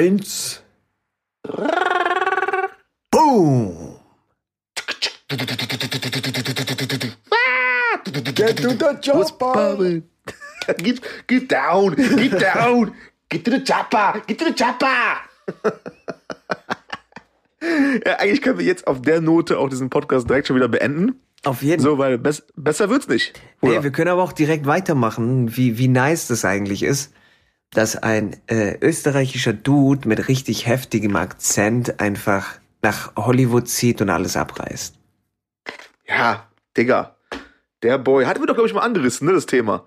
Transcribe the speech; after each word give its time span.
Eins. 0.00 0.62
Boom. 3.10 3.96
Get 8.34 8.56
to 8.56 8.72
the 8.78 8.98
chopper. 9.02 10.02
get, 10.78 11.02
get 11.26 11.48
down, 11.48 11.94
get 11.96 12.40
down. 12.40 12.94
Get 13.28 13.44
to 13.44 13.50
the 13.50 13.60
chopper, 13.62 14.22
get 14.26 14.38
to 14.38 14.46
the 14.46 14.54
chopper. 14.54 15.20
ja, 18.06 18.16
eigentlich 18.20 18.40
können 18.40 18.58
wir 18.58 18.64
jetzt 18.64 18.86
auf 18.86 19.02
der 19.02 19.20
Note 19.20 19.58
auch 19.58 19.68
diesen 19.68 19.90
Podcast 19.90 20.30
direkt 20.30 20.46
schon 20.46 20.56
wieder 20.56 20.68
beenden. 20.68 21.20
Auf 21.44 21.60
jeden 21.62 21.82
So, 21.82 21.98
weil 21.98 22.16
bess 22.16 22.42
besser 22.56 22.88
wird's 22.88 23.06
nicht. 23.06 23.38
Oder? 23.60 23.74
Hey, 23.74 23.82
wir 23.82 23.92
können 23.92 24.08
aber 24.08 24.22
auch 24.22 24.32
direkt 24.32 24.64
weitermachen, 24.64 25.54
wie, 25.58 25.76
wie 25.76 25.88
nice 25.88 26.26
das 26.26 26.46
eigentlich 26.46 26.84
ist, 26.84 27.12
dass 27.72 27.96
ein 27.96 28.36
äh, 28.48 28.78
österreichischer 28.80 29.52
Dude 29.52 30.08
mit 30.08 30.28
richtig 30.28 30.66
heftigem 30.66 31.16
Akzent 31.16 32.00
einfach 32.00 32.58
nach 32.82 33.14
Hollywood 33.16 33.68
zieht 33.68 34.00
und 34.00 34.10
alles 34.10 34.36
abreißt. 34.36 34.96
Ja, 36.06 36.48
Digga. 36.76 37.16
Der 37.82 37.98
Boy. 37.98 38.24
Hatten 38.24 38.40
wir 38.40 38.46
doch, 38.46 38.54
glaube 38.54 38.68
ich, 38.68 38.74
mal 38.74 38.82
angerissen, 38.82 39.26
ne, 39.26 39.32
das 39.32 39.46
Thema. 39.46 39.86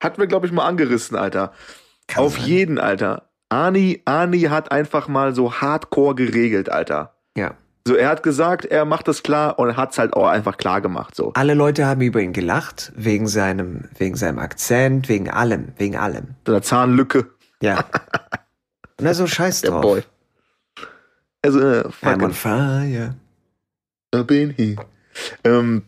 Hatten 0.00 0.18
wir, 0.20 0.26
glaube 0.26 0.46
ich, 0.46 0.52
mal 0.52 0.66
angerissen, 0.66 1.16
Alter. 1.16 1.52
Kann 2.06 2.24
Auf 2.24 2.34
sein. 2.34 2.46
jeden, 2.46 2.78
Alter. 2.78 3.30
Ani, 3.48 4.02
Ani 4.04 4.42
hat 4.42 4.70
einfach 4.70 5.08
mal 5.08 5.34
so 5.34 5.54
hardcore 5.54 6.14
geregelt, 6.14 6.68
Alter. 6.68 7.16
Ja. 7.36 7.54
So, 7.86 7.94
er 7.94 8.08
hat 8.08 8.24
gesagt, 8.24 8.64
er 8.64 8.84
macht 8.84 9.06
das 9.06 9.22
klar 9.22 9.60
und 9.60 9.76
hat's 9.76 9.96
halt 9.96 10.12
auch 10.14 10.26
einfach 10.26 10.56
klar 10.56 10.80
gemacht, 10.80 11.14
so. 11.14 11.30
Alle 11.34 11.54
Leute 11.54 11.86
haben 11.86 12.00
über 12.00 12.20
ihn 12.20 12.32
gelacht, 12.32 12.90
wegen 12.96 13.28
seinem, 13.28 13.84
wegen 13.96 14.16
seinem 14.16 14.40
Akzent, 14.40 15.08
wegen 15.08 15.30
allem, 15.30 15.68
wegen 15.76 15.94
allem. 15.96 16.34
So 16.44 16.52
einer 16.52 16.62
Zahnlücke. 16.62 17.30
Ja. 17.62 17.84
Und 18.98 19.06
also 19.06 19.28
scheiß 19.28 19.60
Der 19.60 19.70
drauf. 19.70 19.82
Boy. 19.82 20.02
Also, 21.42 21.60
äh, 21.60 21.84
I'm 22.02 22.24
on 22.24 22.32
fucking 22.32 22.32
fire. 22.32 23.14
I 24.12 24.22
bin 24.24 24.50
he. 24.50 24.76
Ähm, 25.44 25.82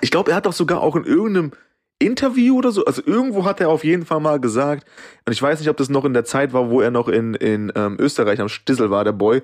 ich 0.00 0.10
glaube, 0.10 0.32
er 0.32 0.38
hat 0.38 0.46
doch 0.46 0.52
sogar 0.52 0.80
auch 0.80 0.96
in 0.96 1.04
irgendeinem 1.04 1.52
Interview 2.00 2.58
oder 2.58 2.72
so, 2.72 2.84
also 2.84 3.00
irgendwo 3.06 3.44
hat 3.44 3.60
er 3.60 3.68
auf 3.68 3.84
jeden 3.84 4.04
Fall 4.04 4.18
mal 4.18 4.40
gesagt, 4.40 4.88
und 5.24 5.32
ich 5.32 5.40
weiß 5.40 5.60
nicht, 5.60 5.68
ob 5.68 5.76
das 5.76 5.88
noch 5.88 6.04
in 6.04 6.14
der 6.14 6.24
Zeit 6.24 6.52
war, 6.52 6.68
wo 6.68 6.80
er 6.80 6.90
noch 6.90 7.06
in, 7.06 7.34
in 7.34 7.72
ähm, 7.76 7.96
Österreich 8.00 8.40
am 8.40 8.48
Stissel 8.48 8.90
war, 8.90 9.04
der 9.04 9.12
Boy, 9.12 9.42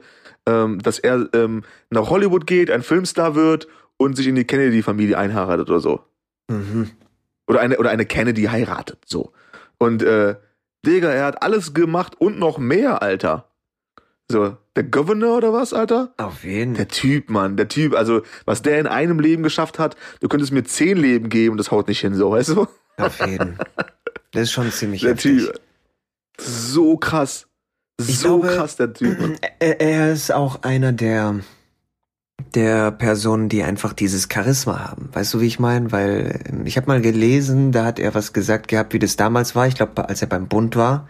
ähm, 0.48 0.78
dass 0.80 0.98
er 0.98 1.28
ähm, 1.34 1.62
nach 1.90 2.08
Hollywood 2.08 2.46
geht, 2.46 2.70
ein 2.70 2.82
Filmstar 2.82 3.34
wird 3.34 3.68
und 3.98 4.16
sich 4.16 4.26
in 4.26 4.34
die 4.34 4.44
Kennedy-Familie 4.44 5.18
einheiratet 5.18 5.68
oder 5.68 5.80
so. 5.80 6.00
Mhm. 6.48 6.90
Oder 7.46 7.60
eine, 7.60 7.78
oder 7.78 7.90
eine 7.90 8.06
Kennedy 8.06 8.44
heiratet, 8.44 8.98
so. 9.06 9.32
Und, 9.78 10.02
äh, 10.02 10.36
Digga, 10.86 11.10
er 11.10 11.26
hat 11.26 11.42
alles 11.42 11.74
gemacht 11.74 12.14
und 12.18 12.38
noch 12.38 12.58
mehr, 12.58 13.02
Alter. 13.02 13.50
So, 14.30 14.56
der 14.76 14.84
Governor 14.84 15.38
oder 15.38 15.52
was, 15.52 15.72
Alter? 15.72 16.12
Auf 16.16 16.44
jeden. 16.44 16.74
Der 16.74 16.88
Typ, 16.88 17.30
Mann, 17.30 17.56
der 17.56 17.68
Typ, 17.68 17.94
also 17.94 18.22
was 18.44 18.62
der 18.62 18.78
in 18.78 18.86
einem 18.86 19.20
Leben 19.20 19.42
geschafft 19.42 19.78
hat, 19.78 19.96
du 20.20 20.28
könntest 20.28 20.52
mir 20.52 20.64
zehn 20.64 20.96
Leben 20.96 21.28
geben 21.28 21.52
und 21.52 21.58
das 21.58 21.70
haut 21.70 21.88
nicht 21.88 22.00
hin, 22.00 22.14
so, 22.14 22.30
weißt 22.30 22.50
du? 22.50 22.66
Auf 22.96 23.26
jeden. 23.26 23.58
Das 24.32 24.42
ist 24.42 24.52
schon 24.52 24.70
ziemlich 24.70 25.00
Der 25.00 25.12
heftig. 25.12 25.46
Typ. 25.46 25.60
So 26.38 26.98
krass. 26.98 27.47
Ich 28.00 28.18
So 28.20 28.38
glaube- 28.38 28.54
krass, 28.56 28.76
der 28.76 28.92
Typ. 28.92 29.18
Er, 29.58 29.80
er 29.80 30.12
ist 30.12 30.32
auch 30.32 30.62
einer 30.62 30.92
der 30.92 31.40
der 32.54 32.92
Personen, 32.92 33.48
die 33.48 33.62
einfach 33.64 33.92
dieses 33.92 34.28
Charisma 34.32 34.78
haben. 34.88 35.10
Weißt 35.12 35.34
du, 35.34 35.40
wie 35.40 35.46
ich 35.46 35.58
meine? 35.58 35.90
Weil 35.90 36.40
ähm, 36.48 36.66
ich 36.66 36.76
habe 36.76 36.86
mal 36.86 37.00
gelesen, 37.00 37.72
da 37.72 37.84
hat 37.84 37.98
er 37.98 38.14
was 38.14 38.32
gesagt 38.32 38.68
gehabt, 38.68 38.92
wie 38.92 38.98
das 39.00 39.16
damals 39.16 39.54
war. 39.56 39.66
Ich 39.66 39.74
glaube, 39.74 40.08
als 40.08 40.22
er 40.22 40.28
beim 40.28 40.46
Bund 40.48 40.76
war. 40.76 41.08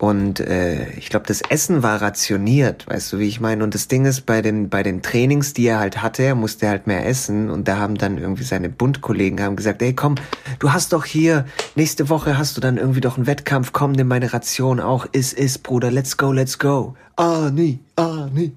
Und 0.00 0.38
äh, 0.38 0.90
ich 0.92 1.10
glaube, 1.10 1.26
das 1.26 1.40
Essen 1.40 1.82
war 1.82 2.00
rationiert, 2.00 2.86
weißt 2.86 3.12
du, 3.12 3.18
wie 3.18 3.26
ich 3.26 3.40
meine? 3.40 3.64
Und 3.64 3.74
das 3.74 3.88
Ding 3.88 4.04
ist, 4.04 4.26
bei 4.26 4.42
den, 4.42 4.68
bei 4.68 4.84
den 4.84 5.02
Trainings, 5.02 5.54
die 5.54 5.66
er 5.66 5.80
halt 5.80 6.02
hatte, 6.02 6.22
er 6.22 6.36
musste 6.36 6.68
halt 6.68 6.86
mehr 6.86 7.04
essen. 7.04 7.50
Und 7.50 7.66
da 7.66 7.78
haben 7.78 7.98
dann 7.98 8.16
irgendwie 8.16 8.44
seine 8.44 8.68
Bundkollegen 8.68 9.42
haben 9.42 9.56
gesagt, 9.56 9.82
ey 9.82 9.94
komm, 9.94 10.14
du 10.60 10.72
hast 10.72 10.92
doch 10.92 11.04
hier, 11.04 11.46
nächste 11.74 12.08
Woche 12.08 12.38
hast 12.38 12.56
du 12.56 12.60
dann 12.60 12.76
irgendwie 12.76 13.00
doch 13.00 13.16
einen 13.16 13.26
Wettkampf, 13.26 13.72
komm, 13.72 13.90
nimm 13.90 14.06
meine 14.06 14.32
Ration 14.32 14.78
auch, 14.78 15.04
iss, 15.10 15.32
iss, 15.32 15.58
Bruder, 15.58 15.90
let's 15.90 16.16
go, 16.16 16.30
let's 16.30 16.60
go. 16.60 16.94
Ah, 17.16 17.50
nie, 17.52 17.80
ah, 17.96 18.28
nie. 18.32 18.52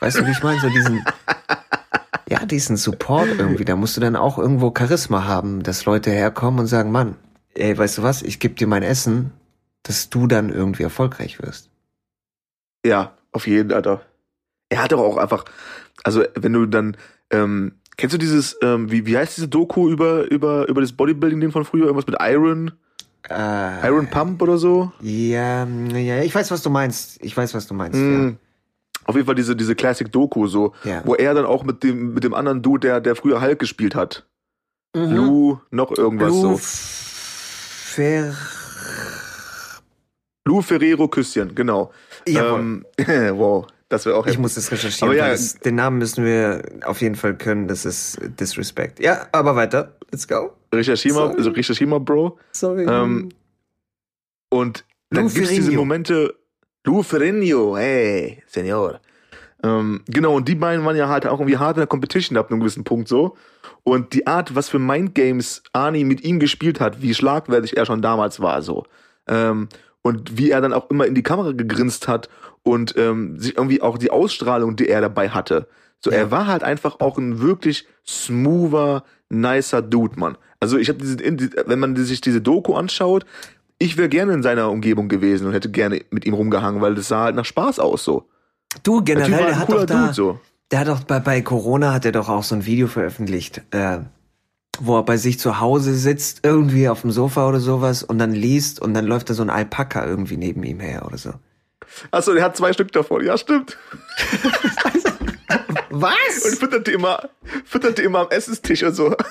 Weißt 0.00 0.20
du, 0.20 0.26
wie 0.26 0.30
ich 0.30 0.42
meine? 0.42 0.58
So 0.58 0.70
diesen, 0.70 1.04
ja, 2.30 2.46
diesen 2.46 2.78
Support 2.78 3.28
irgendwie, 3.36 3.66
da 3.66 3.76
musst 3.76 3.98
du 3.98 4.00
dann 4.00 4.16
auch 4.16 4.38
irgendwo 4.38 4.72
Charisma 4.76 5.24
haben, 5.24 5.62
dass 5.62 5.84
Leute 5.84 6.10
herkommen 6.10 6.60
und 6.60 6.66
sagen, 6.66 6.90
Mann, 6.90 7.16
ey, 7.54 7.76
weißt 7.76 7.98
du 7.98 8.02
was, 8.02 8.22
ich 8.22 8.40
geb 8.40 8.56
dir 8.56 8.66
mein 8.66 8.82
Essen, 8.82 9.32
dass 9.82 10.10
du 10.10 10.26
dann 10.26 10.50
irgendwie 10.50 10.82
erfolgreich 10.82 11.40
wirst. 11.42 11.70
Ja, 12.84 13.16
auf 13.32 13.46
jeden, 13.46 13.72
Alter. 13.72 14.02
Er 14.68 14.82
hat 14.82 14.92
doch 14.92 15.00
auch 15.00 15.16
einfach, 15.16 15.44
also 16.04 16.24
wenn 16.34 16.52
du 16.52 16.66
dann, 16.66 16.96
ähm, 17.30 17.72
kennst 17.96 18.14
du 18.14 18.18
dieses, 18.18 18.56
ähm, 18.62 18.90
wie, 18.90 19.06
wie 19.06 19.16
heißt 19.16 19.36
diese 19.36 19.48
Doku 19.48 19.88
über, 19.88 20.30
über, 20.30 20.68
über 20.68 20.80
das 20.80 20.92
Bodybuilding-Ding 20.92 21.52
von 21.52 21.64
früher? 21.64 21.86
Irgendwas 21.86 22.06
mit 22.06 22.16
Iron? 22.20 22.72
Äh, 23.28 23.86
Iron 23.86 24.08
Pump 24.08 24.42
oder 24.42 24.58
so? 24.58 24.92
Ja, 25.00 25.64
ja, 25.64 26.22
ich 26.22 26.34
weiß, 26.34 26.50
was 26.50 26.62
du 26.62 26.70
meinst. 26.70 27.22
Ich 27.22 27.36
weiß, 27.36 27.54
was 27.54 27.66
du 27.66 27.74
meinst. 27.74 27.98
Mm. 27.98 28.36
Auf 29.04 29.14
jeden 29.14 29.26
Fall 29.26 29.34
diese, 29.34 29.54
diese 29.56 29.74
Classic-Doku, 29.74 30.46
so, 30.46 30.74
Ja. 30.84 31.02
wo 31.04 31.14
er 31.14 31.34
dann 31.34 31.44
auch 31.44 31.64
mit 31.64 31.82
dem, 31.82 32.14
mit 32.14 32.24
dem 32.24 32.34
anderen 32.34 32.62
Dude, 32.62 32.80
der, 32.86 33.00
der 33.00 33.14
früher 33.16 33.40
Hulk 33.40 33.58
gespielt 33.58 33.94
hat. 33.94 34.26
Ja. 34.94 35.04
Lou, 35.04 35.58
noch 35.70 35.96
irgendwas 35.96 36.28
Lou 36.30 36.56
so. 36.56 36.58
Fer 36.60 38.34
Lou 40.44 40.60
Ferrero 40.60 41.08
Küsschen, 41.08 41.54
genau. 41.54 41.92
Jawohl. 42.26 42.60
Ähm, 42.60 42.84
wow, 43.38 43.66
das 43.88 44.06
wäre 44.06 44.16
auch 44.16 44.26
Ich 44.26 44.38
muss 44.38 44.54
das 44.54 44.72
recherchieren, 44.72 45.10
Aber 45.10 45.16
ja, 45.16 45.28
das, 45.30 45.54
den 45.54 45.76
Namen 45.76 45.98
müssen 45.98 46.24
wir 46.24 46.62
auf 46.84 47.00
jeden 47.00 47.14
Fall 47.14 47.36
können. 47.36 47.68
Das 47.68 47.84
ist 47.84 48.18
Disrespect. 48.40 49.00
Ja, 49.00 49.26
aber 49.32 49.54
weiter. 49.54 49.96
Let's 50.10 50.26
go. 50.26 50.52
Recherchier 50.74 51.14
mal, 51.14 51.34
also 51.36 51.50
recherchier 51.50 51.86
mal, 51.86 52.00
Bro. 52.00 52.38
Sorry. 52.52 52.86
Ähm, 52.88 53.28
Und 54.50 54.84
dann 55.10 55.24
Lou 55.24 55.30
gibt's 55.30 55.50
diese. 55.50 55.72
Momente, 55.72 56.34
Lou 56.84 57.02
Ferrigno, 57.02 57.76
hey, 57.76 58.42
Senor. 58.46 59.00
Ähm, 59.62 60.02
genau, 60.08 60.34
und 60.36 60.48
die 60.48 60.54
beiden 60.56 60.84
waren 60.84 60.96
ja 60.96 61.08
halt 61.08 61.26
auch 61.26 61.38
irgendwie 61.38 61.58
hart 61.58 61.76
in 61.76 61.82
der 61.82 61.86
Competition 61.86 62.36
ab 62.36 62.50
einem 62.50 62.60
gewissen 62.60 62.84
Punkt 62.84 63.08
so. 63.08 63.36
Und 63.84 64.12
die 64.12 64.26
Art, 64.26 64.54
was 64.54 64.68
für 64.68 64.78
Mindgames 64.78 65.62
Arnie 65.72 66.04
mit 66.04 66.24
ihm 66.24 66.40
gespielt 66.40 66.80
hat, 66.80 67.00
wie 67.00 67.14
schlagfertig 67.14 67.76
er 67.76 67.86
schon 67.86 68.02
damals 68.02 68.40
war, 68.40 68.62
so. 68.62 68.84
Ähm, 69.28 69.68
und 70.02 70.36
wie 70.38 70.50
er 70.50 70.60
dann 70.60 70.72
auch 70.72 70.90
immer 70.90 71.06
in 71.06 71.14
die 71.14 71.22
Kamera 71.22 71.52
gegrinst 71.52 72.08
hat 72.08 72.28
und 72.62 72.94
ähm, 72.96 73.38
sich 73.38 73.56
irgendwie 73.56 73.82
auch 73.82 73.98
die 73.98 74.10
Ausstrahlung, 74.10 74.76
die 74.76 74.88
er 74.88 75.00
dabei 75.00 75.28
hatte. 75.30 75.68
So, 76.00 76.10
Ja. 76.10 76.18
er 76.18 76.30
war 76.30 76.46
halt 76.46 76.62
einfach 76.64 77.00
auch 77.00 77.18
ein 77.18 77.40
wirklich 77.40 77.86
smoother, 78.04 79.04
nicer 79.28 79.82
Dude, 79.82 80.18
Mann. 80.18 80.36
Also 80.60 80.78
ich 80.78 80.88
habe 80.88 80.98
diese, 80.98 81.18
wenn 81.66 81.78
man 81.78 81.96
sich 81.96 82.20
diese 82.20 82.40
Doku 82.40 82.74
anschaut, 82.74 83.24
ich 83.78 83.96
wäre 83.96 84.08
gerne 84.08 84.32
in 84.32 84.42
seiner 84.42 84.70
Umgebung 84.70 85.08
gewesen 85.08 85.46
und 85.46 85.52
hätte 85.54 85.70
gerne 85.70 86.02
mit 86.10 86.24
ihm 86.24 86.34
rumgehangen, 86.34 86.80
weil 86.80 86.94
das 86.94 87.08
sah 87.08 87.24
halt 87.24 87.36
nach 87.36 87.44
Spaß 87.44 87.78
aus 87.80 88.04
so. 88.04 88.28
du, 88.84 89.00
Der 89.00 89.16
generell, 89.16 89.38
der 89.38 89.46
ein 89.48 89.58
hat 89.58 89.72
doch 89.72 89.84
da, 89.86 90.00
Dude 90.02 90.14
so. 90.14 90.40
der 90.70 90.80
hat 90.80 90.88
doch 90.88 91.00
bei, 91.04 91.18
bei 91.20 91.40
Corona 91.42 91.92
hat 91.92 92.04
er 92.04 92.12
doch 92.12 92.28
auch 92.28 92.44
so 92.44 92.54
ein 92.54 92.64
Video 92.66 92.86
veröffentlicht, 92.86 93.62
äh, 93.72 93.98
wo 94.80 94.96
er 94.96 95.02
bei 95.02 95.16
sich 95.16 95.38
zu 95.38 95.60
Hause 95.60 95.94
sitzt, 95.94 96.40
irgendwie 96.42 96.88
auf 96.88 97.02
dem 97.02 97.10
Sofa 97.10 97.48
oder 97.48 97.60
sowas 97.60 98.02
und 98.02 98.18
dann 98.18 98.32
liest 98.32 98.80
und 98.80 98.94
dann 98.94 99.06
läuft 99.06 99.30
da 99.30 99.34
so 99.34 99.42
ein 99.42 99.50
Alpaka 99.50 100.06
irgendwie 100.06 100.36
neben 100.36 100.62
ihm 100.64 100.80
her 100.80 101.04
oder 101.06 101.18
so. 101.18 101.34
Achso, 102.10 102.32
der 102.32 102.44
hat 102.44 102.56
zwei 102.56 102.72
Stück 102.72 102.90
davon. 102.92 103.24
Ja, 103.24 103.36
stimmt. 103.36 103.76
Und 105.90 106.00
Was? 106.02 106.58
fütterte 106.58 106.90
immer, 106.90 107.28
fütterte 107.64 108.02
immer 108.02 108.20
am 108.20 108.30
Essenstisch 108.30 108.82
und 108.82 108.94
so. 108.94 109.14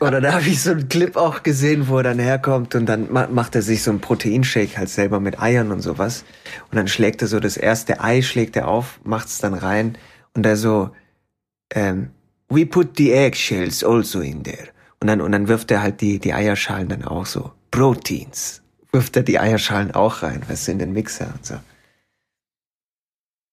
Oder 0.00 0.20
da 0.22 0.32
habe 0.32 0.48
ich 0.48 0.62
so 0.62 0.70
einen 0.70 0.88
Clip 0.88 1.14
auch 1.16 1.42
gesehen, 1.42 1.88
wo 1.88 1.98
er 1.98 2.02
dann 2.02 2.18
herkommt 2.18 2.74
und 2.74 2.86
dann 2.86 3.12
ma 3.12 3.28
macht 3.30 3.54
er 3.54 3.60
sich 3.60 3.82
so 3.82 3.90
einen 3.90 4.00
Proteinshake 4.00 4.78
halt 4.78 4.88
selber 4.88 5.20
mit 5.20 5.38
Eiern 5.40 5.70
und 5.70 5.82
sowas. 5.82 6.24
Und 6.70 6.76
dann 6.76 6.88
schlägt 6.88 7.20
er 7.20 7.28
so 7.28 7.38
das 7.38 7.58
erste 7.58 8.00
Ei, 8.00 8.22
schlägt 8.22 8.56
er 8.56 8.66
auf, 8.66 8.98
macht's 9.04 9.38
dann 9.38 9.52
rein 9.52 9.98
und 10.34 10.46
er 10.46 10.56
so, 10.56 10.90
ähm, 11.74 12.10
we 12.48 12.66
put 12.66 12.96
the 12.96 13.12
eggshells 13.12 13.84
also 13.84 14.20
in 14.20 14.42
there. 14.42 14.68
Und 15.00 15.08
dann, 15.08 15.20
und 15.20 15.32
dann 15.32 15.48
wirft 15.48 15.70
er 15.70 15.82
halt 15.82 16.00
die, 16.00 16.18
die 16.18 16.34
Eierschalen 16.34 16.88
dann 16.88 17.04
auch 17.04 17.26
so. 17.26 17.52
Proteins. 17.70 18.62
Wirft 18.92 19.16
er 19.16 19.22
die 19.22 19.38
Eierschalen 19.38 19.92
auch 19.92 20.22
rein, 20.22 20.42
weißt 20.48 20.68
du, 20.68 20.72
in 20.72 20.78
den 20.78 20.92
Mixer 20.92 21.32
und 21.34 21.46
so. 21.46 21.54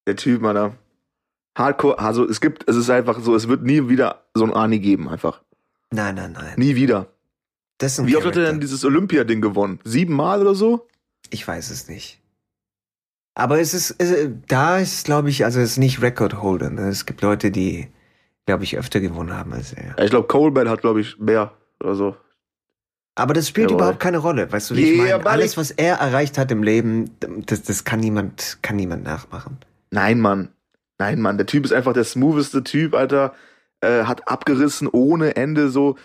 Der 0.07 0.15
Typ, 0.15 0.43
Alter. 0.43 0.75
Hardcore, 1.57 1.99
also 1.99 2.27
es 2.27 2.41
gibt, 2.41 2.67
es 2.69 2.75
ist 2.75 2.89
einfach 2.89 3.19
so, 3.19 3.35
es 3.35 3.47
wird 3.47 3.63
nie 3.63 3.89
wieder 3.89 4.25
so 4.33 4.43
ein 4.43 4.53
Arnie 4.53 4.79
geben, 4.79 5.09
einfach. 5.09 5.41
Nein, 5.91 6.15
nein, 6.15 6.33
nein. 6.33 6.53
Nie 6.57 6.75
wieder. 6.75 7.07
Das 7.77 7.93
ist 7.93 7.99
ein 7.99 8.07
Wie 8.07 8.15
oft 8.15 8.25
hat 8.25 8.35
er 8.35 8.45
denn 8.45 8.59
dieses 8.59 8.83
Olympia-Ding 8.83 9.41
gewonnen? 9.41 9.79
Siebenmal 9.83 10.41
oder 10.41 10.55
so? 10.55 10.87
Ich 11.29 11.47
weiß 11.47 11.69
es 11.69 11.87
nicht. 11.87 12.21
Aber 13.35 13.59
es 13.59 13.73
ist, 13.73 13.95
es, 13.99 14.29
da 14.47 14.79
ist, 14.79 15.05
glaube 15.05 15.29
ich, 15.29 15.45
also 15.45 15.59
es 15.59 15.71
ist 15.71 15.77
nicht 15.77 16.01
Record 16.01 16.41
Holder. 16.41 16.69
Ne? 16.69 16.89
Es 16.89 17.05
gibt 17.05 17.21
Leute, 17.21 17.51
die, 17.51 17.87
glaube 18.47 18.63
ich, 18.63 18.77
öfter 18.77 18.99
gewonnen 18.99 19.37
haben 19.37 19.53
als 19.53 19.73
er. 19.73 19.95
Ich 19.99 20.09
glaube, 20.09 20.27
Coleman 20.27 20.69
hat, 20.69 20.81
glaube 20.81 21.01
ich, 21.01 21.19
mehr 21.19 21.51
oder 21.79 21.93
so. 21.93 22.15
Aber 23.13 23.33
das 23.33 23.47
spielt 23.47 23.69
Jawohl. 23.69 23.81
überhaupt 23.81 23.99
keine 23.99 24.19
Rolle, 24.19 24.51
weißt 24.51 24.71
du, 24.71 24.75
wie 24.75 24.93
ich 24.93 24.97
meine? 24.97 25.25
Alles, 25.25 25.57
was 25.57 25.71
er 25.71 25.95
erreicht 25.97 26.37
hat 26.37 26.51
im 26.51 26.63
Leben, 26.63 27.11
das, 27.45 27.63
das 27.63 27.83
kann 27.83 27.99
niemand, 27.99 28.59
kann 28.61 28.75
niemand 28.77 29.03
nachmachen. 29.03 29.57
Nein, 29.91 30.19
Mann. 30.19 30.49
Nein, 30.97 31.19
Mann. 31.19 31.37
Der 31.37 31.45
Typ 31.45 31.65
ist 31.65 31.73
einfach 31.73 31.93
der 31.93 32.03
smootheste 32.03 32.63
Typ, 32.63 32.95
Alter. 32.95 33.33
Äh, 33.81 34.03
hat 34.03 34.27
abgerissen 34.27 34.87
ohne 34.87 35.35
Ende 35.35 35.69
so. 35.69 35.97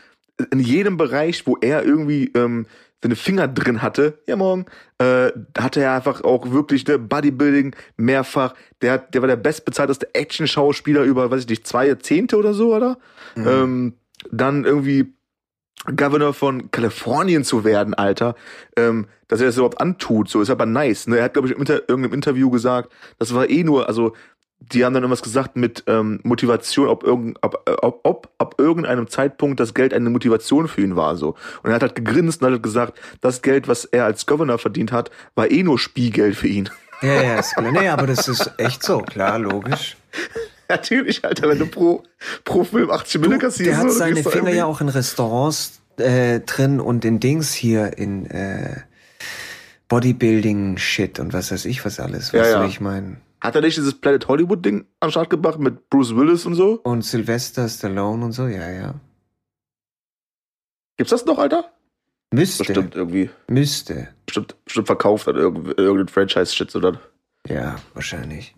In 0.51 0.59
jedem 0.59 0.97
Bereich, 0.97 1.47
wo 1.47 1.57
er 1.61 1.85
irgendwie 1.85 2.33
ähm, 2.35 2.67
seine 3.03 3.17
Finger 3.17 3.49
drin 3.49 3.83
hatte, 3.83 4.19
ja 4.27 4.37
morgen, 4.37 4.67
äh, 4.99 5.33
hatte 5.59 5.81
er 5.81 5.95
einfach 5.95 6.23
auch 6.23 6.51
wirklich 6.53 6.87
ne, 6.87 6.99
Bodybuilding 6.99 7.75
mehrfach. 7.97 8.55
Der, 8.81 8.99
der 8.99 9.23
war 9.23 9.29
der 9.29 9.37
bestbezahlteste 9.37 10.15
Action-Schauspieler 10.15 11.03
über, 11.03 11.31
weiß 11.31 11.43
ich 11.43 11.49
nicht, 11.49 11.67
zwei 11.67 11.89
Jahrzehnte 11.89 12.37
oder 12.37 12.55
so, 12.55 12.75
oder? 12.75 12.99
Mhm. 13.35 13.49
Ähm, 13.49 13.95
dann 14.31 14.65
irgendwie 14.65 15.15
Governor 15.97 16.33
von 16.33 16.71
Kalifornien 16.71 17.43
zu 17.43 17.65
werden, 17.65 17.95
Alter, 17.95 18.37
ähm, 18.77 19.09
dass 19.27 19.41
er 19.41 19.47
das 19.47 19.57
überhaupt 19.57 19.81
antut, 19.81 20.29
so 20.29 20.41
ist 20.41 20.51
aber 20.51 20.67
nice. 20.67 21.09
Ne? 21.09 21.19
Er 21.19 21.25
hat, 21.25 21.33
glaube 21.33 21.49
ich, 21.49 21.55
in 21.55 21.61
Inter 21.61 21.89
irgendeinem 21.89 22.15
Interview 22.15 22.51
gesagt, 22.51 22.93
das 23.19 23.35
war 23.35 23.51
eh 23.51 23.65
nur, 23.65 23.89
also 23.89 24.15
die 24.73 24.85
haben 24.85 24.95
dann 24.95 25.03
irgendwas 25.03 25.23
gesagt 25.23 25.57
mit 25.57 25.85
ähm, 25.87 26.21
Motivation, 26.23 26.89
ob, 26.89 27.03
irgend, 27.03 27.39
ob, 27.43 27.69
äh, 27.69 27.73
ob, 27.83 28.01
ob 28.05 28.29
ab 28.39 28.55
irgendeinem 28.59 29.09
Zeitpunkt 29.09 29.59
das 29.61 29.75
Geld 29.75 29.93
eine 29.93 30.11
Motivation 30.11 30.69
für 30.69 30.83
ihn 30.83 30.97
war, 30.97 31.17
so. 31.17 31.35
Und 31.63 31.71
er 31.71 31.75
hat 31.75 31.83
halt 31.83 31.95
gegrinst 31.95 32.41
und 32.41 32.47
hat 32.47 32.53
halt 32.53 32.63
gesagt, 32.63 33.01
das 33.21 33.43
Geld, 33.43 33.69
was 33.69 33.85
er 33.85 34.05
als 34.05 34.27
Governor 34.27 34.59
verdient 34.59 34.93
hat, 34.93 35.11
war 35.35 35.51
eh 35.51 35.63
nur 35.63 35.79
Spielgeld 35.79 36.37
für 36.37 36.49
ihn. 36.49 36.71
Ja, 37.03 37.23
ja, 37.23 37.39
ist. 37.39 37.55
Nee, 37.61 37.89
aber 37.89 38.07
das 38.07 38.29
ist 38.29 38.53
echt 38.59 38.83
so, 38.85 38.99
klar, 38.99 39.39
logisch. 39.39 39.97
Natürlich, 40.69 41.25
Alter, 41.25 41.49
wenn 41.49 41.59
du 41.59 41.67
pro, 41.67 42.05
pro 42.45 42.65
Film 42.65 42.91
80 42.91 43.21
Mille 43.21 43.39
kassierst. 43.39 43.71
Der 43.71 43.77
hat 43.77 43.91
so, 43.91 43.99
seine 43.99 44.23
Finger 44.23 44.53
ja 44.53 44.65
auch 44.65 44.81
in 44.81 44.89
Restaurants 44.89 45.81
äh, 45.99 46.41
drin 46.41 46.81
und 46.81 47.05
in 47.05 47.21
Dings 47.21 47.53
hier 47.53 47.99
in 47.99 48.27
äh, 48.31 48.77
Bodybuilding-Shit 49.89 51.19
und 51.19 51.33
was 51.35 51.51
weiß 51.51 51.65
ich 51.67 51.85
was 51.85 52.01
alles. 52.01 52.33
Ja, 52.33 52.43
du, 52.43 52.49
ja. 52.49 52.63
wie 52.65 52.69
ich 52.69 52.81
meine? 52.81 53.17
Hat 53.43 53.57
er 53.57 53.61
nicht 53.61 53.77
dieses 53.77 53.95
Planet 54.01 54.29
Hollywood-Ding 54.29 54.87
am 55.01 55.11
Start 55.11 55.29
gebracht 55.29 55.59
mit 55.59 55.91
Bruce 55.91 56.15
Willis 56.15 56.47
und 56.47 56.55
so? 56.55 56.75
Und 56.85 57.03
Sylvester 57.03 57.69
Stallone 57.69 58.25
und 58.25 58.33
so, 58.33 58.47
ja, 58.47 58.71
ja. 58.71 58.95
Gibt's 60.97 61.11
das 61.11 61.25
noch, 61.25 61.39
Alter? 61.39 61.71
Müsste, 62.33 62.65
Bestimmt 62.65 62.95
irgendwie. 62.95 63.31
müsste. 63.49 64.09
Bestimmt, 64.27 64.55
bestimmt 64.65 64.87
verkauft 64.87 65.27
an 65.29 65.37
irgend- 65.37 65.77
irgendein 65.79 66.09
Franchise-Shit, 66.09 66.73
dann. 66.77 66.99
Ja, 67.49 67.77
wahrscheinlich. 67.95 68.55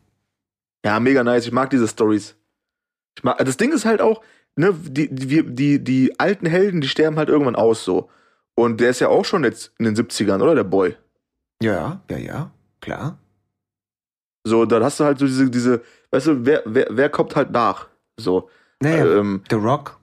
Ja, 0.85 1.01
mega 1.01 1.25
nice. 1.25 1.47
Ich 1.47 1.53
mag 1.53 1.71
diese 1.71 1.89
Stories. 1.89 2.37
Ich 3.17 3.25
mag, 3.25 3.39
das 3.39 3.57
Ding 3.57 3.73
ist 3.73 3.87
halt 3.87 4.03
auch, 4.03 4.23
ne, 4.57 4.75
die, 4.75 5.09
die, 5.13 5.45
die, 5.55 5.83
die 5.83 6.21
alten 6.21 6.45
Helden, 6.47 6.83
die 6.83 6.89
sterben 6.89 7.17
halt 7.17 7.31
irgendwann 7.31 7.57
aus, 7.57 7.85
so. 7.85 8.11
Und 8.55 8.81
der 8.81 8.91
ist 8.91 9.01
ja 9.01 9.09
auch 9.09 9.25
schon 9.25 9.43
jetzt 9.45 9.73
in 9.79 9.87
den 9.87 9.97
70ern, 9.97 10.43
oder? 10.43 10.55
Der 10.55 10.65
Boy. 10.65 10.95
Ja, 11.63 12.03
ja, 12.11 12.19
ja, 12.19 12.51
klar. 12.81 13.19
So, 14.47 14.65
dann 14.67 14.83
hast 14.85 15.01
du 15.01 15.05
halt 15.05 15.19
so 15.19 15.27
diese, 15.27 15.51
diese, 15.51 15.83
weißt 16.11 16.27
du, 16.27 16.45
wer, 16.47 16.63
wer, 16.67 16.87
wer 16.91 17.09
kommt 17.09 17.35
halt 17.35 17.51
nach? 17.51 17.89
So. 18.19 18.51
Naja, 18.81 19.07
Ähm, 19.07 19.43
The 19.49 19.57
Rock. 19.57 19.99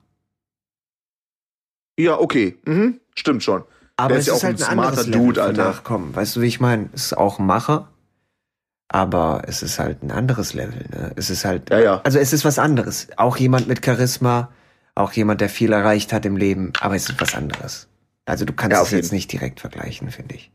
ja, 2.00 2.20
okay. 2.20 2.58
Mhm, 2.66 3.00
stimmt 3.16 3.44
schon. 3.44 3.64
Aber 3.98 4.10
der 4.10 4.18
es 4.18 4.28
ist 4.28 4.28
ja 4.28 4.34
ist 4.34 4.40
auch 4.40 4.44
halt 4.48 4.64
ein 4.64 4.64
ein 4.64 4.80
anderes 4.80 4.94
smarter 5.06 5.10
Level 5.12 5.28
Dude, 5.28 5.44
Alter. 5.44 5.64
Nachkommen. 5.66 6.16
Weißt 6.16 6.36
du, 6.36 6.42
wie 6.42 6.48
ich 6.48 6.60
meine? 6.60 6.90
Es 6.94 7.06
ist 7.06 7.18
auch 7.18 7.38
ein 7.38 7.46
Macher, 7.46 7.90
aber 8.88 9.44
es 9.48 9.62
ist 9.62 9.78
halt 9.78 10.02
ein 10.02 10.12
anderes 10.12 10.54
Level. 10.54 10.86
Ne? 10.90 11.12
Es 11.16 11.30
ist 11.30 11.46
halt, 11.46 11.70
Ja, 11.70 11.80
ja. 11.80 12.02
also 12.04 12.18
es 12.18 12.34
ist 12.34 12.44
was 12.44 12.58
anderes. 12.58 13.08
Auch 13.18 13.38
jemand 13.38 13.68
mit 13.68 13.86
Charisma, 13.86 14.52
auch 14.96 15.12
jemand, 15.14 15.42
der 15.42 15.50
viel 15.50 15.72
erreicht 15.72 16.14
hat 16.14 16.26
im 16.26 16.36
Leben, 16.38 16.74
aber 16.80 16.96
es 16.96 17.10
ist 17.10 17.22
was 17.22 17.36
anderes. 17.36 17.88
Also 18.26 18.46
du 18.46 18.54
kannst 18.54 18.76
Ja, 18.76 18.82
es 18.82 18.92
jetzt 18.92 19.12
nicht 19.12 19.32
direkt 19.32 19.60
vergleichen, 19.60 20.10
finde 20.10 20.36
ich. 20.36 20.52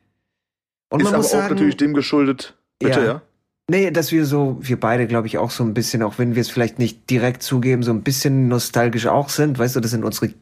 Und 0.88 1.00
ist 1.00 1.04
man 1.04 1.14
aber 1.14 1.22
muss 1.22 1.32
auch 1.32 1.38
sagen, 1.38 1.54
natürlich 1.54 1.76
dem 1.76 1.94
geschuldet. 1.94 2.56
Bitte, 2.80 3.00
Ja. 3.00 3.06
ja? 3.06 3.22
Nee, 3.68 3.90
dass 3.90 4.12
wir 4.12 4.26
so, 4.26 4.58
wir 4.60 4.78
beide, 4.78 5.06
glaube 5.08 5.26
ich, 5.26 5.38
auch 5.38 5.50
so 5.50 5.64
ein 5.64 5.74
bisschen, 5.74 6.02
auch 6.02 6.18
wenn 6.18 6.34
wir 6.36 6.40
es 6.40 6.50
vielleicht 6.50 6.78
nicht 6.78 7.10
direkt 7.10 7.42
zugeben, 7.42 7.82
so 7.82 7.90
ein 7.90 8.02
bisschen 8.02 8.46
nostalgisch 8.48 9.06
auch 9.06 9.28
sind. 9.28 9.58
Weißt 9.58 9.74
du, 9.74 9.80
das 9.80 9.90
sind 9.90 10.04
unsere 10.04 10.32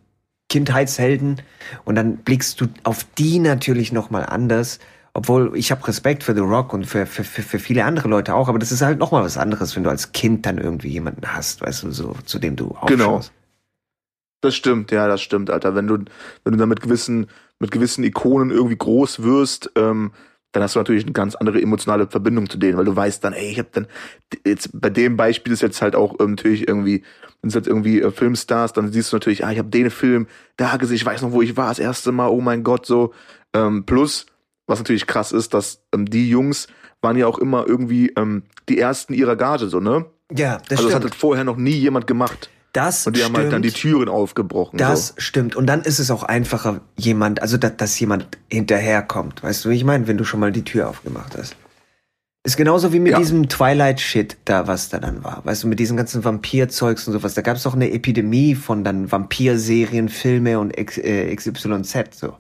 Kindheitshelden. 0.51 1.41
Und 1.85 1.95
dann 1.95 2.19
blickst 2.19 2.61
du 2.61 2.67
auf 2.83 3.05
die 3.17 3.39
natürlich 3.39 3.93
nochmal 3.93 4.27
anders. 4.27 4.79
Obwohl, 5.15 5.57
ich 5.57 5.71
habe 5.71 5.87
Respekt 5.89 6.23
für 6.23 6.35
The 6.35 6.41
Rock 6.41 6.75
und 6.75 6.87
für, 6.87 7.07
für, 7.07 7.25
für, 7.25 7.43
für 7.43 7.59
viele 7.59 7.85
andere 7.85 8.09
Leute 8.09 8.35
auch, 8.35 8.49
aber 8.49 8.59
das 8.59 8.73
ist 8.73 8.83
halt 8.83 8.99
nochmal 8.99 9.23
was 9.23 9.39
anderes, 9.39 9.75
wenn 9.77 9.85
du 9.85 9.91
als 9.91 10.11
Kind 10.13 10.45
dann 10.45 10.59
irgendwie 10.59 10.89
jemanden 10.89 11.23
hast, 11.25 11.63
weißt 11.63 11.85
du, 11.85 11.93
so, 11.93 12.17
zu 12.25 12.41
dem 12.41 12.57
du 12.57 12.77
Genau. 12.87 13.05
aufschaust. 13.17 13.33
Das 14.41 14.55
stimmt, 14.57 14.91
ja, 14.91 15.07
das 15.07 15.23
stimmt, 15.23 15.51
Alter. 15.51 15.75
Wenn 15.75 15.87
du, 15.87 15.99
wenn 16.43 16.53
du 16.53 16.59
dann 16.59 16.69
mit 16.69 16.83
gewissen, 16.83 17.29
mit 17.61 17.71
gewissen 17.71 18.05
Ikonen 18.05 18.51
irgendwie 18.51 18.77
groß 18.77 19.23
wirst, 19.23 19.71
ähm, 19.77 20.13
dann 20.55 20.63
hast 20.63 20.77
du 20.77 20.79
natürlich 20.79 21.03
eine 21.03 21.13
ganz 21.13 21.35
andere 21.35 21.61
emotionale 21.61 22.07
Verbindung 22.07 22.49
zu 22.49 22.59
denen, 22.59 22.79
weil 22.79 22.85
du 22.85 22.95
weißt 22.95 23.25
dann, 23.25 23.33
ey, 23.33 23.51
ich 23.51 23.59
hab 23.59 23.73
dann, 23.73 23.89
jetzt 24.47 24.71
bei 24.73 24.89
dem 24.89 25.17
Beispiel 25.17 25.53
ist 25.53 25.63
jetzt 25.63 25.83
halt 25.83 25.97
auch 25.97 26.21
ähm, 26.21 26.31
natürlich 26.31 26.69
irgendwie, 26.69 27.03
wenn 27.43 27.49
es 27.49 27.55
jetzt 27.55 27.67
irgendwie 27.67 28.01
äh, 28.01 28.13
Filmstars, 28.13 28.73
dann 28.73 28.93
siehst 28.93 29.13
du 29.13 29.17
natürlich, 29.17 29.45
ah, 29.45 29.51
ich 29.51 29.59
habe 29.59 29.69
den 29.69 29.91
Film 29.91 30.29
da 30.57 30.77
gesehen, 30.77 30.95
ich 30.95 31.05
weiß 31.05 31.23
noch, 31.23 31.33
wo 31.33 31.43
ich 31.43 31.57
war, 31.57 31.71
das 31.71 31.81
erste 31.81 32.13
Mal, 32.13 32.29
oh 32.29 32.41
mein 32.41 32.63
Gott, 32.63 32.87
so. 32.87 33.13
Ähm, 33.53 33.85
plus, 33.85 34.27
was 34.69 34.79
natürlich 34.79 35.09
krass 35.09 35.33
ist, 35.33 35.55
dass 35.55 35.83
ähm, 35.93 36.07
die 36.07 36.31
Jungs 36.31 36.69
waren 37.03 37.17
ja 37.17 37.27
auch 37.27 37.39
immer 37.39 37.67
irgendwie 37.67 38.13
ähm, 38.17 38.45
die 38.69 38.79
ersten 38.79 39.13
ihrer 39.13 39.35
Gage, 39.35 39.67
so, 39.67 39.81
ne? 39.81 40.07
Ja, 40.31 40.59
das 40.69 40.79
also 40.79 40.85
das 40.85 40.85
hat 40.85 40.91
stimmt. 40.91 41.03
halt 41.03 41.15
vorher 41.17 41.45
noch 41.45 41.57
nie 41.57 41.73
jemand 41.73 42.07
gemacht. 42.07 42.49
Das 42.75 43.07
Und 43.07 43.17
die 43.17 43.25
haben 43.25 43.35
halt 43.37 43.53
dann 43.53 43.63
die 43.63 43.71
stimmt. 43.71 43.95
Türen 43.95 44.09
aufgebrochen. 44.09 44.77
Das 44.77 45.09
so. 45.09 45.15
stimmt. 45.19 45.55
Und 45.57 45.67
dann 45.67 45.83
ist 45.83 46.01
es 46.01 46.11
auch 46.11 46.25
einfacher, 46.25 46.81
jemand, 46.97 47.41
also 47.41 47.57
dass, 47.57 47.77
dass 47.77 47.99
jemand 48.01 48.27
hinterherkommt. 48.51 49.43
Weißt 49.43 49.65
du, 49.65 49.71
wie 49.71 49.77
ich 49.77 49.85
meine, 49.85 50.07
wenn 50.09 50.19
du 50.19 50.25
schon 50.25 50.41
mal 50.41 50.51
die 50.53 50.65
Tür 50.65 50.89
aufgemacht 50.91 51.37
hast. 51.39 51.57
Ist 52.47 52.57
genauso 52.59 52.93
wie 52.93 52.99
mit 52.99 53.13
Ja. 53.13 53.19
diesem 53.19 53.49
Twilight-Shit 53.49 54.37
da, 54.45 54.67
was 54.67 54.89
da 54.91 54.99
dann 54.99 55.23
war. 55.25 55.41
Weißt 55.45 55.63
du, 55.63 55.69
mit 55.69 55.79
diesen 55.79 55.97
ganzen 55.97 56.25
Vampir-Zeugs 56.25 57.07
und 57.07 57.15
sowas. 57.15 57.33
Da 57.35 57.43
gab 57.43 57.57
es 57.57 57.63
doch 57.63 57.75
eine 57.75 57.91
Epidemie 57.93 58.55
von 58.57 58.83
dann 58.85 59.11
Vampir-Serien, 59.11 60.09
Filme 60.09 60.59
und 60.59 60.77
X, 60.79 60.99
äh, 60.99 61.35
XYZ 61.35 61.95
so. 62.19 62.35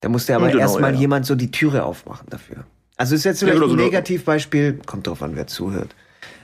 Da 0.00 0.08
musste 0.08 0.34
aber 0.34 0.48
Genau, 0.48 0.58
erstmal 0.60 0.92
ja. 0.94 1.00
jemand 1.00 1.24
so 1.24 1.34
die 1.36 1.52
Türe 1.52 1.84
aufmachen 1.84 2.26
dafür. 2.28 2.64
Also 2.96 3.14
ist 3.14 3.22
jetzt 3.24 3.40
Ja, 3.40 3.46
vielleicht 3.48 3.62
genau, 3.62 3.72
ein 3.72 3.78
Negativbeispiel, 3.78 4.80
kommt 4.84 5.06
drauf 5.06 5.22
an, 5.22 5.36
wer 5.36 5.46
zuhört. 5.46 5.94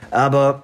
Aber 0.09 0.63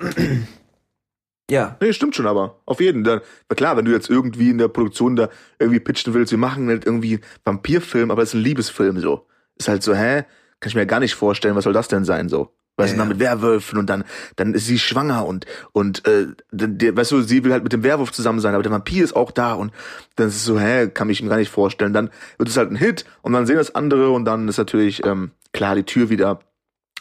ja, 1.50 1.78
Nee, 1.80 1.94
stimmt 1.94 2.16
schon, 2.16 2.28
aber 2.28 2.60
auf 2.66 2.80
jeden. 2.82 3.02
Na 3.04 3.22
klar, 3.56 3.78
wenn 3.78 3.86
du 3.86 3.92
jetzt 3.92 4.10
irgendwie 4.10 4.50
in 4.50 4.58
der 4.58 4.68
Produktion 4.68 5.16
da 5.16 5.30
irgendwie 5.60 5.80
pitchen 5.80 6.14
willst, 6.14 6.32
wir 6.32 6.40
machen 6.40 6.68
halt 6.70 6.86
irgendwie 6.86 7.16
einen 7.16 7.24
Vampirfilm, 7.44 8.10
aber 8.12 8.24
es 8.24 8.30
ist 8.30 8.36
ein 8.36 8.42
Liebesfilm 8.42 9.00
so. 9.00 9.28
Ist 9.58 9.68
halt 9.68 9.84
so, 9.84 9.94
hä? 9.96 10.24
Kann 10.60 10.70
ich 10.70 10.76
mir 10.76 10.86
gar 10.86 11.00
nicht 11.00 11.16
vorstellen, 11.16 11.56
was 11.56 11.66
soll 11.66 11.74
das 11.74 11.88
denn 11.88 12.06
sein 12.06 12.30
so? 12.30 12.50
Weißt 12.78 12.90
Ja, 12.90 12.96
du, 12.96 12.98
dann 13.00 13.08
ja. 13.08 13.14
mit 13.14 13.20
Werwölfen 13.20 13.78
und 13.80 13.90
dann, 13.90 14.04
dann 14.36 14.54
ist 14.54 14.66
sie 14.66 14.80
schwanger 14.80 15.26
und, 15.26 15.46
und, 15.72 16.06
äh, 16.08 16.28
dann- 16.52 16.78
der, 16.78 16.98
weißt 16.98 17.12
du, 17.12 17.22
sie 17.22 17.44
will 17.44 17.54
halt 17.54 17.64
mit 17.64 17.72
dem 17.72 17.84
Werwolf 17.84 18.12
zusammen 18.12 18.40
sein, 18.42 18.54
aber 18.54 18.64
der 18.64 18.72
Vampir 18.72 19.04
ist 19.04 19.16
auch 19.16 19.32
da 19.32 19.54
und 19.54 19.72
dann 20.18 20.28
ist 20.28 20.36
es 20.36 20.44
so, 20.46 20.60
hä, 20.60 20.88
kann 20.90 21.10
ich 21.10 21.22
mir 21.22 21.30
gar 21.30 21.38
nicht 21.38 21.52
vorstellen. 21.52 21.94
Dann 21.94 22.10
wird 22.38 22.50
es 22.50 22.58
halt 22.58 22.72
ein 22.72 22.76
Hit 22.76 23.06
und 23.22 23.32
dann 23.34 23.46
sehen 23.46 23.56
das 23.58 23.76
andere 23.76 24.10
und 24.10 24.26
dann 24.26 24.48
ist 24.50 24.58
natürlich, 24.58 25.06
ähm, 25.06 25.32
klar, 25.54 25.76
die 25.76 25.84
Tür 25.84 26.10
wieder, 26.10 26.40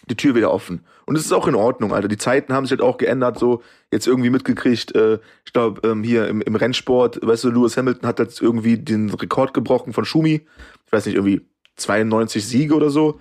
die 0.09 0.17
Tür 0.17 0.35
wieder 0.35 0.53
offen. 0.53 0.85
Und 1.07 1.17
es 1.17 1.25
ist 1.25 1.33
auch 1.33 1.47
in 1.47 1.55
Ordnung, 1.55 1.93
Alter. 1.93 2.09
Die 2.09 2.17
Zeiten 2.17 2.53
haben 2.53 2.67
sich 2.67 2.73
halt 2.73 2.83
auch 2.83 2.99
geändert, 2.99 3.39
so 3.39 3.63
jetzt 3.93 4.07
irgendwie 4.07 4.31
mitgekriegt, 4.31 4.95
äh, 4.95 5.19
ich 5.45 5.53
glaube, 5.53 5.87
ähm, 5.89 6.03
hier 6.03 6.29
im, 6.29 6.41
im 6.43 6.57
Rennsport, 6.57 7.21
weißt 7.23 7.45
du, 7.45 7.51
Lewis 7.51 7.77
Hamilton 7.77 8.09
hat 8.09 8.19
jetzt 8.19 8.41
irgendwie 8.41 8.79
den 8.79 9.11
Rekord 9.11 9.55
gebrochen 9.55 9.93
von 9.93 10.05
Schumi. 10.05 10.47
Ich 10.87 10.93
weiß 10.93 11.07
nicht, 11.07 11.15
irgendwie 11.17 11.43
92 11.77 12.47
Siege 12.47 12.75
oder 12.75 12.91
so. 12.91 13.19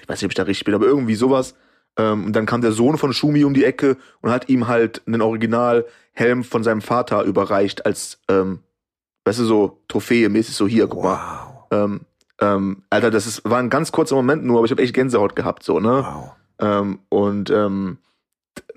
Ich 0.00 0.08
weiß 0.08 0.20
nicht, 0.20 0.26
ob 0.26 0.32
ich 0.32 0.36
da 0.36 0.42
richtig 0.42 0.64
bin, 0.64 0.74
aber 0.74 0.86
irgendwie 0.86 1.14
sowas. 1.14 1.54
Ähm, 1.96 2.26
und 2.26 2.32
dann 2.34 2.46
kam 2.46 2.60
der 2.60 2.72
Sohn 2.72 2.98
von 2.98 3.12
Schumi 3.12 3.44
um 3.44 3.54
die 3.54 3.64
Ecke 3.64 3.96
und 4.20 4.30
hat 4.30 4.48
ihm 4.48 4.68
halt 4.68 5.02
einen 5.06 5.22
Originalhelm 5.22 6.44
von 6.44 6.62
seinem 6.62 6.82
Vater 6.82 7.22
überreicht 7.22 7.86
als, 7.86 8.20
ähm, 8.28 8.60
weißt 9.24 9.40
du, 9.40 9.44
so 9.44 9.82
Trophäe 9.88 10.28
mäßig, 10.28 10.54
so 10.54 10.66
hier, 10.66 10.86
guck 10.86 11.04
mal. 11.04 11.66
wow, 11.70 11.84
Ähm, 11.84 12.00
ähm, 12.40 12.82
Alter, 12.90 13.10
das 13.10 13.26
ist, 13.26 13.48
war 13.48 13.58
ein 13.58 13.70
ganz 13.70 13.92
kurzer 13.92 14.14
Moment 14.14 14.44
nur, 14.44 14.58
aber 14.58 14.66
ich 14.66 14.70
habe 14.70 14.82
echt 14.82 14.94
Gänsehaut 14.94 15.36
gehabt, 15.36 15.62
so, 15.62 15.80
ne? 15.80 16.04
wow. 16.06 16.32
Ähm, 16.58 16.98
und 17.08 17.50
ähm, 17.50 17.98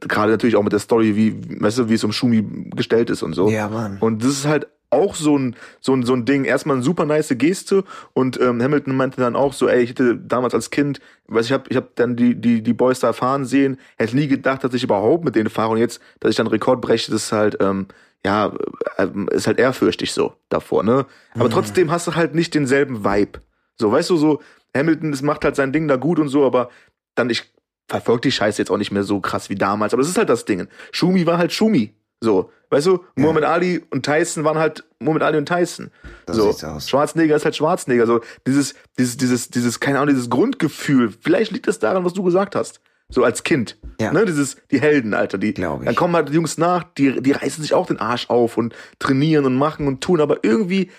gerade 0.01 0.31
natürlich 0.31 0.55
auch 0.55 0.63
mit 0.63 0.73
der 0.73 0.79
Story, 0.79 1.15
wie, 1.15 1.61
weißt 1.61 1.79
du, 1.79 1.89
wie 1.89 1.93
es 1.93 2.03
um 2.03 2.11
Schumi 2.11 2.69
gestellt 2.75 3.09
ist 3.09 3.23
und 3.23 3.33
so. 3.33 3.49
Ja, 3.49 3.69
Mann. 3.69 3.97
Und 3.99 4.23
das 4.23 4.31
ist 4.31 4.47
halt 4.47 4.67
auch 4.91 5.13
so 5.15 5.37
ein, 5.37 5.55
so 5.81 5.93
ein, 5.93 6.03
so 6.03 6.13
ein 6.13 6.25
Ding. 6.25 6.45
Erstmal 6.45 6.77
eine 6.77 6.83
super 6.83 7.05
nice 7.05 7.33
Geste 7.37 7.83
und 8.13 8.39
ähm, 8.41 8.61
Hamilton 8.61 8.95
meinte 8.95 9.21
dann 9.21 9.35
auch 9.35 9.53
so, 9.53 9.67
ey, 9.67 9.81
ich 9.81 9.91
hätte 9.91 10.17
damals 10.17 10.53
als 10.53 10.71
Kind, 10.71 10.99
weiß 11.27 11.45
ich 11.45 11.51
hab, 11.51 11.69
ich 11.69 11.77
hab 11.77 11.95
dann 11.95 12.15
die, 12.15 12.35
die, 12.35 12.63
die 12.63 12.73
Boys 12.73 12.99
da 12.99 13.13
fahren 13.13 13.45
sehen, 13.45 13.77
hätte 13.97 14.15
nie 14.15 14.27
gedacht, 14.27 14.63
dass 14.63 14.73
ich 14.73 14.83
überhaupt 14.83 15.23
mit 15.25 15.35
denen 15.35 15.49
fahre 15.49 15.71
und 15.71 15.77
jetzt, 15.77 16.01
dass 16.19 16.31
ich 16.31 16.37
dann 16.37 16.47
Rekord 16.47 16.81
breche, 16.81 17.11
das 17.11 17.25
ist 17.25 17.31
halt, 17.31 17.57
ähm, 17.61 17.87
ja, 18.25 18.51
äh, 18.97 19.07
ist 19.31 19.47
halt 19.47 19.59
ehrfürchtig 19.59 20.11
so 20.11 20.33
davor, 20.49 20.83
ne? 20.83 21.05
Aber 21.35 21.49
trotzdem 21.49 21.91
hast 21.91 22.07
du 22.07 22.15
halt 22.15 22.35
nicht 22.35 22.53
denselben 22.53 23.05
Vibe. 23.05 23.39
So, 23.79 23.91
weißt 23.91 24.09
du, 24.09 24.17
so, 24.17 24.41
Hamilton, 24.75 25.11
das 25.11 25.21
macht 25.21 25.43
halt 25.43 25.55
sein 25.55 25.71
Ding 25.71 25.87
da 25.87 25.95
gut 25.95 26.19
und 26.19 26.29
so, 26.29 26.45
aber 26.45 26.69
dann, 27.15 27.29
ich 27.29 27.51
verfolge 27.87 28.21
die 28.21 28.31
Scheiße 28.31 28.61
jetzt 28.61 28.69
auch 28.69 28.77
nicht 28.77 28.91
mehr 28.91 29.03
so 29.03 29.19
krass 29.19 29.49
wie 29.49 29.55
damals. 29.55 29.93
Aber 29.93 30.01
das 30.01 30.09
ist 30.09 30.17
halt 30.17 30.29
das 30.29 30.45
Ding. 30.45 30.67
Schumi 30.91 31.25
war 31.25 31.37
halt 31.37 31.51
Schumi. 31.51 31.95
So, 32.21 32.51
weißt 32.69 32.87
du, 32.87 33.03
Muhammad 33.15 33.45
Ali 33.45 33.81
und 33.91 34.05
Tyson 34.05 34.43
waren 34.43 34.57
halt 34.57 34.83
Muhammad 34.99 35.23
Ali 35.23 35.37
und 35.37 35.47
Tyson. 35.47 35.89
So 36.27 36.33
so, 36.33 36.51
sieht's 36.51 36.63
aus. 36.65 36.89
Schwarzenegger 36.89 37.35
ist 37.35 37.45
halt 37.45 37.55
Schwarzenegger. 37.55 38.05
So, 38.05 38.21
dieses, 38.45 38.75
dieses, 38.97 39.17
dieses, 39.17 39.49
dieses, 39.49 39.79
keine 39.79 39.99
Ahnung, 39.99 40.13
dieses 40.13 40.29
Grundgefühl. 40.29 41.13
Vielleicht 41.21 41.51
liegt 41.51 41.67
es 41.67 41.79
daran, 41.79 42.03
was 42.03 42.13
du 42.13 42.23
gesagt 42.23 42.55
hast. 42.55 42.81
So 43.07 43.23
als 43.23 43.43
Kind. 43.43 43.77
Ja. 43.99 44.11
Ne, 44.11 44.25
dieses, 44.25 44.57
die 44.69 44.81
Helden, 44.81 45.13
Alter, 45.13 45.37
die, 45.37 45.53
Glaub 45.53 45.79
ich. 45.79 45.85
dann 45.85 45.95
kommen 45.95 46.15
halt 46.15 46.29
die 46.29 46.33
Jungs 46.33 46.57
nach, 46.57 46.83
die, 46.83 47.21
die 47.21 47.31
reißen 47.31 47.63
sich 47.63 47.73
auch 47.73 47.87
den 47.87 47.99
Arsch 47.99 48.29
auf 48.29 48.57
und 48.57 48.75
trainieren 48.99 49.45
und 49.45 49.55
machen 49.55 49.87
und 49.87 50.01
tun, 50.01 50.21
aber 50.21 50.43
irgendwie 50.43 50.91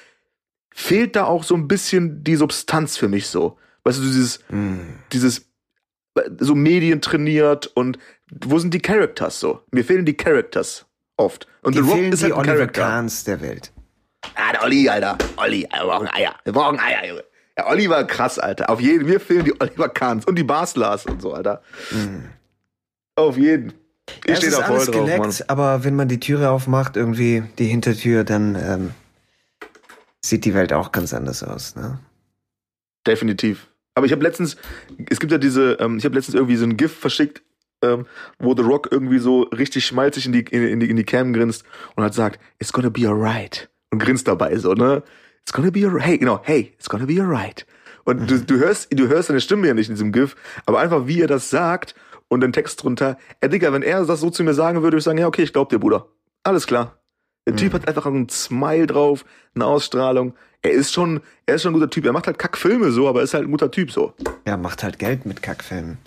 fehlt 0.72 1.16
da 1.16 1.24
auch 1.24 1.42
so 1.44 1.54
ein 1.54 1.68
bisschen 1.68 2.22
die 2.24 2.36
Substanz 2.36 2.96
für 2.96 3.08
mich 3.08 3.26
so. 3.28 3.58
Weißt 3.84 3.98
du, 3.98 4.02
dieses, 4.02 4.40
dieses, 5.12 5.38
äh, 6.14 6.22
so 6.38 6.54
Medien 6.54 7.00
trainiert 7.00 7.66
und 7.68 7.98
wo 8.32 8.58
sind 8.58 8.72
die 8.74 8.80
Characters 8.80 9.40
so? 9.40 9.60
Mir 9.70 9.84
fehlen 9.84 10.04
die 10.04 10.16
Characters 10.16 10.86
oft. 11.16 11.46
Und 11.62 11.74
Die 11.74 11.82
The 11.82 11.88
Rock 11.90 11.98
ist 12.00 12.20
die 12.20 12.24
halt 12.26 12.32
ein 12.34 12.38
Oliver 12.40 12.54
Charakter. 12.56 12.82
Kahns 12.82 13.24
der 13.24 13.40
Welt. 13.40 13.72
Ah, 14.34 14.52
der 14.52 14.62
Olli, 14.64 14.88
Alter. 14.88 15.16
Olli, 15.36 15.66
wir 15.70 15.80
brauchen 15.86 16.08
Eier. 16.08 16.34
Wir 16.44 16.52
brauchen 16.52 16.78
Eier, 16.78 17.06
Junge. 17.08 17.24
Ja, 17.58 17.68
Olli 17.68 17.88
war 17.90 18.06
krass, 18.06 18.38
Alter. 18.38 18.70
Auf 18.70 18.80
jeden, 18.80 19.06
mir 19.06 19.18
fehlen 19.18 19.44
die 19.44 19.60
Oliver 19.60 19.88
Kahns 19.88 20.24
und 20.26 20.36
die 20.36 20.44
Baslers 20.44 21.06
und 21.06 21.20
so, 21.22 21.32
Alter. 21.34 21.62
Auf 23.16 23.36
jeden. 23.36 23.72
Ich 24.24 24.30
Ja, 24.30 24.36
stehe 24.36 24.52
da 24.52 24.62
voll 24.62 24.76
alles 24.76 24.86
drauf, 24.90 24.94
geleckt, 25.04 25.20
Mann. 25.20 25.34
aber 25.48 25.84
wenn 25.84 25.94
man 25.96 26.08
die 26.08 26.20
Türe 26.20 26.50
aufmacht, 26.50 26.96
irgendwie 26.96 27.42
die 27.58 27.66
Hintertür, 27.66 28.24
dann 28.24 28.54
ähm, 28.56 28.90
sieht 30.24 30.44
die 30.44 30.54
Welt 30.54 30.72
auch 30.72 30.92
ganz 30.92 31.14
anders 31.14 31.42
aus. 31.42 31.76
Ne? 31.76 31.98
Definitiv. 33.06 33.68
Aber 33.94 34.06
ich 34.06 34.12
habe 34.12 34.22
letztens, 34.22 34.56
es 35.08 35.20
gibt 35.20 35.32
ja 35.32 35.38
diese, 35.38 35.72
ähm, 35.74 35.98
ich 35.98 36.04
habe 36.04 36.14
letztens 36.14 36.34
irgendwie 36.34 36.56
so 36.56 36.64
ein 36.64 36.76
GIF 36.76 36.96
verschickt, 36.96 37.42
ähm, 37.82 38.06
wo 38.38 38.54
The 38.54 38.62
Rock 38.62 38.88
irgendwie 38.90 39.18
so 39.18 39.42
richtig 39.42 39.86
schmalzig 39.86 40.26
in 40.26 40.32
die, 40.32 40.40
in, 40.40 40.66
in 40.66 40.80
die, 40.80 40.90
in 40.90 40.96
die 40.96 41.04
Cam 41.04 41.32
grinst 41.32 41.64
und 41.96 42.04
hat 42.04 42.14
sagt, 42.14 42.40
it's 42.58 42.72
gonna 42.72 42.90
be 42.90 43.06
alright. 43.08 43.68
Und 43.90 43.98
grinst 43.98 44.28
dabei 44.28 44.56
so, 44.56 44.74
ne? 44.74 45.02
It's 45.42 45.52
gonna 45.52 45.70
be 45.70 45.84
alright. 45.84 46.06
Hey, 46.06 46.18
genau, 46.18 46.40
hey, 46.44 46.72
it's 46.76 46.88
gonna 46.88 47.06
be 47.06 47.20
alright. 47.20 47.66
Und 48.04 48.30
du, 48.30 48.40
du 48.40 48.58
hörst, 48.58 48.88
du 48.92 49.08
hörst 49.08 49.28
seine 49.28 49.40
Stimme 49.40 49.66
ja 49.66 49.74
nicht 49.74 49.88
in 49.88 49.94
diesem 49.94 50.12
GIF, 50.12 50.36
aber 50.66 50.80
einfach 50.80 51.06
wie 51.06 51.20
er 51.20 51.26
das 51.26 51.50
sagt 51.50 51.94
und 52.28 52.40
den 52.40 52.52
Text 52.52 52.82
drunter, 52.82 53.18
ey 53.40 53.48
Digga, 53.48 53.72
wenn 53.72 53.82
er 53.82 54.04
das 54.04 54.20
so 54.20 54.30
zu 54.30 54.44
mir 54.44 54.54
sagen 54.54 54.78
würde, 54.78 54.84
würde 54.84 54.98
ich 54.98 55.04
sagen, 55.04 55.18
ja, 55.18 55.26
okay, 55.26 55.42
ich 55.42 55.52
glaub 55.52 55.68
dir, 55.68 55.78
Bruder. 55.78 56.06
Alles 56.42 56.66
klar. 56.66 56.99
Der 57.50 57.56
Typ 57.56 57.72
hat 57.74 57.88
einfach 57.88 58.06
einen 58.06 58.28
Smile 58.28 58.86
drauf, 58.86 59.24
eine 59.54 59.66
Ausstrahlung. 59.66 60.34
Er 60.62 60.72
ist 60.72 60.92
schon, 60.92 61.20
er 61.46 61.54
ist 61.54 61.62
schon 61.62 61.70
ein 61.70 61.74
guter 61.74 61.90
Typ. 61.90 62.04
Er 62.04 62.12
macht 62.12 62.26
halt 62.26 62.38
Kackfilme 62.38 62.90
so, 62.90 63.08
aber 63.08 63.22
ist 63.22 63.34
halt 63.34 63.44
ein 63.44 63.50
guter 63.50 63.70
Typ 63.70 63.90
so. 63.90 64.12
Ja, 64.46 64.56
macht 64.56 64.82
halt 64.82 64.98
Geld 64.98 65.26
mit 65.26 65.42
Kackfilmen. 65.42 65.98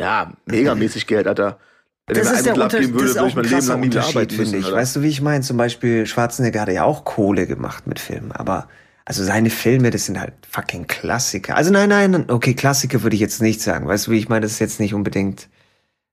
Ja, 0.00 0.32
megamäßig 0.46 1.06
Geld, 1.06 1.26
Alter. 1.26 1.58
Wenn 2.06 2.16
Das 2.16 2.26
er 2.26 2.34
ist 2.34 2.46
der 2.46 2.54
Unterschied, 2.54 2.80
geben 2.80 2.92
das 2.92 3.00
würde, 3.00 3.08
ist 3.08 3.14
würde 3.14 3.24
auch 3.24 3.28
ich 3.28 3.34
mein 3.34 3.44
ein 3.44 3.48
Leben 3.48 3.56
krasser 3.56 3.72
lang 3.72 3.82
Unterschied, 3.82 4.32
finde 4.32 4.58
ich. 4.58 4.64
Alter. 4.66 4.76
Weißt 4.76 4.96
du, 4.96 5.02
wie 5.02 5.08
ich 5.08 5.22
meine? 5.22 5.42
Zum 5.42 5.56
Beispiel 5.56 6.06
Schwarzenegger 6.06 6.60
hat 6.60 6.68
ja 6.68 6.84
auch 6.84 7.04
Kohle 7.04 7.46
gemacht 7.46 7.86
mit 7.86 7.98
Filmen, 7.98 8.32
aber 8.32 8.68
also 9.06 9.22
seine 9.22 9.50
Filme, 9.50 9.90
das 9.90 10.06
sind 10.06 10.18
halt 10.20 10.34
fucking 10.48 10.86
Klassiker. 10.86 11.56
Also 11.56 11.70
nein, 11.70 11.88
nein, 11.88 12.30
okay, 12.30 12.54
Klassiker 12.54 13.02
würde 13.02 13.14
ich 13.14 13.20
jetzt 13.20 13.40
nicht 13.42 13.60
sagen. 13.60 13.86
Weißt 13.86 14.06
du, 14.06 14.10
wie 14.10 14.18
ich 14.18 14.28
meine? 14.28 14.42
Das 14.42 14.52
ist 14.52 14.58
jetzt 14.58 14.80
nicht 14.80 14.94
unbedingt, 14.94 15.48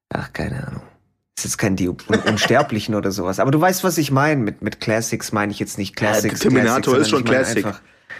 ach, 0.09 0.31
keine 0.33 0.67
Ahnung. 0.67 0.83
Ist 1.41 1.53
jetzt 1.53 1.57
kein 1.57 1.75
die 1.75 1.89
Un 1.89 1.97
Unsterblichen 2.27 2.93
oder 2.93 3.11
sowas. 3.11 3.39
Aber 3.39 3.49
du 3.51 3.59
weißt, 3.59 3.83
was 3.83 3.97
ich 3.97 4.11
meine. 4.11 4.41
Mit, 4.41 4.61
mit 4.61 4.79
Classics 4.79 5.31
meine 5.31 5.51
ich 5.51 5.59
jetzt 5.59 5.77
nicht 5.79 5.95
Classics. 5.95 6.39
Terminator 6.41 6.81
Classics, 6.93 7.01
ist 7.01 7.09
schon 7.09 7.19
ich 7.21 7.25
Classic. 7.25 7.65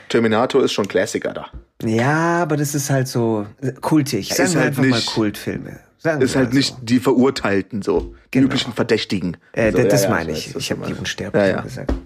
Terminator 0.09 0.63
ist 0.63 0.71
schon 0.73 0.87
Klassiker 0.87 1.33
da. 1.33 1.47
Ja, 1.83 2.41
aber 2.41 2.57
das 2.57 2.73
ist 2.73 2.89
halt 2.89 3.07
so 3.07 3.45
kultig. 3.81 4.29
Ja, 4.29 4.35
Sagen 4.35 4.47
ist 4.47 4.53
wir 4.55 4.61
halt 4.61 4.69
einfach 4.69 4.83
mal 4.83 4.95
nicht- 4.97 5.07
Kultfilme. 5.13 5.79
Sagen 5.99 6.21
Ist 6.21 6.35
halt 6.35 6.49
mal 6.49 6.55
nicht 6.57 6.75
die 6.81 6.99
Verurteilten 6.99 7.81
so. 7.83 8.15
Die 8.33 8.39
Genau. 8.39 8.45
üblichen 8.47 8.73
Verdächtigen. 8.73 9.37
Äh, 9.51 9.71
so, 9.71 9.77
das 9.77 9.83
ja, 9.85 9.89
das 9.91 10.03
ja, 10.05 10.09
meine 10.09 10.31
ich. 10.31 10.55
Ich 10.55 10.67
du 10.69 10.75
habe 10.77 10.87
die. 10.87 10.93
Unsterblichen 10.95 11.47
Ja, 11.49 11.55
ja. 11.57 11.61
gesagt. 11.61 11.91
Auch 11.91 11.97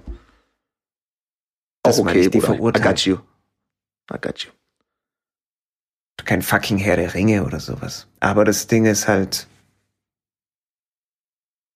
Das 1.84 1.98
meine 2.00 2.10
okay, 2.12 2.20
ich, 2.22 2.30
die 2.32 2.40
Bruder. 2.40 2.80
I 2.80 2.84
got 2.84 3.00
you. 3.02 3.16
I 4.14 4.18
got 4.22 4.40
you. 4.40 4.50
Kein 6.26 6.42
fucking 6.42 6.78
Herr 6.78 6.98
der 6.98 7.14
Ringe 7.14 7.44
oder 7.46 7.60
sowas. 7.60 8.08
Aber 8.20 8.44
das 8.46 8.68
Ding 8.68 8.86
ist 8.86 9.08
halt 9.08 9.48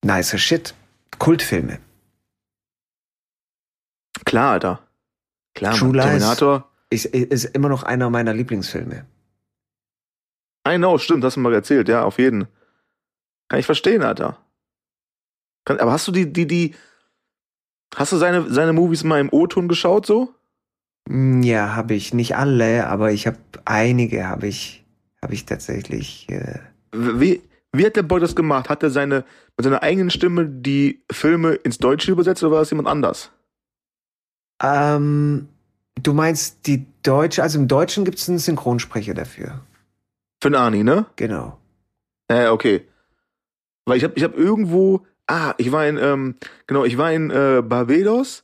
nicer 0.04 0.38
Shit. 0.38 0.74
Kultfilme. 1.18 1.80
Klar, 4.26 4.52
Alter. 4.54 4.80
Klar, 5.56 5.76
True. 5.76 5.94
Lies. 5.96 6.06
Terminator. 6.06 6.70
Ist, 6.90 7.06
ist 7.06 7.46
immer 7.46 7.70
noch 7.70 7.84
einer 7.84 8.10
meiner 8.10 8.34
Lieblingsfilme. 8.34 9.06
I 10.68 10.78
know, 10.78 10.98
stimmt, 10.98 11.24
hast 11.24 11.36
du 11.36 11.40
mal 11.40 11.54
erzählt, 11.54 11.88
ja, 11.88 12.04
auf 12.04 12.18
jeden. 12.20 12.48
Kann 13.48 13.60
ich 13.60 13.66
verstehen, 13.66 14.04
Alter. 14.04 14.38
Kann, 15.66 15.80
aber 15.80 15.92
hast 15.92 16.08
du 16.08 16.12
die, 16.12 16.32
die, 16.32 16.48
die, 16.48 16.76
hast 17.96 18.12
du 18.12 18.18
seine, 18.18 18.52
seine 18.52 18.74
Movies 18.74 19.04
mal 19.04 19.20
im 19.20 19.32
O-Ton 19.32 19.68
geschaut, 19.68 20.06
so? 20.06 20.34
Mm, 21.08 21.42
Ja, 21.44 21.76
habe 21.76 21.94
ich. 21.94 22.14
Nicht 22.14 22.36
alle, 22.36 22.88
aber 22.88 23.12
ich 23.12 23.28
habe 23.28 23.38
einige 23.66 24.28
habe 24.28 24.48
ich, 24.48 24.84
habe 25.22 25.34
ich 25.34 25.46
tatsächlich. 25.46 26.28
Äh, 26.30 26.60
Wie, 26.92 27.42
wie 27.74 27.86
hat 27.86 27.96
der 27.96 28.04
Boy 28.04 28.20
das 28.20 28.36
gemacht? 28.36 28.70
Hat 28.70 28.84
er 28.84 28.90
seine, 28.90 29.26
mit 29.58 29.64
seiner 29.64 29.84
eigenen 29.84 30.10
Stimme 30.10 30.46
die 30.46 31.04
Filme 31.12 31.54
ins 31.54 31.78
Deutsche 31.78 32.12
übersetzt 32.12 32.44
oder 32.44 32.54
war 32.54 32.60
das 32.60 32.72
jemand 32.72 32.88
anders? 32.88 33.32
ähm, 34.62 35.48
du 36.02 36.14
meinst 36.14 36.68
die 36.68 36.86
Deutsche, 37.04 37.42
also 37.44 37.60
im 37.60 37.68
Deutschen 37.68 38.06
gibt 38.06 38.18
es 38.18 38.30
einen 38.30 38.40
Synchronsprecher 38.40 39.14
dafür. 39.14 39.62
Für 40.42 40.50
den 40.50 40.56
Ani, 40.56 40.84
ne? 40.84 41.06
Genau. 41.16 41.58
Ja, 42.30 42.52
okay. 42.52 42.86
Weil 43.86 43.98
ich 43.98 44.04
habe 44.04 44.14
ich 44.16 44.24
hab 44.24 44.38
irgendwo, 44.38 45.06
ah, 45.28 45.54
ich 45.58 45.72
war 45.72 45.88
in, 45.88 45.98
ähm, 45.98 46.36
genau, 46.68 46.86
ich 46.86 46.98
war 46.98 47.12
in 47.12 47.32
äh, 47.32 47.62
Barbados 47.66 48.44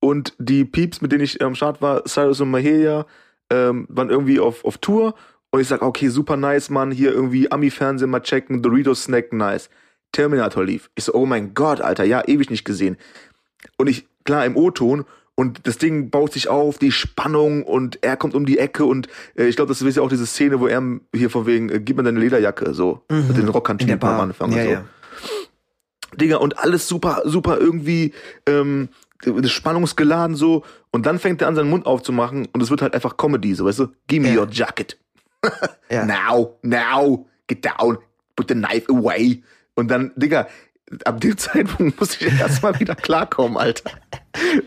und 0.00 0.34
die 0.38 0.64
Peeps, 0.64 1.00
mit 1.00 1.12
denen 1.12 1.24
ich 1.24 1.42
am 1.42 1.54
Start 1.54 1.80
war, 1.80 2.04
Cyrus 2.06 2.40
und 2.40 2.50
Maheya, 2.50 3.06
ähm, 3.50 3.86
waren 3.88 4.10
irgendwie 4.10 4.40
auf, 4.40 4.64
auf 4.64 4.78
Tour 4.78 5.14
und 5.50 5.60
ich 5.60 5.68
sag, 5.68 5.82
okay, 5.82 6.08
super 6.08 6.36
nice, 6.36 6.70
Mann, 6.70 6.90
hier 6.90 7.12
irgendwie 7.12 7.50
Ami-Fernsehen 7.50 8.10
mal 8.10 8.20
checken, 8.20 8.62
Doritos 8.62 9.04
Snack, 9.04 9.32
nice. 9.32 9.68
Terminator 10.12 10.64
lief. 10.64 10.90
Ich 10.96 11.04
so, 11.04 11.14
oh 11.14 11.26
mein 11.26 11.54
Gott, 11.54 11.80
Alter, 11.80 12.04
ja, 12.04 12.22
ewig 12.26 12.50
nicht 12.50 12.64
gesehen. 12.64 12.96
Und 13.76 13.88
ich, 13.88 14.06
klar, 14.24 14.44
im 14.44 14.56
O-Ton 14.56 15.04
und 15.36 15.66
das 15.66 15.78
Ding 15.78 16.10
baut 16.10 16.32
sich 16.32 16.48
auf, 16.48 16.78
die 16.78 16.92
Spannung 16.92 17.62
und 17.62 17.98
er 18.02 18.16
kommt 18.16 18.34
um 18.34 18.44
die 18.44 18.58
Ecke 18.58 18.84
und 18.84 19.08
äh, 19.36 19.46
ich 19.46 19.56
glaube, 19.56 19.68
das 19.68 19.80
ist 19.80 19.96
ja 19.96 20.02
auch 20.02 20.08
diese 20.08 20.26
Szene, 20.26 20.60
wo 20.60 20.66
er 20.66 20.82
hier 21.14 21.30
von 21.30 21.46
wegen, 21.46 21.68
äh, 21.70 21.80
gib 21.80 21.96
mir 21.96 22.02
deine 22.02 22.20
Lederjacke, 22.20 22.74
so, 22.74 23.02
mit 23.08 23.36
den 23.36 23.48
Rockkantinen 23.48 24.02
am. 24.02 24.20
Anfang 24.20 24.52
ja, 24.52 24.58
und 24.58 24.64
so. 24.64 24.70
ja. 24.72 24.84
Digga, 26.16 26.36
und 26.38 26.58
alles 26.58 26.88
super, 26.88 27.22
super 27.24 27.58
irgendwie 27.58 28.12
ähm, 28.46 28.88
spannungsgeladen 29.46 30.34
so. 30.34 30.64
Und 30.90 31.06
dann 31.06 31.18
fängt 31.18 31.40
er 31.42 31.48
an, 31.48 31.54
seinen 31.54 31.70
Mund 31.70 31.86
aufzumachen 31.86 32.48
und 32.52 32.62
es 32.62 32.70
wird 32.70 32.82
halt 32.82 32.94
einfach 32.94 33.16
Comedy, 33.16 33.54
so, 33.54 33.64
weißt 33.64 33.78
du? 33.78 33.88
Give 34.08 34.22
me 34.22 34.34
Ja. 34.34 34.40
your 34.40 34.48
jacket. 34.50 34.98
Ja. 35.90 36.04
Now, 36.30 36.58
now, 36.62 37.26
get 37.46 37.64
down, 37.64 37.98
put 38.36 38.48
the 38.48 38.54
knife 38.54 38.86
away. 38.88 39.42
Und 39.74 39.88
dann, 39.90 40.12
Digga, 40.16 40.46
ab 41.04 41.20
dem 41.20 41.36
Zeitpunkt 41.38 41.98
muss 41.98 42.20
ich 42.20 42.38
erstmal 42.38 42.78
wieder 42.78 42.94
klarkommen, 42.94 43.56
Alter. 43.56 43.90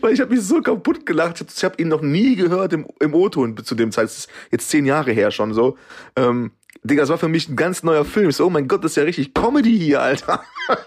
Weil 0.00 0.12
ich 0.12 0.20
habe 0.20 0.34
mich 0.34 0.44
so 0.44 0.60
kaputt 0.60 1.06
gelacht. 1.06 1.40
Ich 1.40 1.64
habe 1.64 1.72
hab 1.72 1.80
ihn 1.80 1.88
noch 1.88 2.02
nie 2.02 2.36
gehört 2.36 2.72
im, 2.72 2.86
im 3.00 3.14
O-Ton 3.14 3.56
zu 3.64 3.74
dem 3.74 3.92
Zeit. 3.92 4.04
Das 4.04 4.18
ist 4.18 4.30
jetzt 4.50 4.68
zehn 4.68 4.86
Jahre 4.86 5.12
her 5.12 5.30
schon 5.30 5.54
so. 5.54 5.76
Ähm, 6.16 6.50
Digga, 6.82 7.02
das 7.02 7.08
war 7.08 7.18
für 7.18 7.28
mich 7.28 7.48
ein 7.48 7.56
ganz 7.56 7.82
neuer 7.82 8.04
Film. 8.04 8.28
Ich 8.28 8.36
so, 8.36 8.46
oh 8.46 8.50
mein 8.50 8.68
Gott, 8.68 8.84
das 8.84 8.92
ist 8.92 8.96
ja 8.96 9.04
richtig 9.04 9.32
Comedy 9.34 9.78
hier, 9.78 10.02
Alter. 10.02 10.42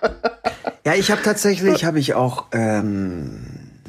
Ja, 0.88 0.96
ich 0.96 1.12
habe 1.12 1.22
tatsächlich, 1.22 1.84
habe 1.84 2.00
ich 2.00 2.14
auch 2.14 2.46
ähm, 2.54 3.42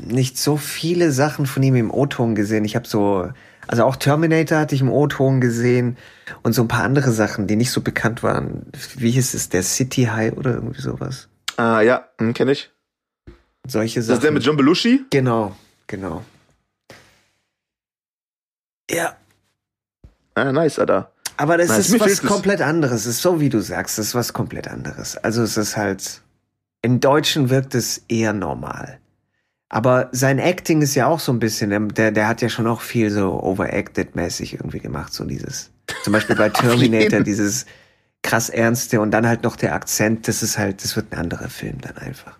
nicht 0.05 0.37
so 0.37 0.57
viele 0.57 1.13
Sachen 1.13 1.47
von 1.47 1.63
ihm 1.63 1.77
im 1.77 1.93
O-Ton 1.93 2.35
gesehen. 2.35 2.65
Ich 2.65 2.75
habe 2.75 2.89
so, 2.89 3.29
also 3.69 3.85
auch 3.85 3.97
Terminator 3.97 4.59
hatte 4.59 4.75
ich 4.75 4.81
im 4.81 4.91
O-Ton 4.91 5.41
gesehen 5.41 5.97
und 6.43 6.53
so 6.55 6.63
ein 6.63 6.69
paar 6.69 6.85
andere 6.85 7.13
Sachen, 7.13 7.47
die 7.47 7.57
nicht 7.57 7.71
so 7.71 7.81
bekannt 7.83 8.23
waren. 8.23 8.67
Wie 8.97 9.11
hieß 9.11 9.35
es, 9.35 9.49
der 9.49 9.63
City 9.63 10.05
High 10.05 10.33
oder 10.35 10.55
irgendwie 10.55 10.81
sowas? 10.81 11.29
Ah, 11.57 11.81
ja, 11.81 12.09
hm, 12.19 12.35
kenne 12.35 12.53
ich. 12.53 12.71
Solche 13.67 14.01
Das 14.01 14.07
Sachen. 14.07 14.17
ist 14.19 14.23
der 14.25 14.33
mit 14.33 14.43
John 14.45 14.57
Belushi? 14.57 15.05
genau, 15.11 15.55
genau. 15.87 16.25
Ja, 18.91 19.17
Ah, 20.35 20.53
nice, 20.53 20.79
Alter. 20.79 21.11
aber 21.37 21.59
das 21.59 21.69
Nice, 21.69 21.79
ist 21.81 21.91
mir 21.93 22.01
was 22.01 22.13
es. 22.13 22.23
komplett 22.23 22.61
anderes. 22.63 23.01
Es 23.03 23.07
ist 23.17 23.23
so, 23.23 23.41
wie 23.41 23.49
du 23.49 23.61
sagst, 23.61 23.99
es 23.99 24.09
ist 24.09 24.15
was 24.15 24.33
komplett 24.33 24.69
anderes. 24.69 25.17
Also 25.17 25.43
es 25.43 25.57
ist 25.57 25.77
halt, 25.77 26.23
im 26.81 27.01
Deutschen 27.01 27.51
wirkt 27.51 27.75
es 27.75 28.05
eher 28.09 28.33
normal. 28.33 29.01
Aber 29.69 30.09
sein 30.13 30.39
Acting 30.39 30.81
ist 30.81 30.95
ja 30.95 31.07
auch 31.07 31.21
so 31.21 31.31
ein 31.31 31.39
bisschen, 31.39 31.95
der, 31.95 32.11
der 32.11 32.29
hat 32.29 32.41
ja 32.41 32.49
schon 32.49 32.67
auch 32.67 32.81
viel 32.81 33.11
so 33.11 33.43
overacted-mäßig 33.43 34.55
irgendwie 34.55 34.81
gemacht, 34.81 35.13
so 35.13 35.25
dieses. 35.25 35.71
Zum 36.03 36.13
Beispiel 36.13 36.37
bei 36.37 36.49
Terminator, 36.49 37.21
dieses 37.21 37.67
krass 38.23 38.49
Ernste 38.49 39.01
und 39.01 39.11
dann 39.11 39.27
halt 39.27 39.43
noch 39.43 39.57
der 39.57 39.75
Akzent, 39.75 40.27
das 40.27 40.43
ist 40.43 40.59
halt, 40.59 40.83
das 40.83 40.97
wird 40.97 41.13
ein 41.13 41.19
anderer 41.19 41.49
Film 41.49 41.81
dann 41.81 41.99
einfach. 41.99 42.39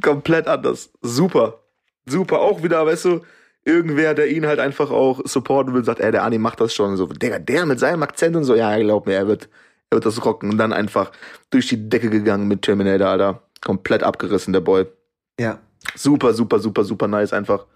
Komplett 0.00 0.46
anders. 0.46 0.90
Super. 1.02 1.60
Super. 2.06 2.40
Auch 2.40 2.62
wieder, 2.62 2.86
weißt 2.86 3.04
du, 3.06 3.20
irgendwer, 3.64 4.14
der 4.14 4.30
ihn 4.30 4.46
halt 4.46 4.58
einfach 4.58 4.90
auch 4.90 5.20
supporten 5.24 5.74
will, 5.74 5.84
sagt, 5.84 6.00
ey, 6.00 6.12
der 6.12 6.24
Ani 6.24 6.38
macht 6.38 6.60
das 6.60 6.74
schon. 6.74 6.96
So, 6.96 7.06
der, 7.06 7.38
der 7.40 7.66
mit 7.66 7.78
seinem 7.78 8.02
Akzent 8.02 8.36
und 8.36 8.44
so, 8.44 8.54
ja, 8.54 8.76
glaub 8.78 9.06
mir, 9.06 9.14
er 9.14 9.26
wird, 9.26 9.48
er 9.90 9.96
wird 9.96 10.06
das 10.06 10.24
rocken. 10.24 10.50
Und 10.50 10.58
dann 10.58 10.72
einfach 10.72 11.12
durch 11.50 11.68
die 11.68 11.88
Decke 11.88 12.08
gegangen 12.08 12.48
mit 12.48 12.62
Terminator, 12.62 13.08
Alter. 13.08 13.42
Komplett 13.60 14.02
abgerissen, 14.02 14.52
der 14.52 14.60
Boy. 14.60 14.86
Ja. 15.38 15.58
Super, 15.94 16.34
super, 16.34 16.58
super, 16.58 16.84
super 16.84 17.08
nice 17.08 17.32
einfach. 17.32 17.66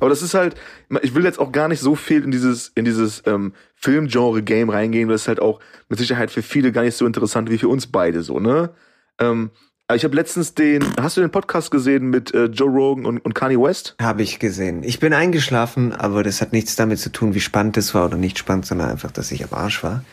Aber 0.00 0.10
das 0.10 0.22
ist 0.22 0.34
halt, 0.34 0.56
ich 1.02 1.14
will 1.14 1.24
jetzt 1.24 1.38
auch 1.38 1.52
gar 1.52 1.68
nicht 1.68 1.80
so 1.80 1.94
viel 1.94 2.24
in 2.24 2.30
dieses, 2.30 2.72
in 2.74 2.84
dieses 2.84 3.22
ähm, 3.26 3.52
Filmgenre-Game 3.76 4.68
reingehen, 4.70 5.08
das 5.08 5.22
ist 5.22 5.28
halt 5.28 5.40
auch 5.40 5.60
mit 5.88 5.98
Sicherheit 5.98 6.30
für 6.30 6.42
viele 6.42 6.72
gar 6.72 6.82
nicht 6.82 6.96
so 6.96 7.06
interessant 7.06 7.50
wie 7.50 7.58
für 7.58 7.68
uns 7.68 7.86
beide 7.86 8.22
so, 8.22 8.40
ne? 8.40 8.70
Ähm, 9.18 9.50
ich 9.94 10.02
habe 10.02 10.16
letztens 10.16 10.54
den, 10.54 10.84
hast 11.00 11.16
du 11.16 11.20
den 11.20 11.30
Podcast 11.30 11.70
gesehen 11.70 12.10
mit 12.10 12.34
äh, 12.34 12.46
Joe 12.46 12.68
Rogan 12.68 13.06
und, 13.06 13.18
und 13.24 13.34
Kanye 13.34 13.56
West? 13.56 13.94
Habe 14.02 14.22
ich 14.22 14.40
gesehen. 14.40 14.82
Ich 14.82 14.98
bin 14.98 15.12
eingeschlafen, 15.12 15.92
aber 15.92 16.24
das 16.24 16.40
hat 16.40 16.52
nichts 16.52 16.74
damit 16.74 16.98
zu 16.98 17.12
tun, 17.12 17.34
wie 17.34 17.40
spannend 17.40 17.76
es 17.76 17.94
war 17.94 18.06
oder 18.06 18.16
nicht 18.16 18.36
spannend, 18.36 18.66
sondern 18.66 18.90
einfach, 18.90 19.12
dass 19.12 19.30
ich 19.30 19.44
am 19.44 19.56
Arsch 19.56 19.84
war. 19.84 20.04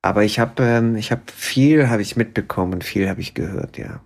Aber 0.00 0.22
ich 0.22 0.38
habe 0.38 0.62
ähm, 0.62 0.94
ich 0.94 1.10
habe 1.10 1.22
viel 1.34 1.88
habe 1.88 2.02
ich 2.02 2.16
mitbekommen 2.16 2.82
viel 2.82 3.08
habe 3.08 3.20
ich 3.20 3.34
gehört, 3.34 3.78
ja. 3.78 4.00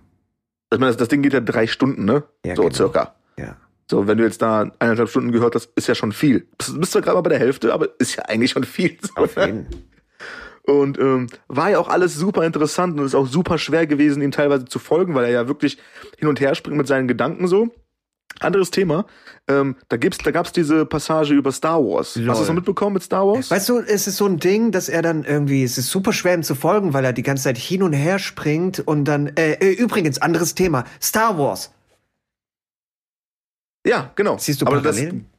Ich 0.75 0.79
meine, 0.79 0.91
das, 0.91 0.97
das 0.97 1.07
Ding 1.07 1.21
geht 1.21 1.33
ja 1.33 1.41
drei 1.41 1.67
Stunden, 1.67 2.05
ne? 2.05 2.23
Ja, 2.45 2.55
so 2.55 2.63
genau. 2.63 2.75
circa. 2.75 3.15
Ja. 3.37 3.57
So, 3.89 4.07
wenn 4.07 4.17
du 4.17 4.23
jetzt 4.23 4.41
da 4.41 4.71
eineinhalb 4.79 5.09
Stunden 5.09 5.31
gehört 5.31 5.55
hast, 5.55 5.69
ist 5.75 5.87
ja 5.87 5.95
schon 5.95 6.11
viel. 6.11 6.47
Du 6.57 6.79
bist 6.79 6.91
zwar 6.91 7.01
gerade 7.01 7.15
mal 7.15 7.21
bei 7.21 7.29
der 7.29 7.39
Hälfte, 7.39 7.73
aber 7.73 7.89
ist 7.99 8.15
ja 8.15 8.23
eigentlich 8.23 8.51
schon 8.51 8.63
viel. 8.63 8.97
So, 9.01 9.23
Auf 9.23 9.35
ne? 9.35 9.45
jeden. 9.45 9.67
Und 10.63 10.97
ähm, 10.97 11.27
war 11.47 11.69
ja 11.69 11.79
auch 11.79 11.89
alles 11.89 12.15
super 12.15 12.43
interessant 12.43 12.93
und 12.93 13.05
es 13.05 13.11
ist 13.11 13.15
auch 13.15 13.27
super 13.27 13.59
schwer 13.59 13.85
gewesen, 13.85 14.23
ihm 14.23 14.31
teilweise 14.31 14.65
zu 14.65 14.79
folgen, 14.79 15.13
weil 15.13 15.25
er 15.25 15.31
ja 15.31 15.47
wirklich 15.47 15.77
hin 16.17 16.27
und 16.27 16.39
her 16.39 16.55
springt 16.55 16.77
mit 16.77 16.87
seinen 16.87 17.07
Gedanken 17.07 17.47
so. 17.47 17.69
Anderes 18.41 18.69
Thema. 18.69 19.05
Ähm, 19.47 19.77
da 19.87 19.95
gibt's, 19.97 20.17
da 20.17 20.31
gab's 20.31 20.51
diese 20.51 20.85
Passage 20.85 21.33
über 21.33 21.51
Star 21.53 21.79
Wars. 21.81 22.07
Hast 22.09 22.15
du 22.17 22.25
das 22.25 22.37
Lol. 22.39 22.47
noch 22.47 22.53
mitbekommen 22.55 22.93
mit 22.95 23.03
Star 23.03 23.25
Wars? 23.25 23.49
Weißt 23.49 23.69
du, 23.69 23.79
es 23.79 24.07
ist 24.07 24.17
so 24.17 24.25
ein 24.25 24.39
Ding, 24.39 24.71
dass 24.71 24.89
er 24.89 25.01
dann 25.01 25.23
irgendwie, 25.23 25.63
es 25.63 25.77
ist 25.77 25.89
super 25.89 26.11
schwer 26.11 26.33
ihm 26.35 26.43
zu 26.43 26.53
folgen, 26.55 26.93
weil 26.93 27.05
er 27.05 27.13
die 27.13 27.23
ganze 27.23 27.43
Zeit 27.43 27.57
hin 27.57 27.81
und 27.81 27.93
her 27.93 28.19
springt 28.19 28.79
und 28.85 29.05
dann, 29.05 29.27
äh, 29.37 29.53
äh, 29.53 29.71
übrigens, 29.71 30.17
anderes 30.21 30.53
Thema, 30.53 30.83
Star 31.01 31.37
Wars. 31.37 31.71
Ja, 33.85 34.11
genau. 34.15 34.37
Siehst 34.37 34.61
du 34.61 34.65
Aber 34.65 34.81
das, 34.81 34.95
Parallelen? 34.97 35.29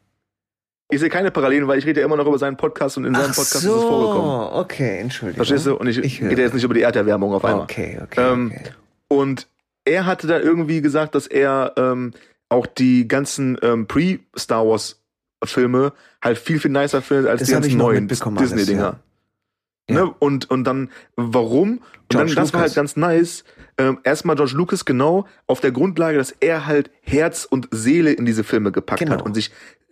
ich 0.89 1.01
sehe 1.01 1.09
keine 1.09 1.31
Parallelen, 1.31 1.67
weil 1.69 1.79
ich 1.79 1.87
rede 1.87 2.01
ja 2.01 2.07
immer 2.07 2.17
noch 2.17 2.27
über 2.27 2.39
seinen 2.39 2.57
Podcast 2.57 2.97
und 2.97 3.05
in 3.05 3.15
seinem 3.15 3.31
Ach 3.31 3.35
Podcast 3.37 3.63
so, 3.65 3.75
ist 3.75 3.83
es 3.83 3.89
vorgekommen. 3.89 4.49
okay, 4.55 4.99
Entschuldigung. 5.01 5.37
Verstehst 5.45 5.67
du? 5.67 5.77
Und 5.77 5.89
ich, 5.89 5.99
Ich 5.99 6.23
rede 6.23 6.43
jetzt 6.43 6.55
nicht 6.55 6.65
über 6.65 6.75
die 6.75 6.83
Erderwärmung 6.83 7.35
auf 7.35 7.45
einmal. 7.45 7.65
Okay, 7.65 7.99
okay, 8.03 8.33
Ähm, 8.33 8.53
okay. 8.55 8.71
Und 9.09 9.49
er 9.85 10.07
hatte 10.07 10.27
da 10.27 10.39
irgendwie 10.39 10.81
gesagt, 10.81 11.15
dass 11.15 11.27
er 11.27 11.73
ähm, 11.77 12.13
auch 12.49 12.67
die 12.67 13.09
ganzen 13.09 13.59
ähm, 13.63 13.87
Pre-Star 13.87 14.67
Wars 14.67 15.03
Filme 15.45 15.93
halt 16.23 16.39
viel, 16.39 16.59
viel 16.59 16.71
nicer 16.71 17.03
findet 17.03 17.27
als 17.29 17.41
Das 17.41 17.49
die 17.49 17.55
ganzen 17.55 17.77
neuen 17.77 18.09
Disney-Dinger. 18.09 18.99
ja. 19.89 19.95
Ne? 19.95 20.15
Und, 20.19 20.51
und 20.51 20.65
dann, 20.65 20.91
warum? 21.17 21.79
Und 21.79 21.83
George 22.09 22.35
dann, 22.35 22.45
das 22.45 22.53
war 22.53 22.61
Lucas. 22.61 22.71
halt 22.71 22.75
ganz 22.75 22.97
nice. 22.97 23.45
Ähm, 23.79 23.99
erstmal 24.03 24.35
George 24.37 24.55
Lucas 24.57 24.85
genau 24.85 25.27
auf 25.47 25.61
der 25.61 25.71
Grundlage, 25.71 26.19
dass 26.19 26.31
er 26.41 26.67
halt 26.67 26.91
Herz 27.03 27.45
und 27.45 27.69
Seele 27.71 28.13
in 28.13 28.25
diese 28.25 28.43
Filme 28.43 28.73
gepackt 28.73 29.01
Genau. 29.01 29.13
hat 29.13 29.23
und 29.23 29.35
sich 29.35 29.51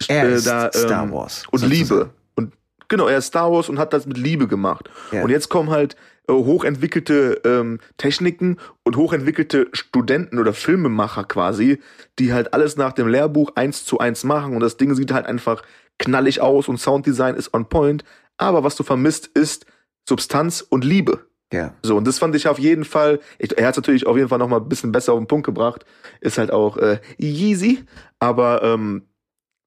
äh, 0.08 0.40
da 0.42 0.72
Star 0.72 1.04
ähm, 1.04 1.12
Wars, 1.12 1.44
und 1.50 1.60
sozusagen. 1.60 1.70
Liebe 2.00 2.10
und 2.34 2.52
genau 2.88 3.06
er 3.06 3.18
ist 3.18 3.26
Star 3.26 3.52
Wars 3.52 3.68
und 3.68 3.78
hat 3.78 3.92
das 3.92 4.06
mit 4.06 4.16
Liebe 4.16 4.48
gemacht. 4.48 4.88
Ja. 5.12 5.22
Und 5.22 5.30
jetzt 5.30 5.48
kommen 5.50 5.70
halt 5.70 5.96
hochentwickelte 6.28 7.40
ähm, 7.44 7.80
Techniken 7.96 8.58
und 8.82 8.96
hochentwickelte 8.96 9.68
Studenten 9.72 10.38
oder 10.38 10.52
Filmemacher 10.52 11.24
quasi, 11.24 11.80
die 12.18 12.32
halt 12.32 12.54
alles 12.54 12.76
nach 12.76 12.92
dem 12.92 13.08
Lehrbuch 13.08 13.52
eins 13.56 13.84
zu 13.84 13.98
eins 13.98 14.24
machen 14.24 14.54
und 14.54 14.60
das 14.60 14.76
Ding 14.76 14.94
sieht 14.94 15.12
halt 15.12 15.26
einfach 15.26 15.62
knallig 15.98 16.40
aus 16.40 16.68
und 16.68 16.78
Sounddesign 16.78 17.34
ist 17.36 17.54
on 17.54 17.68
point. 17.68 18.04
Aber 18.36 18.64
was 18.64 18.76
du 18.76 18.82
vermisst, 18.82 19.28
ist 19.28 19.66
Substanz 20.08 20.60
und 20.60 20.84
Liebe. 20.84 21.26
Ja. 21.52 21.74
So, 21.82 21.96
und 21.96 22.06
das 22.06 22.18
fand 22.18 22.34
ich 22.34 22.48
auf 22.48 22.58
jeden 22.58 22.84
Fall, 22.84 23.20
ich, 23.38 23.56
er 23.56 23.66
hat 23.66 23.74
es 23.74 23.76
natürlich 23.76 24.06
auf 24.06 24.16
jeden 24.16 24.28
Fall 24.28 24.38
nochmal 24.38 24.60
ein 24.60 24.68
bisschen 24.68 24.92
besser 24.92 25.12
auf 25.12 25.20
den 25.20 25.28
Punkt 25.28 25.46
gebracht. 25.46 25.84
Ist 26.20 26.38
halt 26.38 26.50
auch 26.50 26.76
äh, 26.78 27.00
easy, 27.18 27.84
aber 28.18 28.62
ähm, 28.62 29.06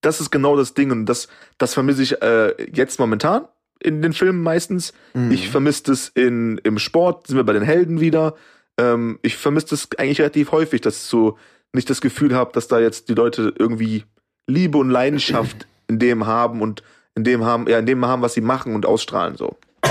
das 0.02 0.20
ist 0.20 0.30
genau 0.30 0.58
das 0.58 0.74
Ding 0.74 0.92
und 0.92 1.06
das, 1.06 1.28
das 1.58 1.74
vermisse 1.74 2.04
ich 2.04 2.22
äh, 2.22 2.72
jetzt 2.72 3.00
momentan 3.00 3.48
in 3.82 4.02
den 4.02 4.14
Filmen 4.14 4.44
meistens. 4.44 4.94
Mhm. 5.14 5.32
Ich 5.32 5.50
vermisse 5.50 5.84
das 5.84 6.10
in, 6.10 6.60
im 6.64 6.80
Sport, 6.80 7.28
sind 7.28 7.38
wir 7.38 7.44
bei 7.44 7.54
den 7.54 7.64
Helden 7.64 8.00
wieder. 8.00 8.36
Ähm, 8.78 9.20
ich 9.22 9.38
vermisse 9.38 9.68
das 9.68 9.90
eigentlich 9.98 10.20
relativ 10.20 10.52
häufig, 10.52 10.82
dass 10.82 10.98
ich 10.98 11.04
so 11.04 11.38
nicht 11.74 11.90
das 11.90 12.02
Gefühl 12.02 12.36
habe, 12.36 12.52
dass 12.54 12.68
da 12.68 12.80
jetzt 12.80 13.10
die 13.10 13.14
Leute 13.14 13.54
irgendwie 13.58 14.04
Liebe 14.48 14.78
und 14.78 14.90
Leidenschaft 14.90 15.68
in 15.88 16.00
dem 16.00 16.26
haben 16.26 16.62
und 16.62 16.84
in 17.16 17.24
dem 17.24 17.46
haben, 17.46 17.68
ja, 17.68 17.80
in 17.80 17.86
dem 17.86 18.06
haben, 18.06 18.22
was 18.22 18.34
sie 18.34 18.42
machen 18.42 18.76
und 18.76 18.86
ausstrahlen 18.86 19.36
so. 19.36 19.58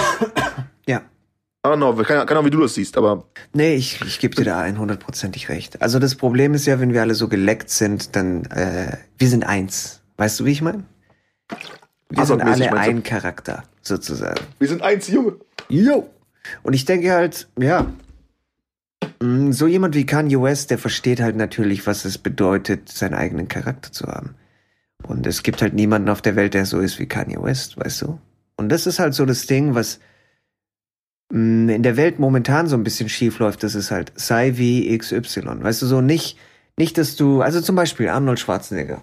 Ja. 0.89 0.99
I 1.65 1.69
don't 1.69 1.79
know, 1.79 1.93
keine 2.05 2.29
Ahnung, 2.29 2.45
wie 2.45 2.51
du 2.51 2.61
das 2.61 2.75
siehst, 2.75 2.97
aber 2.97 3.25
Nee, 3.53 3.75
ich, 3.75 4.01
ich 4.03 4.21
gebe 4.21 4.37
dir 4.37 4.45
da 4.45 4.63
100%ig 4.63 5.49
recht. 5.49 5.83
Also 5.83 5.99
das 5.99 6.15
Problem 6.15 6.55
ist 6.55 6.65
ja, 6.67 6.79
wenn 6.79 6.93
wir 6.93 7.01
alle 7.01 7.17
so 7.17 7.27
geleckt 7.27 7.71
sind, 7.71 8.15
dann, 8.15 8.45
äh, 8.47 8.97
wir 9.19 9.29
sind 9.29 9.45
eins. 9.45 10.01
Weißt 10.17 10.39
du, 10.39 10.45
wie 10.45 10.53
ich 10.53 10.63
meine? 10.63 10.85
Wir 12.09 12.25
sind 12.25 12.41
Hazard-mäßig 12.45 12.71
alle 12.71 12.81
ein 12.81 13.03
Charakter, 13.03 13.65
sozusagen. 13.87 14.41
wir 14.59 14.69
sind 14.69 14.83
eins, 14.83 15.09
Junge. 15.09 15.37
Jo. 15.69 16.09
Und 16.63 16.75
ich 16.75 16.85
denke 16.85 17.13
halt, 17.13 17.49
ja, 17.59 17.91
mh, 19.21 19.53
so 19.53 19.67
jemand 19.67 19.95
wie 19.95 20.07
Kanye 20.07 20.41
West, 20.41 20.71
der 20.71 20.79
versteht 20.79 21.21
halt 21.21 21.37
natürlich, 21.37 21.87
was 21.87 22.05
es 22.05 22.19
bedeutet, 22.19 22.89
seinen 22.89 23.15
eigenen 23.15 23.49
Charakter 23.49 23.93
zu 23.93 24.07
haben. 24.07 24.35
Und 25.03 25.27
es 25.27 25.43
gibt 25.43 25.63
halt 25.63 25.75
niemanden 25.75 26.09
auf 26.09 26.23
der 26.23 26.37
Welt, 26.37 26.55
der 26.55 26.67
so 26.67 26.81
ist 26.81 26.99
wie 26.99 27.07
Kanye 27.07 27.43
West, 27.43 27.77
weißt 27.77 28.03
du? 28.03 28.19
Und 28.57 28.71
das 28.71 28.87
ist 28.87 28.99
halt 28.99 29.15
so 29.15 29.27
das 29.27 29.47
Ding, 29.47 29.75
was 29.75 30.01
mh, 31.31 31.73
in 31.75 31.83
der 31.83 31.97
Welt 31.97 32.19
momentan 32.19 32.67
so 32.67 32.77
ein 32.77 32.85
bisschen 32.85 33.09
schief 33.09 33.39
läuft, 33.39 33.63
das 33.63 33.75
ist 33.75 33.91
halt, 33.91 34.13
sei 34.17 34.57
wie 34.57 34.97
XY. 34.97 35.63
Weißt 35.63 35.83
du, 35.83 35.87
so 35.87 36.01
nicht, 36.01 36.39
nicht, 36.79 36.99
dass 36.99 37.17
du, 37.17 37.43
also 37.43 37.61
zum 37.61 37.77
Beispiel 37.77 38.09
Arnold 38.09 38.39
Schwarzenegger. 38.39 39.03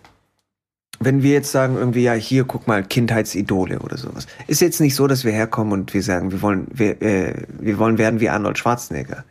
Wenn 1.05 1.23
wir 1.23 1.31
jetzt 1.31 1.51
sagen, 1.51 1.75
irgendwie, 1.77 2.03
ja, 2.03 2.13
hier, 2.13 2.43
guck 2.45 2.67
mal, 2.67 2.83
Kindheitsidole 2.83 3.79
oder 3.79 3.97
sowas. 3.97 4.27
Ist 4.47 4.61
jetzt 4.61 4.79
nicht 4.79 4.95
so, 4.95 5.07
dass 5.07 5.23
wir 5.25 5.31
herkommen 5.31 5.73
und 5.73 5.93
wir 5.93 6.03
sagen, 6.03 6.31
wir 6.31 6.41
wollen, 6.41 6.67
wir, 6.73 7.01
äh, 7.01 7.33
wir 7.59 7.77
wollen 7.77 7.97
werden 7.97 8.19
wie 8.19 8.29
Arnold 8.29 8.57
Schwarzenegger. 8.57 9.23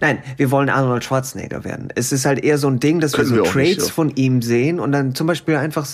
Nein, 0.00 0.18
wir 0.36 0.50
wollen 0.50 0.70
Arnold 0.70 1.04
Schwarzenegger 1.04 1.64
werden. 1.64 1.88
Es 1.94 2.12
ist 2.12 2.24
halt 2.24 2.42
eher 2.42 2.58
so 2.58 2.68
ein 2.68 2.80
Ding, 2.80 3.00
dass 3.00 3.12
Können 3.12 3.30
wir 3.30 3.36
so 3.36 3.42
auch 3.42 3.54
nicht, 3.54 3.74
Traits 3.74 3.88
ja. 3.88 3.92
von 3.92 4.10
ihm 4.16 4.40
sehen 4.40 4.80
und 4.80 4.92
dann 4.92 5.14
zum 5.14 5.26
Beispiel 5.26 5.56
einfach 5.56 5.86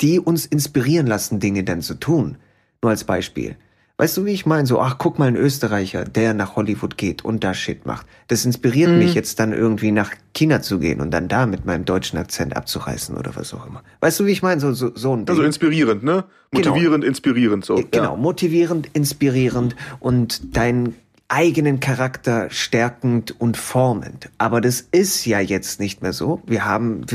die 0.00 0.18
uns 0.18 0.46
inspirieren 0.46 1.06
lassen, 1.06 1.40
Dinge 1.40 1.64
dann 1.64 1.82
zu 1.82 1.94
tun. 1.94 2.36
Nur 2.82 2.90
als 2.90 3.04
Beispiel. 3.04 3.56
Weißt 3.96 4.16
du, 4.16 4.24
wie 4.24 4.32
ich 4.32 4.44
meine? 4.44 4.66
So, 4.66 4.80
ach, 4.80 4.98
guck 4.98 5.20
mal, 5.20 5.28
ein 5.28 5.36
Österreicher, 5.36 6.04
der 6.04 6.34
nach 6.34 6.56
Hollywood 6.56 6.98
geht 6.98 7.24
und 7.24 7.44
da 7.44 7.54
Shit 7.54 7.86
macht. 7.86 8.06
Das 8.26 8.44
inspiriert 8.44 8.90
Mhm. 8.90 8.98
mich 8.98 9.14
jetzt 9.14 9.38
dann 9.38 9.52
irgendwie 9.52 9.92
nach 9.92 10.10
China 10.34 10.60
zu 10.62 10.80
gehen 10.80 11.00
und 11.00 11.12
dann 11.12 11.28
da 11.28 11.46
mit 11.46 11.64
meinem 11.64 11.84
deutschen 11.84 12.18
Akzent 12.18 12.56
abzureißen 12.56 13.16
oder 13.16 13.36
was 13.36 13.54
auch 13.54 13.64
immer. 13.66 13.84
Weißt 14.00 14.18
du, 14.18 14.26
wie 14.26 14.32
ich 14.32 14.42
meine? 14.42 14.60
So, 14.60 14.72
so, 14.72 14.90
so 14.96 15.12
ein 15.14 15.20
Ding. 15.26 15.28
Also 15.28 15.42
inspirierend, 15.44 16.02
ne? 16.02 16.24
Genau. 16.50 16.70
Motivierend, 16.70 17.04
inspirierend 17.04 17.64
so. 17.64 17.76
Genau, 17.92 18.16
motivierend, 18.16 18.88
inspirierend 18.94 19.76
und 20.00 20.56
deinen 20.56 20.96
eigenen 21.28 21.78
Charakter 21.78 22.48
stärkend 22.50 23.40
und 23.40 23.56
formend. 23.56 24.28
Aber 24.38 24.60
das 24.60 24.80
ist 24.80 25.24
ja 25.24 25.38
jetzt 25.38 25.78
nicht 25.78 26.02
mehr 26.02 26.12
so. 26.12 26.42
Wir 26.46 26.64
haben, 26.64 27.06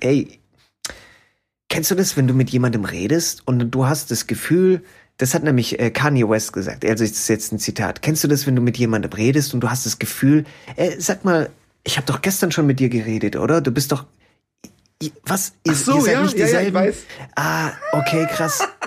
ey, 0.00 0.38
kennst 1.68 1.90
du 1.90 1.94
das, 1.96 2.16
wenn 2.16 2.26
du 2.28 2.34
mit 2.34 2.50
jemandem 2.50 2.84
redest 2.84 3.42
und 3.46 3.70
du 3.70 3.86
hast 3.86 4.10
das 4.12 4.26
Gefühl, 4.28 4.82
das 5.18 5.34
hat 5.34 5.42
nämlich 5.42 5.78
äh, 5.78 5.90
Kanye 5.90 6.28
West 6.28 6.52
gesagt, 6.52 6.84
also 6.84 7.04
das 7.04 7.12
ist 7.12 7.28
jetzt 7.28 7.52
ein 7.52 7.58
Zitat. 7.58 8.02
Kennst 8.02 8.24
du 8.24 8.28
das, 8.28 8.46
wenn 8.46 8.56
du 8.56 8.62
mit 8.62 8.78
jemandem 8.78 9.12
redest 9.12 9.52
und 9.52 9.60
du 9.60 9.68
hast 9.68 9.84
das 9.84 9.98
Gefühl, 9.98 10.44
äh, 10.76 10.92
sag 10.98 11.24
mal, 11.24 11.50
ich 11.84 11.96
habe 11.96 12.06
doch 12.06 12.22
gestern 12.22 12.52
schon 12.52 12.66
mit 12.66 12.80
dir 12.80 12.88
geredet, 12.88 13.36
oder? 13.36 13.60
Du 13.60 13.70
bist 13.70 13.92
doch, 13.92 14.04
was? 15.24 15.52
Ihr, 15.64 15.72
Ach 15.72 15.76
so, 15.76 15.94
ihr 15.96 16.00
seid 16.02 16.12
ja, 16.14 16.22
nicht 16.22 16.32
ja, 16.34 16.38
ja, 16.38 16.44
ich 16.44 16.50
dieselben? 16.50 16.74
weiß. 16.74 16.96
Ah, 17.36 17.70
okay, 17.92 18.26
krass. 18.30 18.66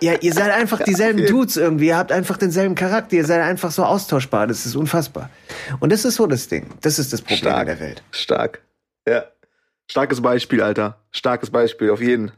Ja, 0.00 0.14
ihr 0.20 0.34
seid 0.34 0.50
einfach 0.50 0.82
dieselben 0.82 1.24
Dudes 1.24 1.56
irgendwie. 1.56 1.86
Ihr 1.86 1.96
habt 1.96 2.12
einfach 2.12 2.36
denselben 2.36 2.74
Charakter. 2.74 3.16
Ihr 3.16 3.24
seid 3.24 3.40
einfach 3.40 3.70
so 3.70 3.84
austauschbar. 3.84 4.46
Das 4.46 4.66
ist 4.66 4.76
unfassbar. 4.76 5.30
Und 5.80 5.90
das 5.92 6.04
ist 6.04 6.16
so 6.16 6.26
das 6.26 6.48
Ding. 6.48 6.66
Das 6.82 6.98
ist 6.98 7.12
das 7.14 7.22
Problem 7.22 7.38
Stark. 7.38 7.66
der 7.66 7.80
Welt. 7.80 8.02
Stark. 8.10 8.60
Ja. 9.08 9.24
Starkes 9.90 10.20
Beispiel, 10.20 10.60
Alter. 10.60 10.98
Starkes 11.10 11.48
Beispiel, 11.50 11.90
auf 11.90 12.02
jeden. 12.02 12.32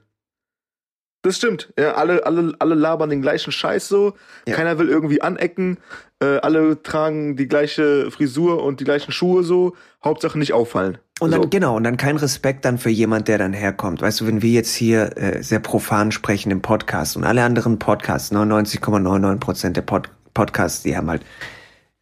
Das 1.22 1.36
stimmt. 1.36 1.72
Ja, 1.78 1.94
alle, 1.94 2.24
alle, 2.24 2.54
alle 2.58 2.74
labern 2.74 3.10
den 3.10 3.22
gleichen 3.22 3.50
Scheiß 3.50 3.88
so. 3.88 4.14
Ja. 4.46 4.54
Keiner 4.54 4.78
will 4.78 4.88
irgendwie 4.88 5.22
anecken. 5.22 5.78
Äh, 6.20 6.38
alle 6.38 6.82
tragen 6.82 7.36
die 7.36 7.48
gleiche 7.48 8.10
Frisur 8.10 8.62
und 8.62 8.80
die 8.80 8.84
gleichen 8.84 9.12
Schuhe 9.12 9.42
so. 9.42 9.74
Hauptsache 10.04 10.38
nicht 10.38 10.52
auffallen. 10.52 10.98
Und 11.18 11.32
dann, 11.32 11.42
so. 11.42 11.48
genau, 11.48 11.76
und 11.76 11.84
dann 11.84 11.96
kein 11.96 12.16
Respekt 12.16 12.64
dann 12.64 12.78
für 12.78 12.90
jemand, 12.90 13.26
der 13.28 13.38
dann 13.38 13.54
herkommt. 13.54 14.02
Weißt 14.02 14.20
du, 14.20 14.26
wenn 14.26 14.42
wir 14.42 14.50
jetzt 14.50 14.74
hier 14.74 15.16
äh, 15.16 15.42
sehr 15.42 15.60
profan 15.60 16.12
sprechen 16.12 16.52
im 16.52 16.60
Podcast 16.60 17.16
und 17.16 17.24
alle 17.24 17.42
anderen 17.42 17.78
Podcasts, 17.78 18.30
99,99 18.32 19.38
Prozent 19.38 19.76
der 19.76 19.82
Pod 19.82 20.10
Podcasts, 20.34 20.82
die 20.82 20.94
haben 20.94 21.08
halt, 21.08 21.22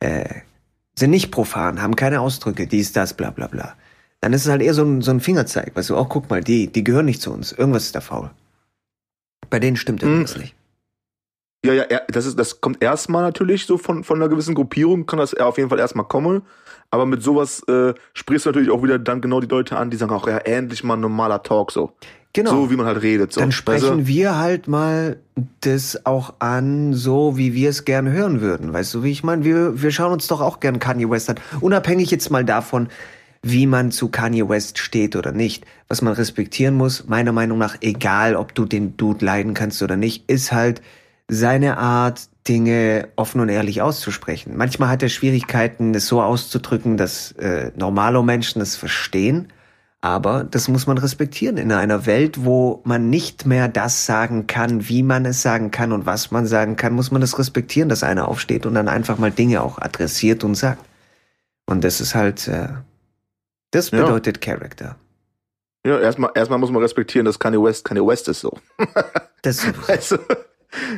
äh, 0.00 0.24
sind 0.98 1.10
nicht 1.10 1.30
profan, 1.30 1.80
haben 1.80 1.94
keine 1.94 2.20
Ausdrücke, 2.20 2.66
dies, 2.66 2.92
das, 2.92 3.14
bla, 3.14 3.30
bla, 3.30 3.46
bla. 3.46 3.74
Dann 4.20 4.32
ist 4.32 4.44
es 4.44 4.50
halt 4.50 4.60
eher 4.60 4.74
so 4.74 4.82
ein, 4.82 5.02
so 5.02 5.12
ein 5.12 5.20
Fingerzeig, 5.20 5.76
weißt 5.76 5.90
du, 5.90 5.96
auch 5.96 6.08
guck 6.08 6.28
mal, 6.28 6.42
die, 6.42 6.66
die 6.66 6.82
gehören 6.82 7.06
nicht 7.06 7.22
zu 7.22 7.32
uns. 7.32 7.52
Irgendwas 7.52 7.84
ist 7.84 7.94
da 7.94 8.00
faul. 8.00 8.30
Bei 9.50 9.60
denen 9.60 9.76
stimmt 9.76 10.02
irgendwas 10.02 10.36
nicht. 10.36 10.54
Ja, 11.64 11.72
ja, 11.72 11.86
das 12.08 12.26
ist, 12.26 12.38
das 12.38 12.60
kommt 12.60 12.82
erstmal 12.82 13.22
natürlich 13.22 13.64
so 13.64 13.78
von, 13.78 14.04
von 14.04 14.18
einer 14.18 14.28
gewissen 14.28 14.54
Gruppierung, 14.54 15.06
kann 15.06 15.18
das 15.18 15.32
auf 15.34 15.56
jeden 15.56 15.70
Fall 15.70 15.78
erstmal 15.78 16.06
kommen. 16.06 16.42
Aber 16.90 17.06
mit 17.06 17.22
sowas 17.22 17.62
äh, 17.68 17.94
sprichst 18.12 18.44
du 18.44 18.50
natürlich 18.50 18.70
auch 18.70 18.82
wieder 18.82 18.98
dann 18.98 19.22
genau 19.22 19.40
die 19.40 19.46
Leute 19.46 19.78
an, 19.78 19.90
die 19.90 19.96
sagen 19.96 20.12
auch, 20.12 20.28
ja, 20.28 20.36
endlich 20.36 20.84
mal 20.84 20.94
ein 20.94 21.00
normaler 21.00 21.42
Talk 21.42 21.72
so. 21.72 21.92
Genau. 22.34 22.50
So 22.50 22.70
wie 22.70 22.76
man 22.76 22.84
halt 22.84 23.00
redet. 23.00 23.32
So. 23.32 23.40
Dann 23.40 23.52
sprechen 23.52 23.98
du? 23.98 24.06
wir 24.06 24.38
halt 24.38 24.68
mal 24.68 25.18
das 25.60 26.04
auch 26.04 26.34
an, 26.40 26.92
so 26.92 27.38
wie 27.38 27.54
wir 27.54 27.70
es 27.70 27.84
gerne 27.84 28.10
hören 28.10 28.40
würden. 28.40 28.72
Weißt 28.72 28.92
du, 28.92 29.02
wie 29.04 29.12
ich 29.12 29.22
meine? 29.22 29.44
Wir, 29.44 29.80
wir 29.80 29.90
schauen 29.92 30.12
uns 30.12 30.26
doch 30.26 30.40
auch 30.40 30.60
gern 30.60 30.80
Kanye 30.80 31.08
West 31.08 31.30
an. 31.30 31.36
Unabhängig 31.60 32.10
jetzt 32.10 32.30
mal 32.30 32.44
davon, 32.44 32.88
wie 33.44 33.66
man 33.66 33.90
zu 33.90 34.08
Kanye 34.08 34.48
West 34.48 34.78
steht 34.78 35.16
oder 35.16 35.32
nicht. 35.32 35.64
Was 35.88 36.02
man 36.02 36.14
respektieren 36.14 36.74
muss, 36.74 37.06
meiner 37.06 37.32
Meinung 37.32 37.58
nach, 37.58 37.76
egal 37.82 38.36
ob 38.36 38.54
du 38.54 38.64
den 38.64 38.96
Dude 38.96 39.24
leiden 39.24 39.54
kannst 39.54 39.82
oder 39.82 39.96
nicht, 39.96 40.28
ist 40.28 40.50
halt 40.50 40.80
seine 41.28 41.78
Art, 41.78 42.28
Dinge 42.48 43.08
offen 43.16 43.40
und 43.40 43.48
ehrlich 43.48 43.80
auszusprechen. 43.80 44.56
Manchmal 44.56 44.90
hat 44.90 45.02
er 45.02 45.08
Schwierigkeiten, 45.08 45.94
es 45.94 46.06
so 46.06 46.20
auszudrücken, 46.20 46.98
dass 46.98 47.32
äh, 47.32 47.72
normale 47.74 48.22
Menschen 48.22 48.60
es 48.60 48.76
verstehen. 48.76 49.48
Aber 50.02 50.44
das 50.44 50.68
muss 50.68 50.86
man 50.86 50.98
respektieren 50.98 51.56
in 51.56 51.72
einer 51.72 52.04
Welt, 52.04 52.44
wo 52.44 52.82
man 52.84 53.08
nicht 53.08 53.46
mehr 53.46 53.68
das 53.68 54.04
sagen 54.04 54.46
kann, 54.46 54.90
wie 54.90 55.02
man 55.02 55.24
es 55.24 55.40
sagen 55.40 55.70
kann 55.70 55.92
und 55.92 56.04
was 56.04 56.30
man 56.30 56.46
sagen 56.46 56.76
kann, 56.76 56.92
muss 56.92 57.10
man 57.10 57.22
das 57.22 57.38
respektieren, 57.38 57.88
dass 57.88 58.02
einer 58.02 58.28
aufsteht 58.28 58.66
und 58.66 58.74
dann 58.74 58.88
einfach 58.88 59.16
mal 59.16 59.30
Dinge 59.30 59.62
auch 59.62 59.78
adressiert 59.78 60.44
und 60.44 60.56
sagt. 60.56 60.84
Und 61.64 61.84
das 61.84 62.02
ist 62.02 62.14
halt, 62.14 62.46
äh, 62.48 62.68
das 63.74 63.90
Ja. 63.90 64.02
bedeutet 64.02 64.40
Character. 64.40 64.96
Ja, 65.86 66.00
erstmal, 66.00 66.30
erstmal 66.34 66.58
muss 66.58 66.70
man 66.70 66.82
respektieren, 66.82 67.26
dass 67.26 67.38
Kanye 67.38 67.62
West 67.62 67.84
Kanye 67.84 68.06
West 68.06 68.28
ist 68.28 68.40
so. 68.40 68.58
Das. 69.42 69.66
Weißt 69.88 70.12
du? 70.12 70.18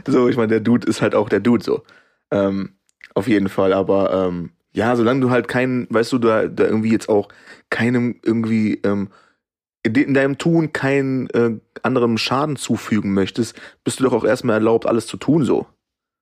So, 0.07 0.29
ich 0.29 0.37
meine, 0.37 0.49
der 0.49 0.61
Dude 0.61 0.87
ist 0.87 1.03
halt 1.03 1.15
auch 1.17 1.29
der 1.29 1.41
Dude 1.41 1.65
so. 1.65 1.83
Ähm, 2.31 2.77
auf 3.15 3.27
jeden 3.29 3.49
Fall, 3.49 3.73
aber 3.73 4.13
ähm, 4.29 4.51
ja, 4.73 4.95
solange 4.95 5.21
du 5.21 5.31
halt 5.31 5.49
keinen, 5.49 5.87
weißt 5.91 6.13
du, 6.13 6.19
da, 6.19 6.47
da 6.47 6.65
irgendwie 6.65 6.93
jetzt 6.93 7.09
auch 7.09 7.29
keinem 7.71 8.21
irgendwie 8.23 8.75
ähm, 8.85 9.09
in 9.83 10.15
deinem 10.15 10.37
Tun 10.39 10.73
keinen 10.73 11.31
äh, 11.31 11.59
anderem 11.83 12.19
Schaden 12.19 12.57
zufügen 12.57 13.15
möchtest, 13.15 13.59
bist 13.85 14.01
du 14.01 14.05
doch 14.05 14.13
auch 14.13 14.25
erstmal 14.25 14.55
erlaubt, 14.57 14.87
alles 14.87 15.07
zu 15.07 15.17
tun 15.17 15.45
so. 15.45 15.67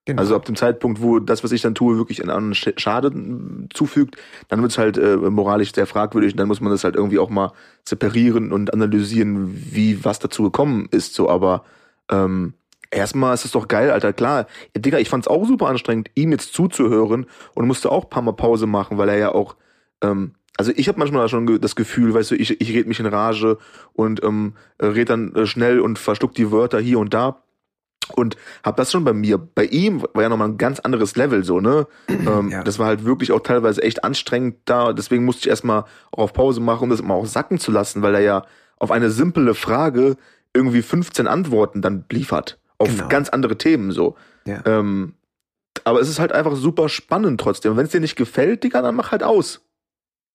Genau. 0.06 0.20
Also 0.20 0.36
ab 0.36 0.44
dem 0.44 0.54
Zeitpunkt, 0.54 1.00
wo 1.00 1.18
das, 1.18 1.42
was 1.44 1.52
ich 1.52 1.62
dann 1.62 1.74
tue, 1.74 1.96
wirklich 1.96 2.20
einen 2.20 2.28
anderen 2.30 2.52
Sch- 2.52 2.78
Schaden 2.78 3.68
zufügt, 3.72 4.16
dann 4.48 4.60
wird's 4.60 4.76
halt 4.76 4.98
äh, 4.98 5.16
moralisch 5.16 5.72
sehr 5.72 5.86
fragwürdig 5.86 6.32
und 6.32 6.38
dann 6.38 6.48
muss 6.48 6.60
man 6.60 6.70
das 6.70 6.84
halt 6.84 6.94
irgendwie 6.94 7.18
auch 7.18 7.30
mal 7.30 7.52
separieren 7.88 8.52
und 8.52 8.74
analysieren, 8.74 9.50
wie 9.72 10.04
was 10.04 10.18
dazu 10.18 10.42
gekommen 10.42 10.88
ist. 10.90 11.14
So, 11.14 11.30
aber 11.30 11.64
ähm, 12.10 12.52
erstmal 12.90 13.32
ist 13.32 13.46
es 13.46 13.52
doch 13.52 13.66
geil, 13.66 13.90
Alter. 13.90 14.12
Klar, 14.12 14.46
ja, 14.76 14.82
Digga, 14.82 14.98
ich 14.98 15.08
fand's 15.08 15.26
auch 15.26 15.46
super 15.46 15.68
anstrengend, 15.68 16.10
ihm 16.14 16.32
jetzt 16.32 16.52
zuzuhören 16.52 17.24
und 17.54 17.66
musste 17.66 17.90
auch 17.90 18.04
ein 18.04 18.10
paar 18.10 18.22
Mal 18.22 18.32
Pause 18.32 18.66
machen, 18.66 18.98
weil 18.98 19.08
er 19.08 19.16
ja 19.16 19.32
auch, 19.32 19.56
ähm, 20.02 20.34
also 20.58 20.70
ich 20.76 20.86
habe 20.86 20.98
manchmal 20.98 21.30
schon 21.30 21.60
das 21.62 21.76
Gefühl, 21.76 22.12
weißt 22.12 22.30
du, 22.32 22.34
ich, 22.36 22.60
ich 22.60 22.74
red 22.76 22.86
mich 22.86 23.00
in 23.00 23.06
Rage 23.06 23.56
und 23.94 24.22
ähm, 24.22 24.52
red 24.80 25.08
dann 25.08 25.34
äh, 25.34 25.46
schnell 25.46 25.80
und 25.80 25.98
verschluck 25.98 26.34
die 26.34 26.52
Wörter 26.52 26.78
hier 26.78 26.98
und 26.98 27.14
da 27.14 27.42
und 28.14 28.36
hab 28.62 28.76
das 28.76 28.90
schon 28.92 29.04
bei 29.04 29.12
mir. 29.12 29.38
Bei 29.38 29.64
ihm 29.64 30.02
war 30.14 30.22
ja 30.22 30.28
nochmal 30.28 30.48
ein 30.48 30.58
ganz 30.58 30.80
anderes 30.80 31.16
Level 31.16 31.44
so, 31.44 31.60
ne? 31.60 31.86
ähm, 32.08 32.50
Ja. 32.50 32.62
Das 32.62 32.78
war 32.78 32.86
halt 32.86 33.04
wirklich 33.04 33.32
auch 33.32 33.40
teilweise 33.40 33.82
echt 33.82 34.04
anstrengend 34.04 34.56
da. 34.66 34.92
Deswegen 34.92 35.24
musste 35.24 35.40
ich 35.42 35.48
erstmal 35.48 35.84
auch 36.12 36.18
auf 36.24 36.32
Pause 36.32 36.60
machen, 36.60 36.84
um 36.84 36.90
das 36.90 37.00
immer 37.00 37.14
auch 37.14 37.26
sacken 37.26 37.58
zu 37.58 37.70
lassen, 37.72 38.02
weil 38.02 38.14
er 38.14 38.20
ja 38.20 38.46
auf 38.78 38.90
eine 38.90 39.10
simple 39.10 39.54
Frage 39.54 40.16
irgendwie 40.52 40.82
15 40.82 41.26
Antworten 41.26 41.80
dann 41.82 42.04
liefert. 42.10 42.58
Auf 42.78 42.88
Genau. 42.88 43.08
ganz 43.08 43.28
andere 43.28 43.56
Themen 43.56 43.90
so. 43.92 44.16
ja. 44.44 44.62
Ähm, 44.66 45.14
aber 45.84 46.00
es 46.00 46.08
ist 46.08 46.18
halt 46.20 46.32
einfach 46.32 46.54
super 46.54 46.88
spannend 46.88 47.40
trotzdem. 47.40 47.76
Wenn 47.76 47.86
es 47.86 47.90
dir 47.92 48.00
nicht 48.00 48.14
gefällt, 48.16 48.62
Digga, 48.62 48.80
dann 48.80 48.94
mach 48.94 49.10
halt 49.12 49.22
aus. 49.22 49.60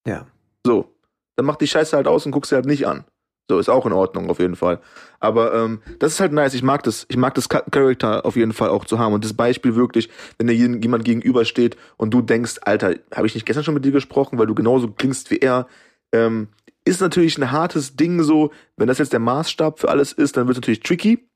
ja. 0.05 0.25
So. 0.65 0.93
Dann 1.37 1.45
mach 1.45 1.55
die 1.55 1.67
Scheiße 1.67 1.95
halt 1.95 2.05
aus 2.07 2.25
und 2.25 2.33
guck 2.33 2.45
sie 2.45 2.55
halt 2.55 2.65
nicht 2.65 2.85
an. 2.85 3.05
So, 3.49 3.57
ist 3.57 3.67
auch 3.67 3.87
in 3.87 3.93
Ordnung, 3.93 4.29
auf 4.29 4.37
jeden 4.37 4.55
Fall. 4.55 4.79
Aber 5.19 5.55
ähm, 5.55 5.81
das 5.97 6.13
ist 6.13 6.19
halt 6.19 6.31
nice. 6.33 6.53
Ich 6.53 6.61
mag 6.61 6.83
das. 6.83 7.07
Ich 7.09 7.17
mag 7.17 7.33
das 7.33 7.49
Cha- 7.49 7.63
Charakter 7.71 8.23
auf 8.23 8.35
jeden 8.35 8.53
Fall 8.53 8.69
auch 8.69 8.85
zu 8.85 8.99
haben. 8.99 9.11
Und 9.13 9.25
das 9.25 9.33
Beispiel 9.33 9.75
wirklich, 9.75 10.07
wenn 10.37 10.45
dir 10.45 10.53
jemand 10.53 11.03
gegenübersteht 11.03 11.75
und 11.97 12.13
du 12.13 12.21
denkst, 12.21 12.57
Alter, 12.61 12.93
habe 13.13 13.25
ich 13.25 13.33
nicht 13.33 13.47
gestern 13.47 13.63
schon 13.63 13.73
mit 13.73 13.83
dir 13.83 13.91
gesprochen, 13.91 14.37
weil 14.37 14.45
du 14.45 14.53
genauso 14.53 14.89
klingst 14.89 15.31
wie 15.31 15.39
er, 15.39 15.67
ähm, 16.11 16.49
ist 16.85 17.01
natürlich 17.01 17.39
ein 17.39 17.51
hartes 17.51 17.95
Ding 17.95 18.21
so. 18.21 18.51
Wenn 18.77 18.87
das 18.87 18.99
jetzt 18.99 19.13
der 19.13 19.19
Maßstab 19.19 19.79
für 19.79 19.89
alles 19.89 20.13
ist, 20.13 20.37
dann 20.37 20.45
wird 20.45 20.55
es 20.55 20.61
natürlich 20.61 20.81
tricky. 20.81 21.27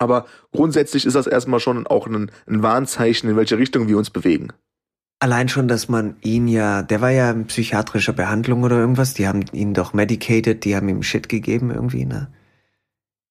Aber 0.00 0.26
grundsätzlich 0.50 1.06
ist 1.06 1.14
das 1.14 1.28
erstmal 1.28 1.60
schon 1.60 1.86
auch 1.86 2.08
ein, 2.08 2.32
ein 2.48 2.62
Warnzeichen, 2.64 3.30
in 3.30 3.36
welche 3.36 3.58
Richtung 3.58 3.86
wir 3.86 3.96
uns 3.96 4.10
bewegen. 4.10 4.48
Allein 5.20 5.48
schon, 5.48 5.66
dass 5.66 5.88
man 5.88 6.16
ihn 6.22 6.46
ja, 6.46 6.82
der 6.82 7.00
war 7.00 7.10
ja 7.10 7.30
in 7.30 7.46
psychiatrischer 7.46 8.12
Behandlung 8.12 8.62
oder 8.62 8.76
irgendwas, 8.76 9.14
die 9.14 9.26
haben 9.26 9.44
ihn 9.52 9.74
doch 9.74 9.92
medicated, 9.92 10.64
die 10.64 10.76
haben 10.76 10.88
ihm 10.88 11.02
Shit 11.02 11.28
gegeben 11.28 11.72
irgendwie, 11.72 12.04
ne? 12.04 12.28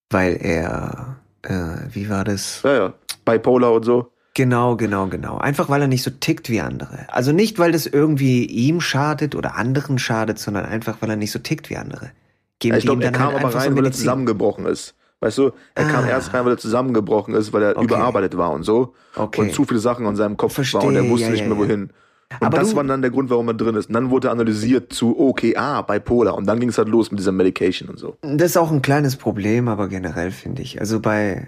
Weil 0.10 0.38
er, 0.42 1.18
äh, 1.44 1.78
wie 1.92 2.10
war 2.10 2.26
das? 2.26 2.62
Ja, 2.64 2.74
ja. 2.74 2.94
Bipolar 3.24 3.74
und 3.74 3.84
so. 3.84 4.12
Genau, 4.38 4.76
genau, 4.76 5.08
genau. 5.08 5.40
Einfach 5.40 5.68
weil 5.68 5.82
er 5.82 5.88
nicht 5.88 6.04
so 6.04 6.12
tickt 6.12 6.50
wie 6.50 6.62
andere. 6.62 7.08
Also 7.12 7.32
nicht, 7.32 7.58
weil 7.58 7.72
das 7.72 7.88
irgendwie 7.88 8.46
ihm 8.46 8.82
schadet 8.82 9.34
oder 9.34 9.56
anderen 9.56 9.98
schadet, 9.98 10.38
sondern 10.38 10.66
einfach, 10.66 10.98
weil 11.02 11.10
er 11.10 11.16
nicht 11.16 11.32
so 11.32 11.40
tickt 11.40 11.70
wie 11.72 11.78
andere. 11.78 12.12
Geben 12.60 12.74
Ja, 12.74 12.78
ich 12.78 12.86
glaube, 12.86 13.02
der 13.02 13.12
kam 13.12 13.34
halt 13.34 13.44
aber 13.44 13.56
rein, 13.56 13.72
so 13.72 13.78
weil 13.78 13.86
er 13.86 13.92
zusammengebrochen 13.92 14.68
ist. 14.68 14.94
Weißt 15.20 15.38
du, 15.40 15.52
er 15.74 15.86
kam 15.86 16.06
Ah. 16.06 16.10
erst 16.10 16.34
rein, 16.34 16.46
weil 16.46 16.54
er 16.54 16.58
zusammengebrochen 16.58 17.34
ist, 17.34 17.52
weil 17.52 17.64
er 17.64 17.76
Okay. 17.78 17.86
überarbeitet 17.86 18.38
war 18.38 18.52
und 18.52 18.64
so. 18.64 18.94
Okay. 19.16 19.42
Und 19.42 19.52
zu 19.54 19.66
viele 19.66 19.80
Sachen 19.80 20.06
an 20.06 20.16
seinem 20.16 20.38
Kopf 20.38 20.54
Verstehe, 20.54 20.82
war 20.82 20.88
und 20.88 20.96
er 20.96 21.10
wusste 21.10 21.26
ja, 21.28 21.32
nicht 21.32 21.42
ja, 21.42 21.48
mehr 21.48 21.58
wohin. 21.58 21.90
Und 22.30 22.46
Aber 22.46 22.58
das 22.58 22.76
war 22.76 22.84
dann 22.84 23.02
der 23.02 23.10
Grund, 23.10 23.30
warum 23.30 23.48
er 23.48 23.54
drin 23.54 23.76
ist. 23.76 23.88
Und 23.88 23.94
dann 23.94 24.10
wurde 24.10 24.28
er 24.28 24.32
analysiert 24.32 24.92
zu, 24.94 25.18
okay, 25.18 25.56
ah, 25.56 25.82
Bipolar. 25.82 26.36
Und 26.36 26.46
dann 26.46 26.60
ging 26.60 26.70
es 26.70 26.78
halt 26.78 26.90
los 26.90 27.10
mit 27.10 27.20
dieser 27.20 27.32
Medication 27.32 27.90
und 27.90 27.98
so. 27.98 28.18
Das 28.22 28.52
ist 28.52 28.58
auch 28.58 28.70
ein 28.70 28.82
kleines 28.82 29.16
Problem, 29.16 29.68
aber 29.70 29.88
generell 29.88 30.32
finde 30.32 30.62
ich. 30.62 30.80
Also 30.80 31.00
bei 31.00 31.48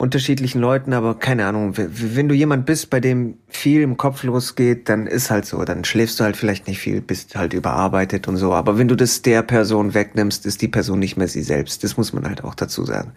unterschiedlichen 0.00 0.60
Leuten, 0.60 0.94
aber 0.94 1.14
keine 1.18 1.44
Ahnung, 1.44 1.74
wenn 1.76 2.28
du 2.28 2.34
jemand 2.34 2.64
bist, 2.64 2.88
bei 2.88 3.00
dem 3.00 3.36
viel 3.48 3.82
im 3.82 3.98
Kopf 3.98 4.22
losgeht, 4.22 4.88
dann 4.88 5.06
ist 5.06 5.30
halt 5.30 5.44
so, 5.44 5.62
dann 5.64 5.84
schläfst 5.84 6.18
du 6.18 6.24
halt 6.24 6.38
vielleicht 6.38 6.66
nicht 6.66 6.78
viel, 6.78 7.02
bist 7.02 7.36
halt 7.36 7.52
überarbeitet 7.52 8.26
und 8.26 8.38
so. 8.38 8.54
Aber 8.54 8.78
wenn 8.78 8.88
du 8.88 8.96
das 8.96 9.20
der 9.20 9.42
Person 9.42 9.92
wegnimmst, 9.92 10.46
ist 10.46 10.62
die 10.62 10.68
Person 10.68 11.00
nicht 11.00 11.18
mehr 11.18 11.28
sie 11.28 11.42
selbst. 11.42 11.84
Das 11.84 11.98
muss 11.98 12.14
man 12.14 12.26
halt 12.26 12.42
auch 12.44 12.54
dazu 12.54 12.84
sagen. 12.86 13.12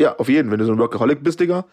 Ja, 0.00 0.16
auf 0.16 0.30
jeden. 0.30 0.50
Wenn 0.50 0.60
du 0.60 0.64
so 0.64 0.72
ein 0.72 0.78
Workaholic 0.78 1.22
bist, 1.22 1.40
Digga, 1.40 1.66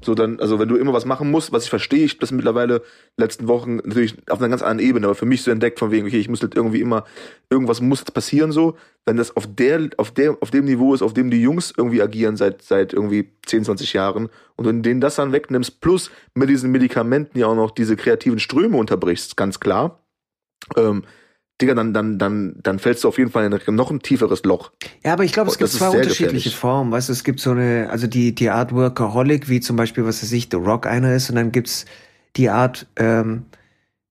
so 0.00 0.14
dann, 0.14 0.38
also 0.38 0.58
wenn 0.60 0.68
du 0.68 0.76
immer 0.76 0.92
was 0.92 1.04
machen 1.04 1.30
musst, 1.30 1.52
was 1.52 1.64
ich 1.64 1.70
verstehe, 1.70 2.04
ich 2.04 2.18
das 2.18 2.30
mittlerweile 2.30 2.82
letzten 3.16 3.48
Wochen 3.48 3.76
natürlich 3.76 4.16
auf 4.30 4.38
einer 4.38 4.48
ganz 4.48 4.62
anderen 4.62 4.88
Ebene, 4.88 5.06
aber 5.06 5.16
für 5.16 5.26
mich 5.26 5.42
so 5.42 5.50
entdeckt 5.50 5.80
von 5.80 5.90
wegen, 5.90 6.06
okay, 6.06 6.18
ich 6.18 6.28
muss 6.28 6.40
halt 6.40 6.54
irgendwie 6.54 6.80
immer, 6.80 7.04
irgendwas 7.50 7.80
muss 7.80 8.04
passieren 8.04 8.52
so, 8.52 8.76
wenn 9.06 9.16
das 9.16 9.36
auf 9.36 9.52
der, 9.52 9.90
auf 9.96 10.12
der, 10.12 10.36
auf 10.40 10.50
dem 10.50 10.66
Niveau 10.66 10.94
ist, 10.94 11.02
auf 11.02 11.14
dem 11.14 11.30
die 11.30 11.42
Jungs 11.42 11.72
irgendwie 11.76 12.00
agieren 12.00 12.36
seit, 12.36 12.62
seit 12.62 12.92
irgendwie 12.92 13.32
10, 13.46 13.64
20 13.64 13.92
Jahren 13.92 14.28
und 14.54 14.66
wenn 14.66 14.82
du 14.82 14.88
denen 14.88 15.00
das 15.00 15.16
dann 15.16 15.32
wegnimmst, 15.32 15.80
plus 15.80 16.10
mit 16.34 16.48
diesen 16.48 16.70
Medikamenten 16.70 17.36
ja 17.38 17.46
auch 17.46 17.56
noch 17.56 17.72
diese 17.72 17.96
kreativen 17.96 18.38
Ströme 18.38 18.76
unterbrichst, 18.76 19.36
ganz 19.36 19.58
klar, 19.58 20.04
ähm, 20.76 21.02
Digga, 21.60 21.74
dann, 21.74 21.92
dann, 21.92 22.18
dann, 22.18 22.54
dann 22.62 22.78
fällst 22.78 23.02
du 23.02 23.08
auf 23.08 23.18
jeden 23.18 23.30
Fall 23.32 23.44
in 23.44 23.52
ein- 23.52 23.74
noch 23.74 23.90
ein 23.90 24.00
tieferes 24.00 24.44
Loch. 24.44 24.70
Ja, 25.04 25.12
aber 25.12 25.24
ich 25.24 25.32
glaube, 25.32 25.50
es 25.50 25.56
Oh, 25.56 25.58
gibt 25.58 25.70
zwei 25.70 25.88
unterschiedliche. 25.90 26.50
Formen. 26.50 26.92
Weißt 26.92 27.08
du, 27.08 27.12
es 27.12 27.24
gibt 27.24 27.40
so 27.40 27.50
eine, 27.50 27.88
also 27.90 28.06
die, 28.06 28.32
die 28.34 28.50
Art 28.50 28.72
Workaholic, 28.72 29.48
wie 29.48 29.58
zum 29.60 29.74
Beispiel, 29.76 30.04
was 30.04 30.22
weiß 30.22 30.30
ich, 30.32 30.48
The 30.52 30.56
Rock 30.58 30.86
einer 30.86 31.14
ist, 31.14 31.30
und 31.30 31.36
dann 31.36 31.50
gibt's 31.50 31.84
die 32.36 32.48
Art 32.48 32.86
ähm, 32.96 33.46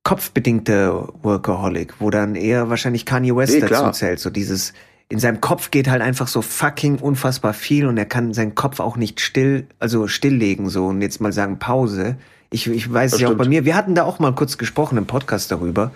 kopfbedingte 0.04 1.08
Workaholic, 1.22 1.94
wo 2.00 2.10
dann 2.10 2.36
eher 2.36 2.70
wahrscheinlich 2.70 3.06
Kanye 3.06 3.36
West 3.36 3.54
Nee, 3.54 3.60
dazu 3.62 3.74
klar. 3.74 3.94
zählt. 3.94 4.20
So 4.20 4.30
dieses, 4.30 4.74
in 5.10 5.20
seinem 5.20 5.42
Kopf 5.42 5.72
geht 5.72 5.90
halt 5.90 6.02
einfach 6.02 6.28
so 6.28 6.42
fucking 6.42 6.98
unfassbar 7.00 7.54
viel 7.54 7.86
und 7.88 7.98
er 7.98 8.06
kann 8.06 8.34
seinen 8.34 8.56
Kopf 8.56 8.80
auch 8.80 8.98
nicht 8.98 9.20
still, 9.22 9.68
also 9.80 10.08
stilllegen, 10.08 10.70
so 10.70 10.88
und 10.88 11.02
jetzt 11.02 11.20
mal 11.22 11.34
sagen 11.34 11.60
Pause. 11.60 12.18
Ich, 12.50 12.68
ich 12.68 12.92
weiß 12.92 13.12
Das 13.12 13.20
ja 13.22 13.30
auch 13.30 13.34
bei 13.36 13.48
mir, 13.48 13.66
wir 13.66 13.76
hatten 13.76 13.96
da 13.96 14.04
auch 14.04 14.20
mal 14.20 14.34
kurz 14.34 14.58
gesprochen 14.58 14.98
im 14.98 15.06
Podcast 15.06 15.52
darüber, 15.52 15.92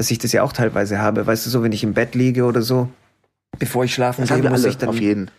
dass 0.00 0.10
ich 0.10 0.16
das 0.16 0.32
ja 0.32 0.42
auch 0.42 0.54
teilweise 0.54 0.98
habe. 0.98 1.26
Weißt 1.26 1.44
du, 1.44 1.50
so, 1.50 1.62
wenn 1.62 1.72
ich 1.72 1.84
im 1.84 1.92
Bett 1.92 2.14
liege 2.14 2.44
oder 2.44 2.62
so, 2.62 2.88
bevor 3.58 3.84
ich 3.84 3.92
schlafen 3.92 4.22
Das 4.26 4.30
gehe, 4.34 4.48
muss 4.48 4.64
ich 4.64 4.78
dann 4.78 4.88
auf 4.88 4.98
jeden. 4.98 5.30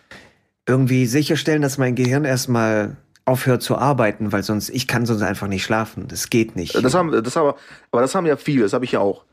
irgendwie 0.68 1.06
sicherstellen, 1.06 1.62
dass 1.62 1.78
mein 1.78 1.96
Gehirn 1.96 2.24
erstmal 2.24 2.96
aufhört 3.24 3.64
zu 3.64 3.76
arbeiten, 3.76 4.30
weil 4.30 4.44
sonst, 4.44 4.68
ich 4.70 4.86
kann 4.86 5.04
sonst 5.04 5.22
einfach 5.22 5.48
nicht 5.48 5.64
schlafen. 5.64 6.06
Das 6.06 6.30
geht 6.30 6.54
nicht. 6.54 6.76
Das 6.76 6.94
haben, 6.94 7.10
das 7.10 7.34
haben, 7.34 7.54
aber 7.90 8.02
das 8.02 8.14
haben 8.14 8.24
ja 8.24 8.36
viele, 8.36 8.62
das 8.62 8.72
habe 8.72 8.84
ich 8.84 8.92
ja 8.92 9.00
auch. 9.00 9.24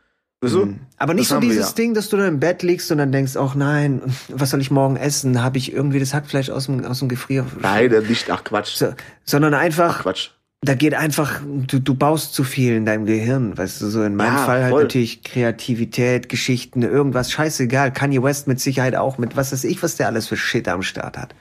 Weißt 0.41 0.55
du? 0.55 0.65
Mhm. 0.65 0.79
Aber 0.97 1.13
nicht 1.13 1.29
Das 1.29 1.37
so 1.37 1.41
wir 1.43 1.47
dieses 1.47 1.69
ja. 1.69 1.75
Ding, 1.75 1.93
dass 1.93 2.09
du 2.09 2.17
dann 2.17 2.27
im 2.27 2.39
Bett 2.39 2.63
liegst 2.63 2.91
und 2.91 2.97
dann 2.97 3.11
denkst, 3.11 3.35
ach 3.35 3.53
nein, 3.53 4.01
was 4.29 4.49
soll 4.49 4.61
ich 4.61 4.71
morgen 4.71 4.95
essen? 4.95 5.43
Habe 5.43 5.59
ich 5.59 5.71
irgendwie 5.71 5.99
das 5.99 6.15
Hackfleisch 6.15 6.49
aus 6.49 6.65
dem, 6.65 6.83
aus 6.85 6.97
dem 6.97 7.07
Gefrier? 7.07 7.45
Nein, 7.61 7.91
der 7.91 8.01
nicht, 8.01 8.31
ach 8.31 8.43
Quatsch. 8.43 8.77
So, 8.77 8.95
sondern 9.25 9.53
einfach, 9.53 10.01
Quatsch. 10.01 10.29
Da 10.61 10.75
geht 10.75 10.93
einfach, 10.93 11.41
du, 11.45 11.79
du 11.79 11.95
baust 11.95 12.33
zu 12.33 12.43
viel 12.43 12.73
in 12.75 12.85
deinem 12.85 13.05
Gehirn, 13.05 13.57
weißt 13.57 13.81
du, 13.81 13.87
so 13.87 14.03
in 14.03 14.15
meinem 14.15 14.35
Ja, 14.35 14.45
Fall 14.45 14.63
halt 14.63 14.71
voll. 14.71 14.83
natürlich 14.83 15.23
Kreativität, 15.23 16.27
Geschichten, 16.27 16.81
irgendwas, 16.81 17.31
scheißegal. 17.31 17.93
Kanye 17.93 18.21
West 18.21 18.47
mit 18.47 18.59
Sicherheit 18.59 18.95
auch 18.95 19.17
mit 19.17 19.37
was 19.37 19.53
weiß 19.53 19.63
ich, 19.63 19.81
was 19.81 19.95
der 19.95 20.07
alles 20.07 20.27
für 20.27 20.35
Shit 20.35 20.67
am 20.67 20.81
Start 20.81 21.17
hat. 21.17 21.33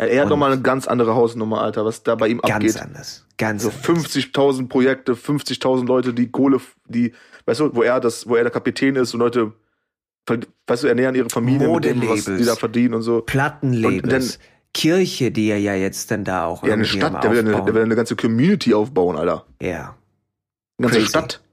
Er 0.00 0.22
hat 0.22 0.28
nochmal 0.28 0.52
eine 0.52 0.62
ganz 0.62 0.86
andere 0.86 1.16
Hausnummer, 1.16 1.60
Alter, 1.62 1.84
was 1.84 2.04
da 2.04 2.14
bei 2.14 2.28
ihm 2.28 2.38
ganz 2.38 2.54
abgeht. 2.54 2.74
Ganz 2.74 2.86
anders. 2.86 3.26
Ganz 3.36 3.62
so 3.64 3.70
50.000 3.70 4.68
Projekte, 4.68 5.14
50.000 5.14 5.86
Leute, 5.86 6.14
die 6.14 6.30
Kohle, 6.30 6.60
die, 6.86 7.12
weißt 7.46 7.60
du, 7.60 7.74
wo 7.74 7.82
er 7.82 7.98
das, 7.98 8.28
wo 8.28 8.36
er 8.36 8.44
der 8.44 8.52
Kapitän 8.52 8.94
ist 8.94 9.14
und 9.14 9.20
Leute, 9.20 9.54
weißt 10.66 10.84
du, 10.84 10.86
ernähren 10.86 11.16
ihre 11.16 11.30
Familie 11.30 11.68
mit 11.68 11.84
dem, 11.84 12.06
was 12.08 12.26
die 12.26 12.44
da 12.44 12.54
verdienen 12.54 12.94
und 12.94 13.02
so. 13.02 13.22
Plattenlabels. 13.22 14.02
Und 14.04 14.12
dann, 14.12 14.24
Kirche, 14.78 15.32
die 15.32 15.48
er 15.48 15.58
ja 15.58 15.74
jetzt 15.74 16.12
dann 16.12 16.22
da 16.22 16.46
auch 16.46 16.62
Ja, 16.62 16.74
eine 16.74 16.84
Stadt, 16.84 17.24
der 17.24 17.32
will, 17.32 17.40
eine, 17.40 17.50
der 17.64 17.74
will 17.74 17.82
eine 17.82 17.96
ganze 17.96 18.14
Community 18.14 18.74
aufbauen, 18.74 19.16
Alter. 19.16 19.44
Ja. 19.60 19.96
Eine 20.78 20.88
ganze 20.88 20.98
Crazy. 20.98 21.08
Stadt. 21.08 21.40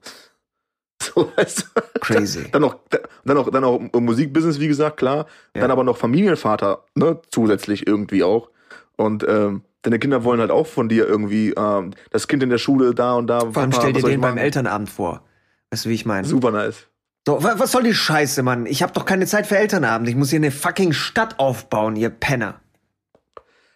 So, 1.03 1.31
weißt 1.35 1.67
du? 1.75 1.81
Crazy. 1.99 2.45
Dann 2.51 2.61
noch, 2.61 2.77
dann 2.89 3.35
noch, 3.37 3.49
dann 3.51 3.61
noch 3.61 3.79
Musikbusiness, 3.93 4.59
wie 4.59 4.67
gesagt, 4.67 4.97
klar. 4.97 5.27
Ja. 5.53 5.61
Dann 5.61 5.71
aber 5.71 5.83
noch 5.83 5.97
Familienvater, 5.97 6.83
ne, 6.95 7.19
zusätzlich 7.29 7.85
irgendwie 7.85 8.23
auch. 8.23 8.49
Und 8.95 9.23
ähm, 9.27 9.61
deine 9.83 9.99
Kinder 9.99 10.23
wollen 10.23 10.39
halt 10.39 10.51
auch 10.51 10.65
von 10.65 10.89
dir 10.89 11.05
irgendwie 11.05 11.51
ähm, 11.51 11.91
das 12.11 12.27
Kind 12.27 12.41
in 12.43 12.49
der 12.49 12.57
Schule 12.57 12.95
da 12.95 13.13
und 13.15 13.27
da. 13.27 13.41
Vor 13.41 13.61
allem 13.61 13.71
stell 13.71 13.93
dir 13.93 14.01
den 14.01 14.21
beim 14.21 14.37
Elternabend 14.37 14.89
vor. 14.89 15.21
Weißt 15.69 15.85
du, 15.85 15.89
wie 15.89 15.95
ich 15.95 16.05
meine? 16.05 16.27
Super 16.27 16.51
nice. 16.51 16.87
So, 17.27 17.43
was 17.43 17.71
soll 17.71 17.83
die 17.83 17.93
Scheiße, 17.93 18.41
Mann? 18.41 18.65
Ich 18.65 18.81
hab 18.81 18.93
doch 18.93 19.05
keine 19.05 19.25
Zeit 19.27 19.47
für 19.47 19.57
Elternabend. 19.57 20.09
Ich 20.09 20.15
muss 20.15 20.29
hier 20.29 20.39
eine 20.39 20.51
fucking 20.51 20.93
Stadt 20.93 21.39
aufbauen, 21.39 21.95
ihr 21.95 22.09
Penner. 22.09 22.61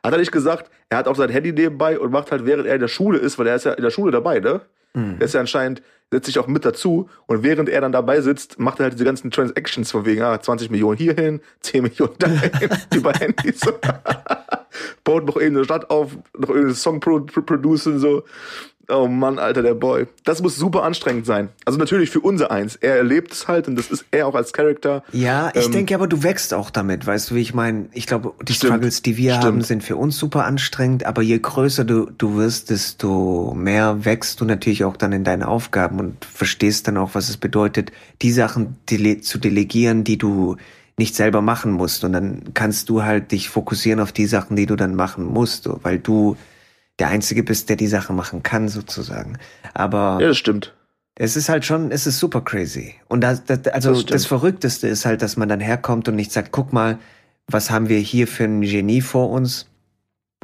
Hat 0.03 0.13
er 0.13 0.19
nicht 0.19 0.31
gesagt, 0.31 0.71
er 0.89 0.97
hat 0.97 1.07
auch 1.07 1.15
sein 1.15 1.29
Handy 1.29 1.51
nebenbei 1.51 1.99
und 1.99 2.11
macht 2.11 2.31
halt, 2.31 2.45
während 2.45 2.67
er 2.67 2.75
in 2.75 2.81
der 2.81 2.87
Schule 2.87 3.17
ist, 3.17 3.37
weil 3.37 3.47
er 3.47 3.55
ist 3.55 3.65
ja 3.65 3.73
in 3.73 3.83
der 3.83 3.91
Schule 3.91 4.11
dabei, 4.11 4.39
ne? 4.39 4.61
Mhm. 4.93 5.17
Er 5.19 5.25
ist 5.25 5.33
ja 5.33 5.39
anscheinend, 5.39 5.81
setzt 6.11 6.25
sich 6.25 6.39
auch 6.39 6.47
mit 6.47 6.65
dazu 6.65 7.09
und 7.27 7.43
während 7.43 7.69
er 7.69 7.81
dann 7.81 7.91
dabei 7.91 8.21
sitzt, 8.21 8.59
macht 8.59 8.79
er 8.79 8.85
halt 8.85 8.93
diese 8.93 9.05
ganzen 9.05 9.29
Transactions 9.29 9.91
von 9.91 10.05
wegen, 10.05 10.21
ah, 10.23 10.39
20 10.39 10.71
Millionen 10.71 10.97
hierhin, 10.97 11.41
10 11.61 11.83
Millionen 11.83 12.17
dahin, 12.17 12.51
über 12.95 13.11
Handys. 13.13 13.61
Baut 15.03 15.25
noch 15.25 15.35
irgendeine 15.35 15.65
Stadt 15.65 15.89
auf, 15.89 16.17
noch 16.37 16.49
irgendeinen 16.49 16.75
Song 16.75 16.99
producen, 16.99 17.99
so. 17.99 18.23
Oh 18.89 19.07
Mann, 19.07 19.37
Alter, 19.37 19.61
der 19.61 19.75
Boy. 19.75 20.07
Das 20.23 20.41
muss 20.41 20.55
super 20.55 20.83
anstrengend 20.83 21.25
sein. 21.25 21.49
Also 21.65 21.77
natürlich 21.77 22.09
für 22.09 22.21
unser 22.21 22.49
Eins. 22.49 22.75
Er 22.75 22.95
erlebt 22.95 23.31
es 23.33 23.47
halt 23.47 23.67
und 23.67 23.75
das 23.75 23.91
ist 23.91 24.05
er 24.11 24.27
auch 24.27 24.33
als 24.33 24.51
Charakter. 24.51 25.03
Ja, 25.11 25.51
ich 25.53 25.67
ähm, 25.67 25.71
denke 25.71 25.93
aber, 25.93 26.07
du 26.07 26.23
wächst 26.23 26.53
auch 26.53 26.71
damit, 26.71 27.05
weißt 27.05 27.29
du, 27.29 27.35
wie 27.35 27.41
ich 27.41 27.53
meine? 27.53 27.89
Ich 27.93 28.07
glaube, 28.07 28.33
die 28.41 28.53
stimmt, 28.53 28.73
Struggles, 28.73 29.01
die 29.03 29.17
wir 29.17 29.33
stimmt. 29.33 29.45
haben, 29.45 29.61
sind 29.61 29.83
für 29.83 29.95
uns 29.95 30.17
super 30.17 30.45
anstrengend, 30.45 31.05
aber 31.05 31.21
je 31.21 31.37
größer 31.37 31.85
du, 31.85 32.09
du 32.17 32.35
wirst, 32.37 32.71
desto 32.71 33.53
mehr 33.55 34.05
wächst 34.05 34.41
du 34.41 34.45
natürlich 34.45 34.83
auch 34.83 34.97
dann 34.97 35.11
in 35.11 35.23
deinen 35.23 35.43
Aufgaben 35.43 35.99
und 35.99 36.25
verstehst 36.25 36.87
dann 36.87 36.97
auch, 36.97 37.11
was 37.13 37.29
es 37.29 37.37
bedeutet, 37.37 37.91
die 38.23 38.31
Sachen 38.31 38.77
dele 38.89 39.21
zu 39.21 39.37
delegieren, 39.37 40.03
die 40.03 40.17
du 40.17 40.57
nicht 40.97 41.15
selber 41.15 41.41
machen 41.41 41.71
musst. 41.71 42.03
Und 42.03 42.13
dann 42.13 42.53
kannst 42.53 42.89
du 42.89 43.03
halt 43.03 43.31
dich 43.31 43.49
fokussieren 43.49 43.99
auf 43.99 44.11
die 44.11 44.25
Sachen, 44.25 44.55
die 44.55 44.65
du 44.65 44.75
dann 44.75 44.95
machen 44.95 45.25
musst, 45.25 45.69
weil 45.83 45.99
du 45.99 46.37
der 46.99 47.07
Einzige 47.07 47.43
bist, 47.43 47.69
der 47.69 47.75
die 47.75 47.87
Sache 47.87 48.13
machen 48.13 48.43
kann, 48.43 48.69
sozusagen. 48.69 49.37
Aber. 49.73 50.17
Ja, 50.21 50.27
das 50.27 50.37
stimmt. 50.37 50.75
Es 51.15 51.35
ist 51.35 51.49
halt 51.49 51.65
schon, 51.65 51.91
es 51.91 52.07
ist 52.07 52.19
super 52.19 52.41
crazy. 52.41 52.95
Und 53.09 53.21
das, 53.21 53.43
das 53.43 53.67
also 53.67 53.93
das, 53.93 54.05
das 54.05 54.25
Verrückteste 54.25 54.87
ist 54.87 55.05
halt, 55.05 55.21
dass 55.21 55.35
man 55.35 55.49
dann 55.49 55.59
herkommt 55.59 56.07
und 56.07 56.15
nicht 56.15 56.31
sagt, 56.31 56.51
guck 56.51 56.71
mal, 56.71 56.97
was 57.47 57.71
haben 57.71 57.89
wir 57.89 57.97
hier 57.97 58.25
für 58.25 58.45
ein 58.45 58.61
Genie 58.61 59.01
vor 59.01 59.29
uns? 59.29 59.67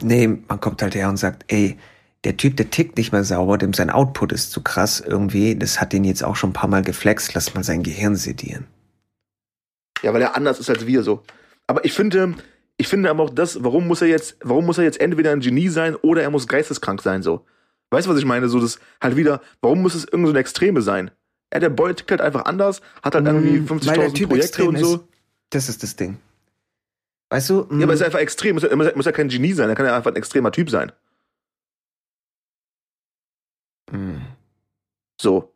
Nee, 0.02 0.28
man 0.28 0.60
kommt 0.60 0.82
halt 0.82 0.96
her 0.96 1.08
und 1.08 1.16
sagt, 1.16 1.46
ey, 1.48 1.78
der 2.26 2.36
Typ, 2.36 2.58
der 2.58 2.72
tickt 2.72 2.98
nicht 2.98 3.12
mehr 3.12 3.24
sauber, 3.24 3.58
dem 3.58 3.74
sein 3.74 3.90
Output 3.90 4.34
ist 4.34 4.52
zu 4.52 4.62
krass 4.62 5.00
irgendwie. 5.00 5.56
Das 5.56 5.80
hat 5.80 5.94
ihn 5.94 6.04
jetzt 6.04 6.24
auch 6.24 6.36
schon 6.36 6.50
ein 6.50 6.54
paar 6.54 6.70
Mal 6.70 6.82
geflext. 6.82 7.34
Lass 7.36 7.54
mal 7.54 7.64
sein 7.64 7.84
Gehirn 7.84 8.16
sedieren. 8.16 8.66
Ja, 10.02 10.14
weil 10.14 10.24
er 10.24 10.36
anders 10.36 10.60
ist 10.60 10.70
als 10.70 10.86
wir 10.86 11.04
so. 11.04 11.24
Aber 11.68 11.86
ich 11.86 11.94
finde, 11.94 12.36
ich 12.78 12.88
finde 12.88 13.10
aber 13.10 13.24
auch 13.24 13.30
das, 13.30 13.64
warum 13.64 13.88
muss 13.88 14.02
er 14.02 14.08
jetzt, 14.08 14.38
warum 14.42 14.66
muss 14.66 14.78
er 14.78 14.84
jetzt 14.84 15.00
entweder 15.00 15.32
ein 15.32 15.40
Genie 15.40 15.70
sein 15.70 15.96
oder 15.96 16.24
er 16.24 16.30
muss 16.30 16.48
geisteskrank 16.48 17.02
sein, 17.02 17.24
so. 17.24 17.46
Weißt 17.92 18.08
du, 18.08 18.12
was 18.12 18.20
ich 18.20 18.26
meine? 18.26 18.50
So, 18.50 18.60
das 18.60 18.80
halt 19.02 19.16
wieder, 19.16 19.42
warum 19.62 19.82
muss 19.82 19.96
es 19.96 20.04
irgendeine 20.04 20.34
so 20.34 20.40
Extreme 20.40 20.82
sein? 20.82 21.12
Er, 21.50 21.60
der 21.60 21.70
Boy 21.70 21.94
tickt 21.94 22.12
halt 22.12 22.22
einfach 22.22 22.46
anders, 22.46 22.82
hat 23.02 23.16
halt 23.16 23.26
irgendwie 23.26 23.60
50.000 23.60 24.26
mm, 24.26 24.28
Projekte 24.28 24.66
und 24.66 24.78
so. 24.78 24.96
Ist, 24.96 25.04
das 25.52 25.70
ist 25.70 25.84
das 25.84 25.96
Ding. 25.96 26.18
Weißt 27.30 27.50
du? 27.50 27.68
Ja, 27.72 27.84
aber 27.84 27.94
es 27.94 28.02
ist 28.02 28.06
einfach 28.06 28.20
extrem. 28.20 28.58
Er 28.58 28.76
muss, 28.76 28.96
muss 28.96 29.06
ja 29.06 29.12
kein 29.12 29.30
Genie 29.30 29.54
sein, 29.54 29.70
er 29.70 29.76
kann 29.76 29.86
ja 29.86 29.96
einfach 29.96 30.12
ein 30.12 30.18
extremer 30.18 30.52
Typ 30.52 30.70
sein. 30.70 30.92
Mm. 33.92 34.18
So. 35.22 35.54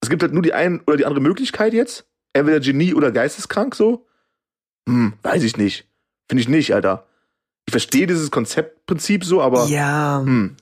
Es 0.00 0.08
gibt 0.08 0.22
halt 0.22 0.32
nur 0.32 0.42
die 0.42 0.52
eine 0.52 0.80
oder 0.86 0.96
die 0.96 1.06
andere 1.06 1.20
Möglichkeit 1.20 1.72
jetzt. 1.72 2.06
Entweder 2.32 2.60
Genie 2.60 2.94
oder 2.94 3.10
geisteskrank, 3.10 3.74
so. 3.74 4.06
Hm, 4.88 5.14
weiß 5.22 5.42
ich 5.42 5.56
nicht. 5.56 5.87
Finde 6.28 6.42
ich 6.42 6.48
nicht, 6.48 6.74
Alter. 6.74 7.06
Ich 7.66 7.72
verstehe 7.72 8.06
dieses 8.06 8.30
Konzeptprinzip 8.30 9.24
so, 9.24 9.42
aber. 9.42 9.66
Ja. 9.66 10.22
Hm. 10.24 10.56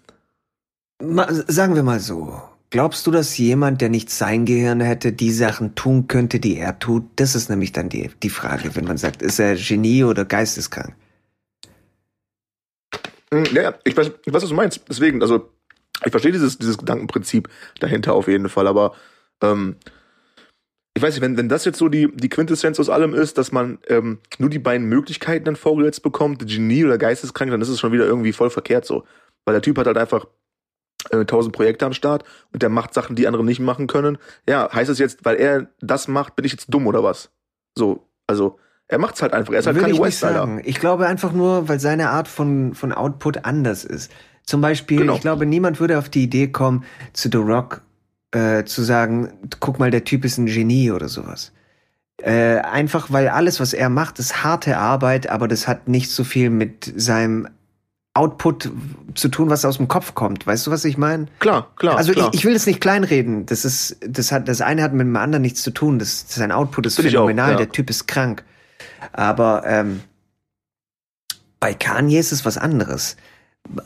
sagen 0.98 1.74
wir 1.74 1.82
mal 1.82 2.00
so. 2.00 2.42
Glaubst 2.70 3.06
du, 3.06 3.10
dass 3.12 3.38
jemand, 3.38 3.80
der 3.80 3.90
nicht 3.90 4.10
sein 4.10 4.44
Gehirn 4.44 4.80
hätte, 4.80 5.12
die 5.12 5.30
Sachen 5.30 5.76
tun 5.76 6.08
könnte, 6.08 6.40
die 6.40 6.56
er 6.58 6.78
tut? 6.78 7.04
Das 7.16 7.34
ist 7.36 7.48
nämlich 7.48 7.72
dann 7.72 7.88
die, 7.88 8.10
die 8.22 8.28
Frage, 8.28 8.74
wenn 8.74 8.84
man 8.84 8.98
sagt, 8.98 9.22
ist 9.22 9.38
er 9.38 9.54
Genie 9.54 10.02
oder 10.02 10.24
geisteskrank? 10.24 10.94
Hm, 13.32 13.44
ja, 13.54 13.74
ich 13.84 13.96
weiß, 13.96 14.10
ich 14.24 14.32
weiß, 14.32 14.42
was 14.42 14.50
du 14.50 14.54
meinst. 14.56 14.80
Deswegen, 14.88 15.22
also, 15.22 15.48
ich 16.04 16.10
verstehe 16.10 16.32
dieses, 16.32 16.58
dieses 16.58 16.78
Gedankenprinzip 16.78 17.48
dahinter 17.78 18.14
auf 18.14 18.28
jeden 18.28 18.48
Fall, 18.48 18.66
aber 18.66 18.94
ähm, 19.42 19.76
ich 20.96 21.02
weiß 21.02 21.14
nicht, 21.14 21.22
wenn, 21.22 21.36
wenn 21.36 21.50
das 21.50 21.66
jetzt 21.66 21.76
so 21.78 21.90
die, 21.90 22.10
die 22.10 22.30
Quintessenz 22.30 22.80
aus 22.80 22.88
allem 22.88 23.12
ist, 23.12 23.36
dass 23.36 23.52
man 23.52 23.78
ähm, 23.86 24.18
nur 24.38 24.48
die 24.48 24.58
beiden 24.58 24.88
Möglichkeiten 24.88 25.44
dann 25.44 25.54
vorgesetzt 25.54 26.02
bekommt, 26.02 26.46
Genie 26.46 26.86
oder 26.86 26.96
geisteskrank, 26.96 27.50
dann 27.50 27.60
ist 27.60 27.68
es 27.68 27.78
schon 27.78 27.92
wieder 27.92 28.06
irgendwie 28.06 28.32
voll 28.32 28.48
verkehrt 28.48 28.86
so. 28.86 29.04
Weil 29.44 29.52
der 29.52 29.60
Typ 29.60 29.76
hat 29.76 29.86
halt 29.86 29.98
einfach 29.98 30.24
äh, 31.10 31.26
tausend 31.26 31.54
Projekte 31.54 31.84
am 31.84 31.92
Start 31.92 32.24
und 32.50 32.62
der 32.62 32.70
macht 32.70 32.94
Sachen, 32.94 33.14
die 33.14 33.26
andere 33.26 33.44
nicht 33.44 33.60
machen 33.60 33.88
können. 33.88 34.16
Ja, 34.48 34.72
heißt 34.72 34.88
es 34.88 34.98
jetzt, 34.98 35.22
weil 35.26 35.36
er 35.36 35.66
das 35.80 36.08
macht, 36.08 36.34
bin 36.34 36.46
ich 36.46 36.52
jetzt 36.52 36.72
dumm 36.72 36.86
oder 36.86 37.04
was? 37.04 37.30
So, 37.76 38.08
also 38.26 38.58
er 38.88 38.98
macht's 38.98 39.20
halt 39.20 39.34
einfach. 39.34 39.52
Er 39.52 39.58
ist 39.58 39.66
halt 39.66 39.78
Kanye 39.78 40.00
West, 40.00 40.24
Alter. 40.24 40.60
Ich 40.64 40.80
glaube 40.80 41.06
einfach 41.06 41.32
nur, 41.32 41.68
weil 41.68 41.78
seine 41.78 42.08
Art 42.08 42.26
von, 42.26 42.74
von 42.74 42.92
Output 42.92 43.44
anders 43.44 43.84
ist. 43.84 44.10
Zum 44.44 44.62
Beispiel, 44.62 45.00
genau. 45.00 45.16
ich 45.16 45.20
glaube, 45.20 45.44
niemand 45.44 45.78
würde 45.78 45.98
auf 45.98 46.08
die 46.08 46.22
Idee 46.22 46.48
kommen, 46.48 46.84
zu 47.12 47.28
The 47.30 47.36
Rock 47.36 47.82
äh, 48.36 48.64
zu 48.64 48.82
sagen, 48.82 49.32
guck 49.60 49.78
mal, 49.78 49.90
der 49.90 50.04
Typ 50.04 50.24
ist 50.24 50.38
ein 50.38 50.46
Genie 50.46 50.90
oder 50.90 51.08
sowas. 51.08 51.52
Äh, 52.18 52.58
einfach 52.58 53.10
weil 53.10 53.28
alles, 53.28 53.60
was 53.60 53.72
er 53.72 53.88
macht, 53.88 54.18
ist 54.18 54.44
harte 54.44 54.78
Arbeit, 54.78 55.28
aber 55.28 55.48
das 55.48 55.66
hat 55.68 55.88
nicht 55.88 56.10
so 56.10 56.24
viel 56.24 56.50
mit 56.50 56.92
seinem 56.96 57.48
Output 58.14 58.70
zu 59.14 59.28
tun, 59.28 59.50
was 59.50 59.64
aus 59.64 59.76
dem 59.76 59.88
Kopf 59.88 60.14
kommt. 60.14 60.46
Weißt 60.46 60.66
du, 60.66 60.70
was 60.70 60.84
ich 60.84 60.96
meine? 60.96 61.26
Klar, 61.38 61.70
klar. 61.76 61.98
Also 61.98 62.12
klar. 62.12 62.30
Ich, 62.32 62.40
ich 62.40 62.44
will 62.46 62.54
das 62.54 62.66
nicht 62.66 62.80
kleinreden. 62.80 63.44
Das 63.44 63.64
ist, 63.64 63.98
das 64.00 64.32
hat, 64.32 64.48
das 64.48 64.62
eine 64.62 64.82
hat 64.82 64.94
mit 64.94 65.06
dem 65.06 65.16
anderen 65.16 65.42
nichts 65.42 65.62
zu 65.62 65.70
tun. 65.70 65.98
Das, 65.98 66.24
sein 66.28 66.50
Output 66.52 66.86
ist 66.86 67.00
phänomenal. 67.00 67.48
Auch, 67.48 67.50
ja. 67.52 67.56
Der 67.58 67.72
Typ 67.72 67.90
ist 67.90 68.06
krank. 68.06 68.44
Aber 69.12 69.64
ähm, 69.66 70.00
bei 71.60 71.74
Kanye 71.74 72.18
ist 72.18 72.32
es 72.32 72.46
was 72.46 72.56
anderes. 72.56 73.16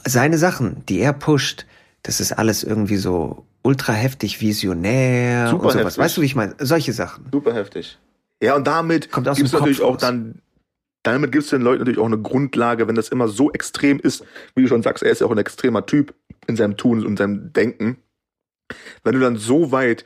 Seine 0.04 0.38
Sachen, 0.38 0.84
die 0.86 1.00
er 1.00 1.12
pusht, 1.12 1.66
das 2.02 2.20
ist 2.20 2.32
alles 2.32 2.64
irgendwie 2.64 2.96
so 2.96 3.44
ultra 3.62 3.92
heftig 3.92 4.40
visionär 4.40 5.48
Super 5.48 5.64
und 5.64 5.72
sowas. 5.72 5.84
Heftig. 5.84 5.98
Weißt 5.98 6.16
du, 6.16 6.20
wie 6.22 6.26
ich 6.26 6.36
meine? 6.36 6.54
Solche 6.58 6.92
Sachen. 6.92 7.28
Super 7.32 7.54
heftig. 7.54 7.98
Ja, 8.42 8.56
und 8.56 8.66
damit 8.66 9.12
gibt 9.12 9.26
es 9.26 9.52
natürlich 9.52 9.82
auch 9.82 9.98
dann, 9.98 10.40
damit 11.02 11.32
gibt 11.32 11.44
es 11.44 11.50
den 11.50 11.62
Leuten 11.62 11.80
natürlich 11.80 11.98
auch 11.98 12.06
eine 12.06 12.20
Grundlage, 12.20 12.88
wenn 12.88 12.94
das 12.94 13.10
immer 13.10 13.28
so 13.28 13.52
extrem 13.52 13.98
ist, 14.00 14.24
wie 14.54 14.62
du 14.62 14.68
schon 14.68 14.82
sagst, 14.82 15.02
er 15.02 15.10
ist 15.10 15.20
ja 15.20 15.26
auch 15.26 15.30
ein 15.30 15.38
extremer 15.38 15.84
Typ 15.84 16.14
in 16.46 16.56
seinem 16.56 16.76
Tun 16.76 17.04
und 17.04 17.18
seinem 17.18 17.52
Denken. 17.52 17.98
Wenn 19.04 19.14
du 19.14 19.20
dann 19.20 19.36
so 19.36 19.72
weit 19.72 20.04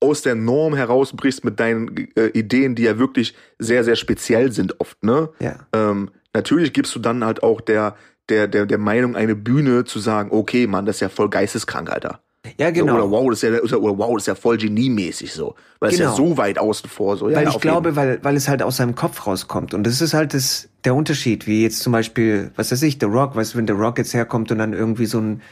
aus 0.00 0.22
der 0.22 0.34
Norm 0.34 0.74
herausbrichst 0.74 1.44
mit 1.44 1.60
deinen 1.60 2.08
äh, 2.16 2.26
Ideen, 2.34 2.74
die 2.74 2.82
ja 2.82 2.98
wirklich 2.98 3.34
sehr, 3.58 3.84
sehr 3.84 3.96
speziell 3.96 4.52
sind 4.52 4.80
oft, 4.80 5.02
ne? 5.02 5.30
Ja. 5.38 5.66
Ähm, 5.72 6.10
natürlich 6.34 6.72
gibst 6.72 6.94
du 6.94 6.98
dann 6.98 7.24
halt 7.24 7.42
auch 7.42 7.60
der, 7.60 7.96
der, 8.32 8.48
der, 8.48 8.66
der 8.66 8.78
Meinung 8.78 9.14
eine 9.14 9.36
Bühne 9.36 9.84
zu 9.84 9.98
sagen, 9.98 10.30
okay, 10.32 10.66
Mann, 10.66 10.86
das 10.86 10.96
ist 10.96 11.00
ja 11.00 11.08
voll 11.08 11.28
geisteskrank, 11.28 11.90
Alter. 11.90 12.20
Ja, 12.58 12.70
genau. 12.70 12.96
Oder 12.96 13.10
wow, 13.10 13.30
das 13.30 13.42
ist 13.42 13.70
ja, 13.70 13.78
oder 13.78 13.98
wow, 13.98 14.14
das 14.14 14.24
ist 14.24 14.26
ja 14.26 14.34
voll 14.34 14.56
geniemäßig 14.56 15.32
so. 15.32 15.54
Weil 15.78 15.90
es 15.90 15.98
genau. 15.98 16.10
ist 16.10 16.18
ja 16.18 16.24
so 16.24 16.36
weit 16.36 16.58
außen 16.58 16.90
vor. 16.90 17.16
So. 17.16 17.28
Ja, 17.28 17.36
weil 17.36 17.48
ich 17.48 17.60
glaube, 17.60 17.94
weil, 17.94 18.18
weil 18.22 18.36
es 18.36 18.48
halt 18.48 18.62
aus 18.62 18.78
seinem 18.78 18.94
Kopf 18.94 19.26
rauskommt. 19.26 19.74
Und 19.74 19.84
das 19.84 20.00
ist 20.00 20.12
halt 20.12 20.34
das, 20.34 20.68
der 20.84 20.94
Unterschied, 20.94 21.46
wie 21.46 21.62
jetzt 21.62 21.80
zum 21.80 21.92
Beispiel, 21.92 22.50
was 22.56 22.72
weiß 22.72 22.82
ich, 22.82 22.98
The 23.00 23.06
Rock, 23.06 23.36
weißt 23.36 23.54
du, 23.54 23.58
wenn 23.58 23.66
The 23.66 23.74
Rock 23.74 23.98
jetzt 23.98 24.12
herkommt 24.12 24.50
und 24.50 24.58
dann 24.58 24.72
irgendwie 24.72 25.06
so 25.06 25.20
ein 25.20 25.42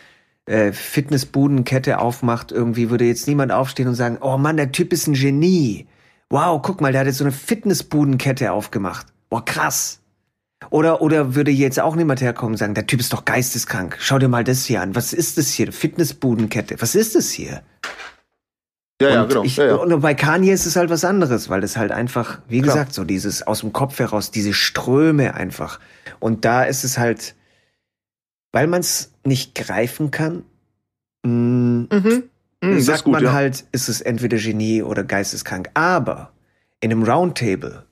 äh, 0.46 0.72
Fitnessbudenkette 0.72 2.00
aufmacht, 2.00 2.50
irgendwie 2.50 2.90
würde 2.90 3.04
jetzt 3.04 3.28
niemand 3.28 3.52
aufstehen 3.52 3.86
und 3.86 3.94
sagen, 3.94 4.18
oh 4.20 4.36
Mann, 4.36 4.56
der 4.56 4.72
Typ 4.72 4.92
ist 4.92 5.06
ein 5.06 5.14
Genie. 5.14 5.86
Wow, 6.28 6.60
guck 6.62 6.80
mal, 6.80 6.92
der 6.92 7.02
hat 7.02 7.06
jetzt 7.06 7.18
so 7.18 7.24
eine 7.24 7.32
Fitnessbudenkette 7.32 8.50
aufgemacht. 8.50 9.06
Boah, 9.28 9.44
krass. 9.44 9.99
Oder, 10.68 11.00
oder 11.00 11.34
würde 11.34 11.50
jetzt 11.50 11.80
auch 11.80 11.96
niemand 11.96 12.20
herkommen 12.20 12.52
und 12.54 12.58
sagen, 12.58 12.74
der 12.74 12.86
Typ 12.86 13.00
ist 13.00 13.12
doch 13.12 13.24
geisteskrank. 13.24 13.96
Schau 13.98 14.18
dir 14.18 14.28
mal 14.28 14.44
das 14.44 14.66
hier 14.66 14.82
an. 14.82 14.94
Was 14.94 15.12
ist 15.14 15.38
das 15.38 15.48
hier? 15.48 15.72
Fitnessbudenkette. 15.72 16.80
Was 16.82 16.94
ist 16.94 17.14
das 17.14 17.30
hier? 17.30 17.62
Ja, 19.00 19.08
ja, 19.08 19.22
und 19.22 19.28
genau. 19.30 19.42
Ich, 19.44 19.56
ja, 19.56 19.66
ja. 19.66 19.74
Und 19.76 20.00
bei 20.00 20.14
Kanye 20.14 20.52
ist 20.52 20.66
es 20.66 20.76
halt 20.76 20.90
was 20.90 21.04
anderes, 21.04 21.48
weil 21.48 21.62
das 21.62 21.78
halt 21.78 21.90
einfach, 21.90 22.40
wie 22.48 22.60
Klar. 22.60 22.74
gesagt, 22.74 22.92
so 22.92 23.04
dieses 23.04 23.42
aus 23.46 23.60
dem 23.60 23.72
Kopf 23.72 23.98
heraus, 23.98 24.30
diese 24.30 24.52
Ströme 24.52 25.32
einfach. 25.34 25.80
Und 26.18 26.44
da 26.44 26.64
ist 26.64 26.84
es 26.84 26.98
halt, 26.98 27.34
weil 28.52 28.66
man 28.66 28.80
es 28.80 29.12
nicht 29.24 29.54
greifen 29.54 30.10
kann, 30.10 30.44
mh, 31.24 31.86
Mhm. 31.90 32.24
Mhm, 32.62 32.76
ist 32.76 32.86
sagt 32.86 33.04
gut, 33.04 33.14
man 33.14 33.24
ja. 33.24 33.32
halt, 33.32 33.64
ist 33.72 33.88
es 33.88 34.02
entweder 34.02 34.36
Genie 34.36 34.82
oder 34.82 35.02
geisteskrank. 35.02 35.70
Aber 35.72 36.32
in 36.80 36.92
einem 36.92 37.02
Roundtable 37.04 37.84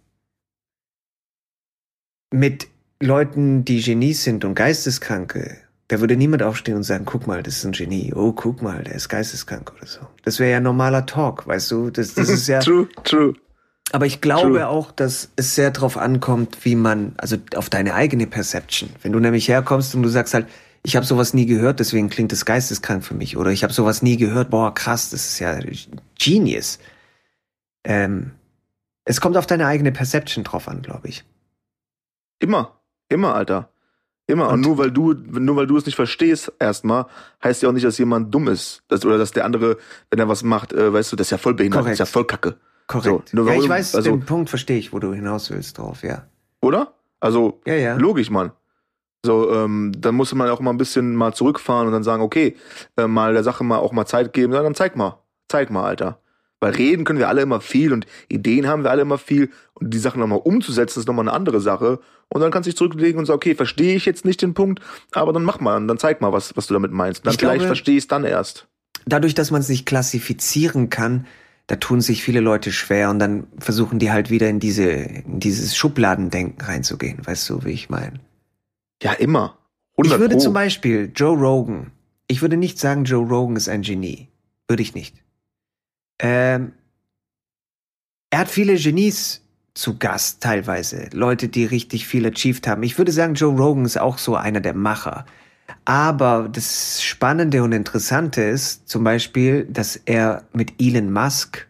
mit 2.30 2.68
Leuten, 3.00 3.64
die 3.64 3.80
Genies 3.80 4.24
sind 4.24 4.44
und 4.44 4.54
Geisteskranke, 4.54 5.58
da 5.88 6.00
würde 6.00 6.16
niemand 6.16 6.42
aufstehen 6.42 6.76
und 6.76 6.82
sagen, 6.82 7.04
guck 7.06 7.26
mal, 7.26 7.42
das 7.42 7.58
ist 7.58 7.64
ein 7.64 7.72
Genie. 7.72 8.12
Oh, 8.14 8.32
guck 8.32 8.60
mal, 8.60 8.82
der 8.84 8.94
ist 8.94 9.08
geisteskrank 9.08 9.72
oder 9.74 9.86
so. 9.86 10.00
Das 10.22 10.38
wäre 10.38 10.50
ja 10.50 10.60
normaler 10.60 11.06
Talk, 11.06 11.46
weißt 11.46 11.70
du? 11.70 11.90
Das, 11.90 12.12
das 12.12 12.28
ist 12.28 12.46
ja. 12.48 12.60
True, 12.60 12.88
true. 13.04 13.34
Aber 13.92 14.04
ich 14.04 14.20
glaube 14.20 14.58
True. 14.58 14.68
auch, 14.68 14.92
dass 14.92 15.30
es 15.36 15.54
sehr 15.54 15.70
drauf 15.70 15.96
ankommt, 15.96 16.58
wie 16.64 16.74
man, 16.74 17.14
also 17.16 17.36
auf 17.56 17.70
deine 17.70 17.94
eigene 17.94 18.26
Perception. 18.26 18.90
Wenn 19.00 19.12
du 19.12 19.18
nämlich 19.18 19.48
herkommst 19.48 19.94
und 19.94 20.02
du 20.02 20.10
sagst 20.10 20.34
halt, 20.34 20.46
ich 20.82 20.94
habe 20.94 21.06
sowas 21.06 21.32
nie 21.32 21.46
gehört, 21.46 21.80
deswegen 21.80 22.10
klingt 22.10 22.32
es 22.32 22.44
geisteskrank 22.44 23.02
für 23.02 23.14
mich. 23.14 23.38
Oder 23.38 23.50
ich 23.50 23.62
habe 23.62 23.72
sowas 23.72 24.02
nie 24.02 24.18
gehört, 24.18 24.50
boah, 24.50 24.74
krass, 24.74 25.08
das 25.08 25.26
ist 25.26 25.38
ja 25.38 25.58
Genius. 26.18 26.78
Ähm, 27.84 28.32
es 29.06 29.22
kommt 29.22 29.38
auf 29.38 29.46
deine 29.46 29.66
eigene 29.66 29.90
Perception 29.90 30.44
drauf 30.44 30.68
an, 30.68 30.82
glaube 30.82 31.08
ich. 31.08 31.24
Immer, 32.38 32.78
immer, 33.08 33.34
Alter. 33.34 33.68
Immer. 34.26 34.48
Und, 34.48 34.54
Und- 34.54 34.60
nur 34.62 34.78
weil 34.78 34.90
du, 34.90 35.14
nur 35.14 35.56
weil 35.56 35.66
du 35.66 35.76
es 35.76 35.86
nicht 35.86 35.96
verstehst, 35.96 36.52
erstmal, 36.58 37.06
heißt 37.42 37.62
ja 37.62 37.68
auch 37.68 37.72
nicht, 37.72 37.84
dass 37.86 37.96
jemand 37.98 38.34
dumm 38.34 38.48
ist. 38.48 38.82
Das, 38.88 39.04
oder 39.04 39.16
dass 39.18 39.32
der 39.32 39.44
andere, 39.44 39.78
wenn 40.10 40.18
er 40.18 40.28
was 40.28 40.42
macht, 40.42 40.72
äh, 40.72 40.92
weißt 40.92 41.12
du, 41.12 41.16
das 41.16 41.28
ist 41.28 41.30
ja 41.30 41.38
voll 41.38 41.54
behindert, 41.54 41.84
das 41.84 41.92
ist 41.92 41.98
ja 42.00 42.04
voll 42.06 42.26
kacke. 42.26 42.56
Korrekt. 42.86 43.30
So, 43.30 43.36
nur 43.36 43.46
ja, 43.46 43.52
ich 43.52 43.58
warum- 43.58 43.70
weiß, 43.70 43.94
also- 43.94 44.10
den 44.10 44.20
Punkt 44.24 44.50
verstehe 44.50 44.78
ich, 44.78 44.92
wo 44.92 44.98
du 44.98 45.12
hinaus 45.14 45.50
willst 45.50 45.78
drauf, 45.78 46.02
ja. 46.02 46.26
Oder? 46.60 46.92
Also, 47.20 47.60
Ja, 47.66 47.74
ja. 47.74 47.96
logisch, 47.96 48.30
Mann. 48.30 48.52
So, 49.24 49.52
ähm, 49.52 49.92
dann 49.98 50.14
muss 50.14 50.32
man 50.34 50.48
auch 50.48 50.60
mal 50.60 50.70
ein 50.70 50.76
bisschen 50.78 51.16
mal 51.16 51.32
zurückfahren 51.34 51.86
und 51.88 51.92
dann 51.92 52.04
sagen, 52.04 52.22
okay, 52.22 52.56
äh, 52.96 53.06
mal 53.08 53.32
der 53.32 53.42
Sache 53.42 53.64
mal 53.64 53.78
auch 53.78 53.92
mal 53.92 54.06
Zeit 54.06 54.32
geben. 54.32 54.52
Dann 54.52 54.74
zeig 54.76 54.94
mal. 54.94 55.18
Zeig 55.48 55.70
mal, 55.70 55.84
Alter. 55.84 56.20
Weil 56.60 56.72
reden 56.74 57.04
können 57.04 57.18
wir 57.20 57.28
alle 57.28 57.42
immer 57.42 57.60
viel 57.60 57.92
und 57.92 58.06
Ideen 58.28 58.66
haben 58.66 58.82
wir 58.82 58.90
alle 58.90 59.02
immer 59.02 59.18
viel 59.18 59.50
und 59.74 59.94
die 59.94 59.98
Sachen 59.98 60.18
nochmal 60.20 60.40
umzusetzen 60.42 60.98
ist 60.98 61.06
nochmal 61.06 61.24
eine 61.28 61.32
andere 61.32 61.60
Sache. 61.60 62.00
Und 62.28 62.40
dann 62.40 62.50
kannst 62.50 62.66
du 62.66 62.70
dich 62.70 62.76
zurücklegen 62.76 63.18
und 63.20 63.26
sagen, 63.26 63.36
okay, 63.36 63.54
verstehe 63.54 63.94
ich 63.94 64.04
jetzt 64.06 64.24
nicht 64.24 64.42
den 64.42 64.54
Punkt, 64.54 64.82
aber 65.12 65.32
dann 65.32 65.44
mach 65.44 65.60
mal 65.60 65.84
dann 65.86 65.98
zeig 65.98 66.20
mal, 66.20 66.32
was, 66.32 66.56
was 66.56 66.66
du 66.66 66.74
damit 66.74 66.90
meinst. 66.92 67.24
Dann 67.24 67.32
Ich 67.32 67.38
vielleicht 67.38 67.58
glaube- 67.60 67.66
verstehe 67.68 67.96
ich 67.96 68.04
es 68.04 68.08
dann 68.08 68.24
erst. 68.24 68.66
dadurch, 69.06 69.34
dass 69.34 69.50
man 69.52 69.60
es 69.60 69.68
nicht 69.68 69.86
klassifizieren 69.86 70.90
kann, 70.90 71.26
da 71.68 71.76
tun 71.76 72.00
sich 72.00 72.22
viele 72.22 72.40
Leute 72.40 72.72
schwer 72.72 73.10
und 73.10 73.18
dann 73.18 73.46
versuchen 73.58 73.98
die 73.98 74.10
halt 74.10 74.30
wieder 74.30 74.48
in 74.48 74.58
diese, 74.58 74.84
in 74.84 75.38
dieses 75.38 75.76
Schubladendenken 75.76 76.64
reinzugehen. 76.66 77.24
Weißt 77.26 77.48
du, 77.50 77.64
wie 77.64 77.70
ich 77.72 77.88
meine? 77.90 78.20
Ja, 79.02 79.12
immer. 79.12 79.58
Ich 79.96 80.04
100 80.04 80.20
würde 80.20 80.34
Pro. 80.36 80.40
zum 80.40 80.54
Beispiel 80.54 81.12
Joe 81.14 81.36
Rogan, 81.36 81.92
ich 82.26 82.42
würde 82.42 82.56
nicht 82.56 82.78
sagen, 82.78 83.04
Joe 83.04 83.26
Rogan 83.26 83.56
ist 83.56 83.68
ein 83.68 83.82
Genie. 83.82 84.28
Würde 84.66 84.82
ich 84.82 84.94
nicht. 84.94 85.14
Ähm, 86.18 86.72
er 88.30 88.40
hat 88.40 88.48
viele 88.48 88.76
Genies 88.76 89.42
zu 89.74 89.98
Gast 89.98 90.42
teilweise. 90.42 91.08
Leute, 91.12 91.48
die 91.48 91.64
richtig 91.64 92.06
viel 92.06 92.26
achieved 92.26 92.66
haben. 92.66 92.82
Ich 92.82 92.98
würde 92.98 93.12
sagen, 93.12 93.34
Joe 93.34 93.56
Rogan 93.56 93.84
ist 93.84 93.98
auch 93.98 94.18
so 94.18 94.36
einer 94.36 94.60
der 94.60 94.74
Macher. 94.74 95.24
Aber 95.84 96.48
das 96.50 97.02
Spannende 97.02 97.62
und 97.62 97.72
Interessante 97.72 98.42
ist 98.42 98.88
zum 98.88 99.04
Beispiel, 99.04 99.64
dass 99.66 99.96
er 99.96 100.44
mit 100.52 100.74
Elon 100.80 101.12
Musk 101.12 101.66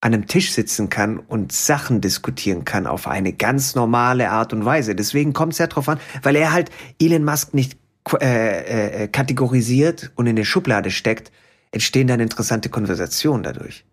an 0.00 0.12
einem 0.12 0.26
Tisch 0.26 0.52
sitzen 0.52 0.88
kann 0.88 1.18
und 1.18 1.52
Sachen 1.52 2.00
diskutieren 2.00 2.64
kann 2.64 2.86
auf 2.88 3.06
eine 3.06 3.32
ganz 3.32 3.76
normale 3.76 4.30
Art 4.30 4.52
und 4.52 4.64
Weise. 4.64 4.94
Deswegen 4.96 5.32
kommt 5.32 5.52
es 5.52 5.58
ja 5.58 5.68
drauf 5.68 5.88
an, 5.88 6.00
weil 6.22 6.36
er 6.36 6.52
halt 6.52 6.70
Elon 7.00 7.24
Musk 7.24 7.54
nicht 7.54 7.78
qu- 8.04 8.20
äh, 8.20 9.04
äh, 9.04 9.08
kategorisiert 9.08 10.10
und 10.16 10.26
in 10.26 10.36
eine 10.36 10.44
Schublade 10.44 10.90
steckt, 10.90 11.30
entstehen 11.72 12.06
dann 12.06 12.20
interessante 12.20 12.68
Konversationen 12.68 13.42
dadurch. 13.42 13.84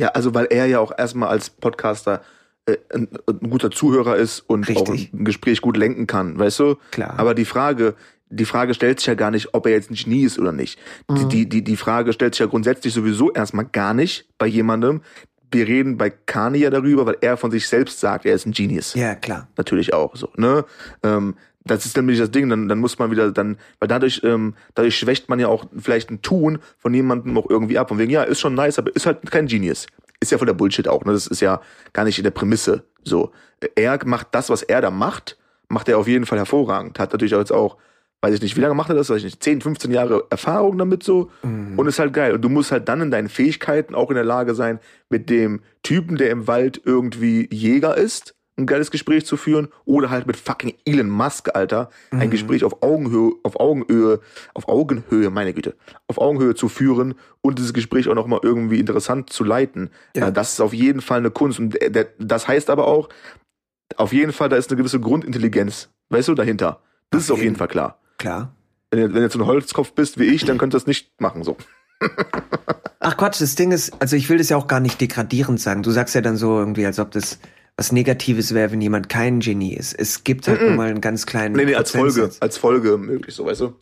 Ja, 0.00 0.08
also 0.08 0.34
weil 0.34 0.46
er 0.46 0.66
ja 0.66 0.80
auch 0.80 0.92
erstmal 0.96 1.28
als 1.28 1.48
Podcaster 1.48 2.22
äh, 2.66 2.76
ein, 2.92 3.08
ein 3.26 3.50
guter 3.50 3.70
Zuhörer 3.70 4.16
ist 4.16 4.40
und 4.40 4.68
Richtig. 4.68 4.88
auch 4.88 5.18
ein 5.18 5.24
Gespräch 5.24 5.60
gut 5.60 5.76
lenken 5.76 6.06
kann, 6.06 6.38
weißt 6.38 6.58
du? 6.58 6.76
Klar. 6.90 7.18
Aber 7.18 7.34
die 7.34 7.44
Frage, 7.44 7.94
die 8.28 8.44
Frage 8.44 8.74
stellt 8.74 8.98
sich 8.98 9.06
ja 9.06 9.14
gar 9.14 9.30
nicht, 9.30 9.54
ob 9.54 9.66
er 9.66 9.72
jetzt 9.72 9.90
ein 9.90 9.94
Genie 9.94 10.24
ist 10.24 10.38
oder 10.38 10.52
nicht. 10.52 10.78
Mhm. 11.08 11.28
Die, 11.28 11.48
die, 11.48 11.62
die, 11.62 11.76
Frage 11.76 12.12
stellt 12.12 12.34
sich 12.34 12.40
ja 12.40 12.46
grundsätzlich 12.46 12.92
sowieso 12.92 13.32
erstmal 13.32 13.66
gar 13.66 13.94
nicht 13.94 14.28
bei 14.36 14.46
jemandem. 14.46 15.02
Wir 15.50 15.68
reden 15.68 15.96
bei 15.96 16.10
Kanye 16.10 16.58
ja 16.58 16.70
darüber, 16.70 17.06
weil 17.06 17.18
er 17.20 17.36
von 17.36 17.50
sich 17.52 17.68
selbst 17.68 18.00
sagt, 18.00 18.26
er 18.26 18.34
ist 18.34 18.46
ein 18.46 18.52
Genius. 18.52 18.94
ja, 18.94 19.14
klar. 19.14 19.48
Natürlich 19.56 19.94
auch 19.94 20.16
so, 20.16 20.30
ne? 20.36 20.64
Ähm, 21.04 21.36
das 21.66 21.86
ist 21.86 21.96
nämlich 21.96 22.18
das 22.18 22.30
Ding, 22.30 22.48
dann, 22.48 22.68
dann 22.68 22.78
muss 22.78 22.98
man 22.98 23.10
wieder 23.10 23.30
dann, 23.32 23.56
weil 23.78 23.88
dadurch, 23.88 24.22
ähm, 24.24 24.54
dadurch 24.74 24.96
schwächt 24.96 25.28
man 25.28 25.38
ja 25.38 25.48
auch 25.48 25.66
vielleicht 25.76 26.10
ein 26.10 26.22
Tun 26.22 26.58
von 26.78 26.94
jemandem 26.94 27.36
auch 27.36 27.48
irgendwie 27.48 27.78
ab. 27.78 27.90
Und 27.90 27.98
wegen, 27.98 28.10
ja, 28.10 28.22
ist 28.22 28.40
schon 28.40 28.54
nice, 28.54 28.78
aber 28.78 28.94
ist 28.94 29.06
halt 29.06 29.30
kein 29.30 29.46
Genius. 29.46 29.86
Ist 30.20 30.32
ja 30.32 30.38
voll 30.38 30.46
der 30.46 30.54
Bullshit 30.54 30.88
auch, 30.88 31.04
ne? 31.04 31.12
Das 31.12 31.26
ist 31.26 31.40
ja 31.40 31.60
gar 31.92 32.04
nicht 32.04 32.18
in 32.18 32.24
der 32.24 32.30
Prämisse 32.30 32.84
so. 33.04 33.32
Er 33.74 33.98
macht 34.04 34.28
das, 34.32 34.50
was 34.50 34.62
er 34.62 34.80
da 34.80 34.90
macht, 34.90 35.36
macht 35.68 35.88
er 35.88 35.98
auf 35.98 36.08
jeden 36.08 36.26
Fall 36.26 36.38
hervorragend. 36.38 36.98
Hat 36.98 37.12
natürlich 37.12 37.34
auch 37.34 37.40
jetzt 37.40 37.52
auch, 37.52 37.76
weiß 38.22 38.34
ich 38.34 38.42
nicht, 38.42 38.56
wie 38.56 38.60
lange 38.60 38.74
macht 38.74 38.88
er 38.88 38.94
das? 38.96 39.10
Weiß 39.10 39.18
ich 39.18 39.24
nicht, 39.24 39.42
10, 39.42 39.60
15 39.60 39.90
Jahre 39.90 40.24
Erfahrung 40.30 40.78
damit 40.78 41.02
so. 41.02 41.30
Und 41.76 41.86
ist 41.86 41.98
halt 41.98 42.12
geil. 42.12 42.32
Und 42.32 42.42
du 42.42 42.48
musst 42.48 42.72
halt 42.72 42.88
dann 42.88 43.00
in 43.00 43.10
deinen 43.10 43.28
Fähigkeiten 43.28 43.94
auch 43.94 44.10
in 44.10 44.14
der 44.14 44.24
Lage 44.24 44.54
sein, 44.54 44.78
mit 45.10 45.28
dem 45.28 45.60
Typen, 45.82 46.16
der 46.16 46.30
im 46.30 46.46
Wald 46.46 46.80
irgendwie 46.84 47.48
Jäger 47.52 47.96
ist, 47.96 48.34
ein 48.58 48.66
geiles 48.66 48.90
Gespräch 48.90 49.26
zu 49.26 49.36
führen 49.36 49.68
oder 49.84 50.08
halt 50.10 50.26
mit 50.26 50.36
fucking 50.36 50.74
Elon 50.84 51.10
Musk, 51.10 51.54
Alter, 51.54 51.90
ein 52.10 52.30
Gespräch 52.30 52.64
auf 52.64 52.82
Augenhöhe, 52.82 53.32
auf 53.42 53.60
Augenhöhe, 53.60 54.20
auf 54.54 54.68
Augenhöhe, 54.68 55.30
meine 55.30 55.52
Güte, 55.52 55.74
auf 56.06 56.18
Augenhöhe 56.18 56.54
zu 56.54 56.68
führen 56.68 57.14
und 57.42 57.58
dieses 57.58 57.74
Gespräch 57.74 58.08
auch 58.08 58.14
noch 58.14 58.26
mal 58.26 58.40
irgendwie 58.42 58.80
interessant 58.80 59.30
zu 59.30 59.44
leiten. 59.44 59.90
Ja. 60.16 60.28
Äh, 60.28 60.32
Das 60.32 60.54
ist 60.54 60.60
auf 60.60 60.72
jeden 60.72 61.02
Fall 61.02 61.18
eine 61.18 61.30
Kunst 61.30 61.58
und 61.58 61.78
das 62.18 62.48
heißt 62.48 62.70
aber 62.70 62.86
auch, 62.86 63.08
auf 63.96 64.12
jeden 64.12 64.32
Fall, 64.32 64.48
da 64.48 64.56
ist 64.56 64.70
eine 64.70 64.78
gewisse 64.78 65.00
Grundintelligenz, 65.00 65.90
weißt 66.08 66.28
du, 66.28 66.34
dahinter. 66.34 66.80
Das 67.10 67.20
Auf 67.20 67.24
ist 67.24 67.30
auf 67.30 67.36
jeden 67.38 67.44
jeden. 67.48 67.56
Fall 67.56 67.68
klar. 67.68 68.00
Klar. 68.18 68.52
Wenn 68.90 69.00
du, 69.00 69.14
wenn 69.14 69.22
du 69.22 69.30
so 69.30 69.38
ein 69.38 69.46
Holzkopf 69.46 69.92
bist 69.92 70.18
wie 70.18 70.24
ich, 70.24 70.44
dann 70.44 70.58
könntest 70.58 70.74
du 70.74 70.78
das 70.80 70.86
nicht 70.88 71.20
machen, 71.20 71.44
so. 71.44 71.56
Ach 73.00 73.16
Quatsch, 73.16 73.40
das 73.40 73.54
Ding 73.54 73.70
ist, 73.70 73.92
also 74.00 74.16
ich 74.16 74.28
will 74.28 74.38
das 74.38 74.48
ja 74.48 74.56
auch 74.56 74.66
gar 74.66 74.80
nicht 74.80 75.00
degradierend 75.00 75.60
sagen. 75.60 75.82
Du 75.82 75.90
sagst 75.90 76.14
ja 76.14 76.20
dann 76.20 76.36
so 76.36 76.58
irgendwie, 76.58 76.84
als 76.86 76.98
ob 76.98 77.10
das 77.12 77.38
was 77.76 77.92
Negatives 77.92 78.54
wäre, 78.54 78.72
wenn 78.72 78.80
jemand 78.80 79.08
kein 79.08 79.40
Genie 79.40 79.74
ist. 79.74 79.92
Es 79.92 80.24
gibt 80.24 80.48
halt 80.48 80.60
Mhm. 80.60 80.66
nur 80.68 80.76
mal 80.76 80.88
einen 80.88 81.00
ganz 81.00 81.26
kleinen 81.26 81.54
Nee, 81.54 81.66
nee, 81.66 81.74
als 81.74 81.90
Folge, 81.90 82.30
als 82.40 82.56
Folge 82.56 82.96
möglich, 82.96 83.34
so, 83.34 83.44
weißt 83.44 83.60
du? 83.60 83.74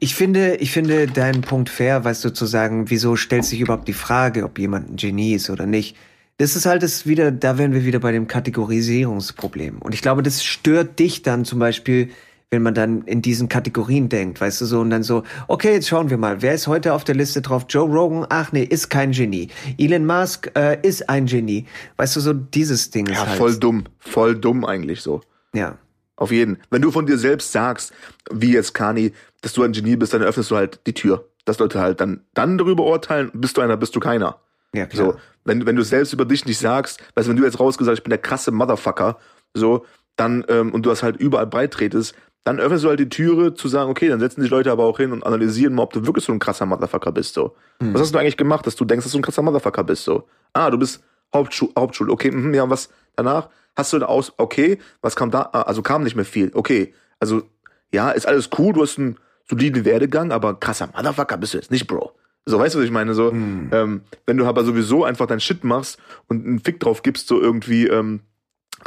Ich 0.00 0.14
finde, 0.14 0.56
ich 0.56 0.70
finde 0.70 1.06
deinen 1.08 1.40
Punkt 1.42 1.68
fair, 1.68 2.04
weißt 2.04 2.24
du, 2.24 2.30
zu 2.32 2.46
sagen, 2.46 2.90
wieso 2.90 3.16
stellt 3.16 3.44
sich 3.44 3.60
überhaupt 3.60 3.88
die 3.88 3.92
Frage, 3.92 4.44
ob 4.44 4.58
jemand 4.58 4.90
ein 4.90 4.96
Genie 4.96 5.34
ist 5.34 5.50
oder 5.50 5.66
nicht. 5.66 5.96
Das 6.38 6.56
ist 6.56 6.66
halt 6.66 6.82
das 6.82 7.06
wieder, 7.06 7.30
da 7.30 7.58
wären 7.58 7.72
wir 7.72 7.84
wieder 7.84 7.98
bei 7.98 8.12
dem 8.12 8.26
Kategorisierungsproblem. 8.26 9.78
Und 9.78 9.94
ich 9.94 10.02
glaube, 10.02 10.22
das 10.22 10.44
stört 10.44 10.98
dich 10.98 11.22
dann 11.22 11.44
zum 11.44 11.58
Beispiel, 11.58 12.10
wenn 12.52 12.62
man 12.62 12.74
dann 12.74 13.02
in 13.04 13.22
diesen 13.22 13.48
Kategorien 13.48 14.10
denkt, 14.10 14.38
weißt 14.38 14.60
du 14.60 14.66
so, 14.66 14.80
und 14.80 14.90
dann 14.90 15.02
so, 15.02 15.22
okay, 15.48 15.72
jetzt 15.72 15.88
schauen 15.88 16.10
wir 16.10 16.18
mal, 16.18 16.42
wer 16.42 16.52
ist 16.52 16.66
heute 16.66 16.92
auf 16.92 17.02
der 17.02 17.14
Liste 17.14 17.40
drauf? 17.40 17.64
Joe 17.66 17.88
Rogan, 17.90 18.26
ach 18.28 18.52
nee, 18.52 18.62
ist 18.62 18.90
kein 18.90 19.12
Genie. 19.12 19.48
Elon 19.78 20.04
Musk 20.04 20.50
äh, 20.54 20.78
ist 20.86 21.08
ein 21.08 21.24
Genie. 21.24 21.64
Weißt 21.96 22.14
du, 22.14 22.20
so 22.20 22.34
dieses 22.34 22.90
Ding 22.90 23.06
ist 23.06 23.16
Ja, 23.16 23.26
halt. 23.26 23.38
voll 23.38 23.56
dumm. 23.56 23.84
Voll 23.98 24.36
dumm 24.36 24.66
eigentlich 24.66 25.00
so. 25.00 25.22
Ja. 25.54 25.78
Auf 26.16 26.30
jeden. 26.30 26.58
Wenn 26.70 26.82
du 26.82 26.90
von 26.90 27.06
dir 27.06 27.16
selbst 27.16 27.52
sagst, 27.52 27.94
wie 28.30 28.52
jetzt 28.52 28.74
Kani, 28.74 29.12
dass 29.40 29.54
du 29.54 29.62
ein 29.62 29.72
Genie 29.72 29.96
bist, 29.96 30.12
dann 30.12 30.22
öffnest 30.22 30.50
du 30.50 30.56
halt 30.56 30.80
die 30.86 30.92
Tür. 30.92 31.24
Dass 31.46 31.58
Leute 31.58 31.80
halt 31.80 32.02
dann, 32.02 32.20
dann 32.34 32.58
darüber 32.58 32.84
urteilen, 32.84 33.30
bist 33.32 33.56
du 33.56 33.62
einer, 33.62 33.78
bist 33.78 33.96
du 33.96 34.00
keiner. 34.00 34.36
Ja, 34.74 34.84
klar. 34.84 35.12
So, 35.12 35.18
wenn, 35.46 35.64
wenn 35.64 35.74
du 35.76 35.82
selbst 35.82 36.12
über 36.12 36.26
dich 36.26 36.44
nicht 36.44 36.58
sagst, 36.58 37.00
weißt 37.14 37.26
du, 37.26 37.30
wenn 37.30 37.38
du 37.38 37.44
jetzt 37.44 37.58
rausgesagt, 37.58 37.96
ich 37.96 38.04
bin 38.04 38.10
der 38.10 38.18
krasse 38.18 38.52
Motherfucker, 38.52 39.16
so, 39.54 39.86
dann, 40.16 40.44
ähm, 40.48 40.70
und 40.72 40.84
du 40.84 40.90
das 40.90 41.02
halt 41.02 41.16
überall 41.16 41.46
breit 41.46 41.72
tretest, 41.72 42.14
dann 42.44 42.58
öffnest 42.58 42.84
du 42.84 42.88
halt 42.88 42.98
die 43.00 43.08
Türe 43.08 43.54
zu 43.54 43.68
sagen, 43.68 43.90
okay, 43.90 44.08
dann 44.08 44.18
setzen 44.20 44.42
sich 44.42 44.50
Leute 44.50 44.72
aber 44.72 44.84
auch 44.84 44.98
hin 44.98 45.12
und 45.12 45.24
analysieren 45.24 45.74
mal, 45.74 45.82
ob 45.82 45.92
du 45.92 46.06
wirklich 46.06 46.24
so 46.24 46.32
ein 46.32 46.38
krasser 46.38 46.66
Motherfucker 46.66 47.12
bist, 47.12 47.34
so. 47.34 47.54
Hm. 47.80 47.94
Was 47.94 48.00
hast 48.02 48.14
du 48.14 48.18
eigentlich 48.18 48.36
gemacht, 48.36 48.66
dass 48.66 48.74
du 48.76 48.84
denkst, 48.84 49.04
dass 49.04 49.12
du 49.12 49.18
ein 49.18 49.22
krasser 49.22 49.42
Motherfucker 49.42 49.84
bist, 49.84 50.04
so? 50.04 50.24
Ah, 50.52 50.70
du 50.70 50.78
bist 50.78 51.02
Hauptschul, 51.34 51.70
Hauptschule, 51.78 52.12
okay, 52.12 52.30
mhm, 52.30 52.52
ja, 52.54 52.68
was 52.68 52.90
danach? 53.16 53.48
Hast 53.76 53.92
du 53.92 53.98
da 53.98 54.06
aus, 54.06 54.32
okay, 54.36 54.78
was 55.00 55.16
kam 55.16 55.30
da? 55.30 55.48
Ah, 55.52 55.62
also 55.62 55.82
kam 55.82 56.02
nicht 56.02 56.16
mehr 56.16 56.24
viel, 56.24 56.50
okay. 56.54 56.94
Also, 57.20 57.42
ja, 57.92 58.10
ist 58.10 58.26
alles 58.26 58.50
cool, 58.58 58.72
du 58.72 58.82
hast 58.82 58.98
einen 58.98 59.16
soliden 59.48 59.84
Werdegang, 59.84 60.32
aber 60.32 60.58
krasser 60.58 60.88
Motherfucker 60.94 61.36
bist 61.38 61.54
du 61.54 61.58
jetzt 61.58 61.70
nicht, 61.70 61.86
Bro. 61.86 62.12
So, 62.44 62.58
weißt 62.58 62.74
du, 62.74 62.80
was 62.80 62.84
ich 62.86 62.90
meine? 62.90 63.14
So, 63.14 63.30
Hm. 63.30 63.68
ähm, 63.72 64.00
wenn 64.26 64.36
du 64.36 64.44
aber 64.46 64.64
sowieso 64.64 65.04
einfach 65.04 65.26
dein 65.26 65.38
Shit 65.38 65.62
machst 65.62 65.98
und 66.26 66.44
einen 66.44 66.58
Fick 66.58 66.80
drauf 66.80 67.02
gibst, 67.02 67.28
so 67.28 67.40
irgendwie, 67.40 67.86
ähm, 67.86 68.20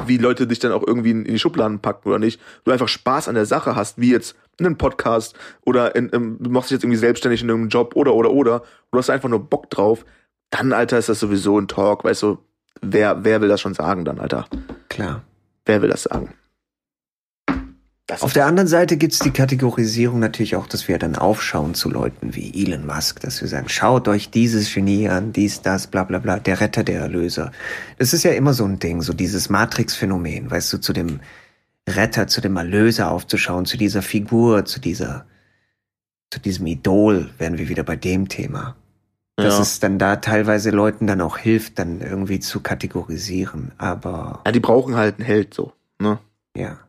wie 0.05 0.17
Leute 0.17 0.47
dich 0.47 0.59
dann 0.59 0.71
auch 0.71 0.83
irgendwie 0.85 1.11
in, 1.11 1.25
in 1.25 1.33
die 1.33 1.39
Schubladen 1.39 1.79
packen 1.79 2.09
oder 2.09 2.19
nicht, 2.19 2.41
du 2.63 2.71
einfach 2.71 2.87
Spaß 2.87 3.27
an 3.27 3.35
der 3.35 3.45
Sache 3.45 3.75
hast, 3.75 3.99
wie 3.99 4.11
jetzt 4.11 4.35
einen 4.59 4.77
Podcast 4.77 5.35
oder 5.65 5.95
in, 5.95 6.09
ähm, 6.13 6.37
du 6.39 6.49
machst 6.49 6.69
dich 6.69 6.75
jetzt 6.75 6.83
irgendwie 6.83 6.99
selbstständig 6.99 7.41
in 7.41 7.49
irgendeinem 7.49 7.69
Job 7.69 7.95
oder 7.95 8.13
oder 8.13 8.31
oder, 8.31 8.63
du 8.91 8.97
hast 8.97 9.09
einfach 9.09 9.29
nur 9.29 9.39
Bock 9.39 9.69
drauf, 9.69 10.05
dann, 10.49 10.73
Alter, 10.73 10.97
ist 10.97 11.09
das 11.09 11.19
sowieso 11.19 11.59
ein 11.59 11.67
Talk, 11.67 12.03
weißt 12.03 12.23
du, 12.23 12.37
wer, 12.81 13.23
wer 13.23 13.41
will 13.41 13.49
das 13.49 13.61
schon 13.61 13.73
sagen 13.73 14.05
dann, 14.05 14.19
Alter? 14.19 14.45
Klar. 14.89 15.23
Wer 15.65 15.81
will 15.81 15.89
das 15.89 16.03
sagen? 16.03 16.33
Das 18.07 18.21
Auf 18.21 18.33
der 18.33 18.45
anderen 18.45 18.67
Seite 18.67 18.97
gibt's 18.97 19.17
die 19.17 19.31
Kategorisierung 19.31 20.19
natürlich 20.19 20.55
auch, 20.55 20.67
dass 20.67 20.87
wir 20.87 20.99
dann 20.99 21.15
aufschauen 21.15 21.73
zu 21.73 21.89
Leuten 21.89 22.35
wie 22.35 22.63
Elon 22.63 22.85
Musk, 22.85 23.19
dass 23.21 23.41
wir 23.41 23.47
sagen, 23.47 23.67
schaut 23.67 24.07
euch 24.07 24.29
dieses 24.29 24.71
Genie 24.71 25.09
an, 25.09 25.33
dies, 25.33 25.63
das, 25.63 25.87
bla 25.87 26.03
bla 26.03 26.19
bla, 26.19 26.37
der 26.37 26.61
Retter, 26.61 26.83
der 26.83 27.01
Erlöser. 27.01 27.51
Das 27.97 28.13
ist 28.13 28.23
ja 28.23 28.31
immer 28.33 28.53
so 28.53 28.63
ein 28.63 28.77
Ding, 28.77 29.01
so 29.01 29.11
dieses 29.11 29.49
Matrix-Phänomen, 29.49 30.51
weißt 30.51 30.71
du, 30.73 30.77
zu 30.77 30.93
dem 30.93 31.19
Retter, 31.89 32.27
zu 32.27 32.41
dem 32.41 32.57
Erlöser 32.57 33.09
aufzuschauen, 33.09 33.65
zu 33.65 33.75
dieser 33.75 34.03
Figur, 34.03 34.65
zu 34.65 34.79
dieser, 34.79 35.25
zu 36.29 36.39
diesem 36.39 36.67
Idol, 36.67 37.31
wären 37.39 37.57
wir 37.57 37.69
wieder 37.69 37.83
bei 37.83 37.95
dem 37.95 38.29
Thema. 38.29 38.75
Dass 39.35 39.55
ja. 39.55 39.61
es 39.61 39.79
dann 39.79 39.97
da 39.97 40.17
teilweise 40.17 40.69
Leuten 40.69 41.07
dann 41.07 41.21
auch 41.21 41.39
hilft, 41.39 41.79
dann 41.79 42.01
irgendwie 42.01 42.39
zu 42.39 42.61
kategorisieren, 42.61 43.71
aber. 43.79 44.41
Ja, 44.45 44.51
die 44.51 44.59
brauchen 44.59 44.95
halt 44.95 45.17
einen 45.17 45.25
Held 45.25 45.55
so, 45.55 45.73
ne? 45.99 46.19
Ja. 46.55 46.84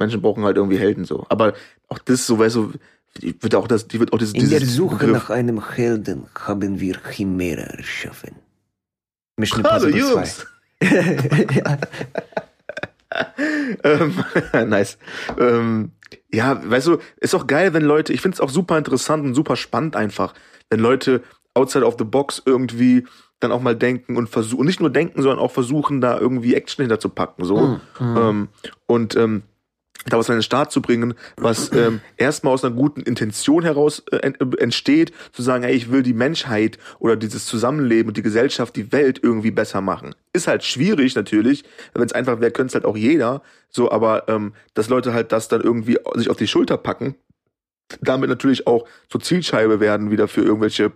Menschen 0.00 0.20
brauchen 0.20 0.44
halt 0.44 0.56
irgendwie 0.56 0.78
Helden 0.78 1.04
so. 1.04 1.24
Aber 1.28 1.54
auch 1.88 1.98
das, 1.98 2.26
so 2.26 2.38
weißt 2.38 2.56
du, 2.56 2.72
die 3.18 3.40
wird 3.40 3.54
auch 3.54 3.68
das, 3.68 3.86
die 3.86 4.00
wird 4.00 4.12
auch 4.12 4.18
dieses. 4.18 4.34
In 4.34 4.50
der 4.50 4.64
Suche 4.64 4.96
Begriff. 4.96 5.12
nach 5.12 5.30
einem 5.30 5.70
Helden 5.70 6.26
haben 6.34 6.80
wir 6.80 6.98
Chimera 7.10 7.62
erschaffen. 7.62 8.34
Mission 9.36 9.62
Hallo 9.64 9.88
Jungs. 9.88 10.46
ähm, 13.84 14.24
nice. 14.68 14.98
Ähm, 15.38 15.92
ja, 16.32 16.60
weißt 16.68 16.86
du, 16.88 16.98
ist 17.20 17.34
auch 17.34 17.46
geil, 17.46 17.74
wenn 17.74 17.82
Leute, 17.82 18.12
ich 18.12 18.20
finde 18.20 18.36
es 18.36 18.40
auch 18.40 18.50
super 18.50 18.78
interessant 18.78 19.24
und 19.24 19.34
super 19.34 19.56
spannend 19.56 19.96
einfach, 19.96 20.34
wenn 20.70 20.80
Leute 20.80 21.22
outside 21.54 21.84
of 21.84 21.96
the 21.98 22.04
box 22.04 22.42
irgendwie 22.44 23.06
dann 23.40 23.52
auch 23.52 23.62
mal 23.62 23.74
denken 23.74 24.16
und 24.16 24.28
versuchen, 24.28 24.66
nicht 24.66 24.80
nur 24.80 24.90
denken, 24.90 25.22
sondern 25.22 25.38
auch 25.40 25.50
versuchen, 25.50 26.00
da 26.00 26.18
irgendwie 26.18 26.54
Action 26.54 26.82
hinterzupacken, 26.82 27.44
so. 27.44 27.56
Mm, 27.58 27.80
mm. 27.98 28.16
Ähm, 28.18 28.48
und 28.86 29.16
ähm, 29.16 29.42
da 30.06 30.18
was 30.18 30.30
an 30.30 30.36
den 30.36 30.42
Start 30.42 30.72
zu 30.72 30.80
bringen, 30.80 31.14
was 31.36 31.72
ähm, 31.72 32.00
erstmal 32.16 32.54
aus 32.54 32.64
einer 32.64 32.74
guten 32.74 33.02
Intention 33.02 33.62
heraus 33.62 34.02
äh, 34.10 34.32
entsteht, 34.58 35.12
zu 35.32 35.42
sagen, 35.42 35.64
hey, 35.64 35.74
ich 35.74 35.90
will 35.90 36.02
die 36.02 36.14
Menschheit 36.14 36.78
oder 36.98 37.16
dieses 37.16 37.46
Zusammenleben 37.46 38.08
und 38.08 38.16
die 38.16 38.22
Gesellschaft, 38.22 38.76
die 38.76 38.92
Welt 38.92 39.20
irgendwie 39.22 39.50
besser 39.50 39.80
machen. 39.80 40.14
Ist 40.32 40.46
halt 40.46 40.64
schwierig 40.64 41.14
natürlich, 41.16 41.64
wenn 41.94 42.04
es 42.04 42.12
einfach 42.12 42.40
wäre, 42.40 42.50
könnte 42.50 42.68
es 42.68 42.74
halt 42.74 42.84
auch 42.84 42.96
jeder, 42.96 43.42
so, 43.68 43.90
aber 43.90 44.28
ähm, 44.28 44.54
dass 44.74 44.88
Leute 44.88 45.12
halt 45.12 45.32
das 45.32 45.48
dann 45.48 45.60
irgendwie 45.60 45.98
sich 46.14 46.30
auf 46.30 46.36
die 46.36 46.48
Schulter 46.48 46.78
packen, 46.78 47.16
damit 48.00 48.30
natürlich 48.30 48.66
auch 48.66 48.86
zur 49.08 49.20
Zielscheibe 49.20 49.80
werden 49.80 50.10
wieder 50.10 50.28
für 50.28 50.42
irgendwelche 50.42 50.92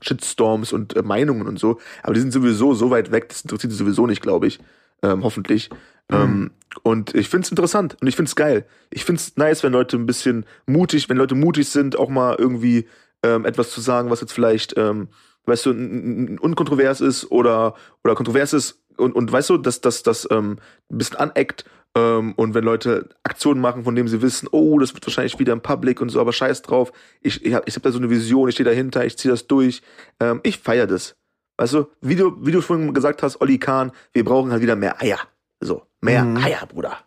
Shitstorms 0.00 0.72
und 0.72 0.96
äh, 0.96 1.02
Meinungen 1.02 1.46
und 1.46 1.58
so, 1.58 1.78
aber 2.02 2.14
die 2.14 2.20
sind 2.20 2.32
sowieso 2.32 2.74
so 2.74 2.90
weit 2.90 3.12
weg, 3.12 3.28
das 3.28 3.42
interessiert 3.42 3.72
sie 3.72 3.78
sowieso 3.78 4.06
nicht, 4.06 4.22
glaube 4.22 4.46
ich, 4.46 4.58
ähm, 5.02 5.22
hoffentlich. 5.22 5.68
Mhm. 6.12 6.22
Ähm, 6.22 6.50
und 6.82 7.14
ich 7.14 7.28
find's 7.28 7.50
interessant 7.50 7.96
und 8.00 8.06
ich 8.06 8.16
find's 8.16 8.34
geil. 8.34 8.64
Ich 8.90 9.04
find's 9.04 9.36
nice, 9.36 9.62
wenn 9.62 9.72
Leute 9.72 9.96
ein 9.96 10.06
bisschen 10.06 10.46
mutig, 10.66 11.08
wenn 11.08 11.16
Leute 11.16 11.34
mutig 11.34 11.68
sind, 11.68 11.98
auch 11.98 12.08
mal 12.08 12.36
irgendwie 12.38 12.86
ähm, 13.22 13.44
etwas 13.44 13.70
zu 13.70 13.80
sagen, 13.80 14.10
was 14.10 14.20
jetzt 14.20 14.32
vielleicht, 14.32 14.76
ähm, 14.78 15.08
weißt 15.46 15.66
du, 15.66 15.70
unkontrovers 15.70 17.00
ist 17.00 17.30
oder 17.30 17.74
oder 18.04 18.14
kontrovers 18.14 18.52
ist 18.52 18.82
und 18.96 19.14
und 19.14 19.30
weißt 19.30 19.50
du, 19.50 19.58
dass 19.58 19.80
das 19.80 20.28
ähm, 20.30 20.58
ein 20.90 20.98
bisschen 20.98 21.18
aneckt 21.18 21.64
ähm, 21.94 22.32
und 22.36 22.54
wenn 22.54 22.64
Leute 22.64 23.10
Aktionen 23.22 23.60
machen, 23.60 23.84
von 23.84 23.94
denen 23.94 24.08
sie 24.08 24.22
wissen, 24.22 24.48
oh, 24.50 24.78
das 24.78 24.94
wird 24.94 25.06
wahrscheinlich 25.06 25.38
wieder 25.38 25.52
im 25.52 25.60
Public 25.60 26.00
und 26.00 26.08
so, 26.08 26.20
aber 26.20 26.32
scheiß 26.32 26.62
drauf. 26.62 26.92
Ich 27.20 27.44
ich 27.44 27.54
habe 27.54 27.64
ich 27.66 27.74
hab 27.76 27.82
da 27.82 27.92
so 27.92 27.98
eine 27.98 28.08
Vision, 28.10 28.48
ich 28.48 28.54
stehe 28.54 28.68
dahinter, 28.68 29.04
ich 29.04 29.18
ziehe 29.18 29.30
das 29.30 29.46
durch. 29.46 29.82
Ähm, 30.20 30.40
ich 30.42 30.58
feier 30.58 30.86
das. 30.86 31.16
Weißt 31.58 31.74
du, 31.74 31.86
wie 32.00 32.16
du 32.16 32.36
wie 32.40 32.52
du 32.52 32.62
vorhin 32.62 32.94
gesagt 32.94 33.22
hast, 33.22 33.40
Olli 33.40 33.58
Kahn, 33.58 33.92
wir 34.12 34.24
brauchen 34.24 34.50
halt 34.52 34.62
wieder 34.62 34.76
mehr 34.76 35.00
Eier. 35.02 35.18
So, 35.62 35.82
mehr 36.00 36.24
mhm. 36.24 36.36
Eier, 36.38 36.66
Bruder. 36.66 36.98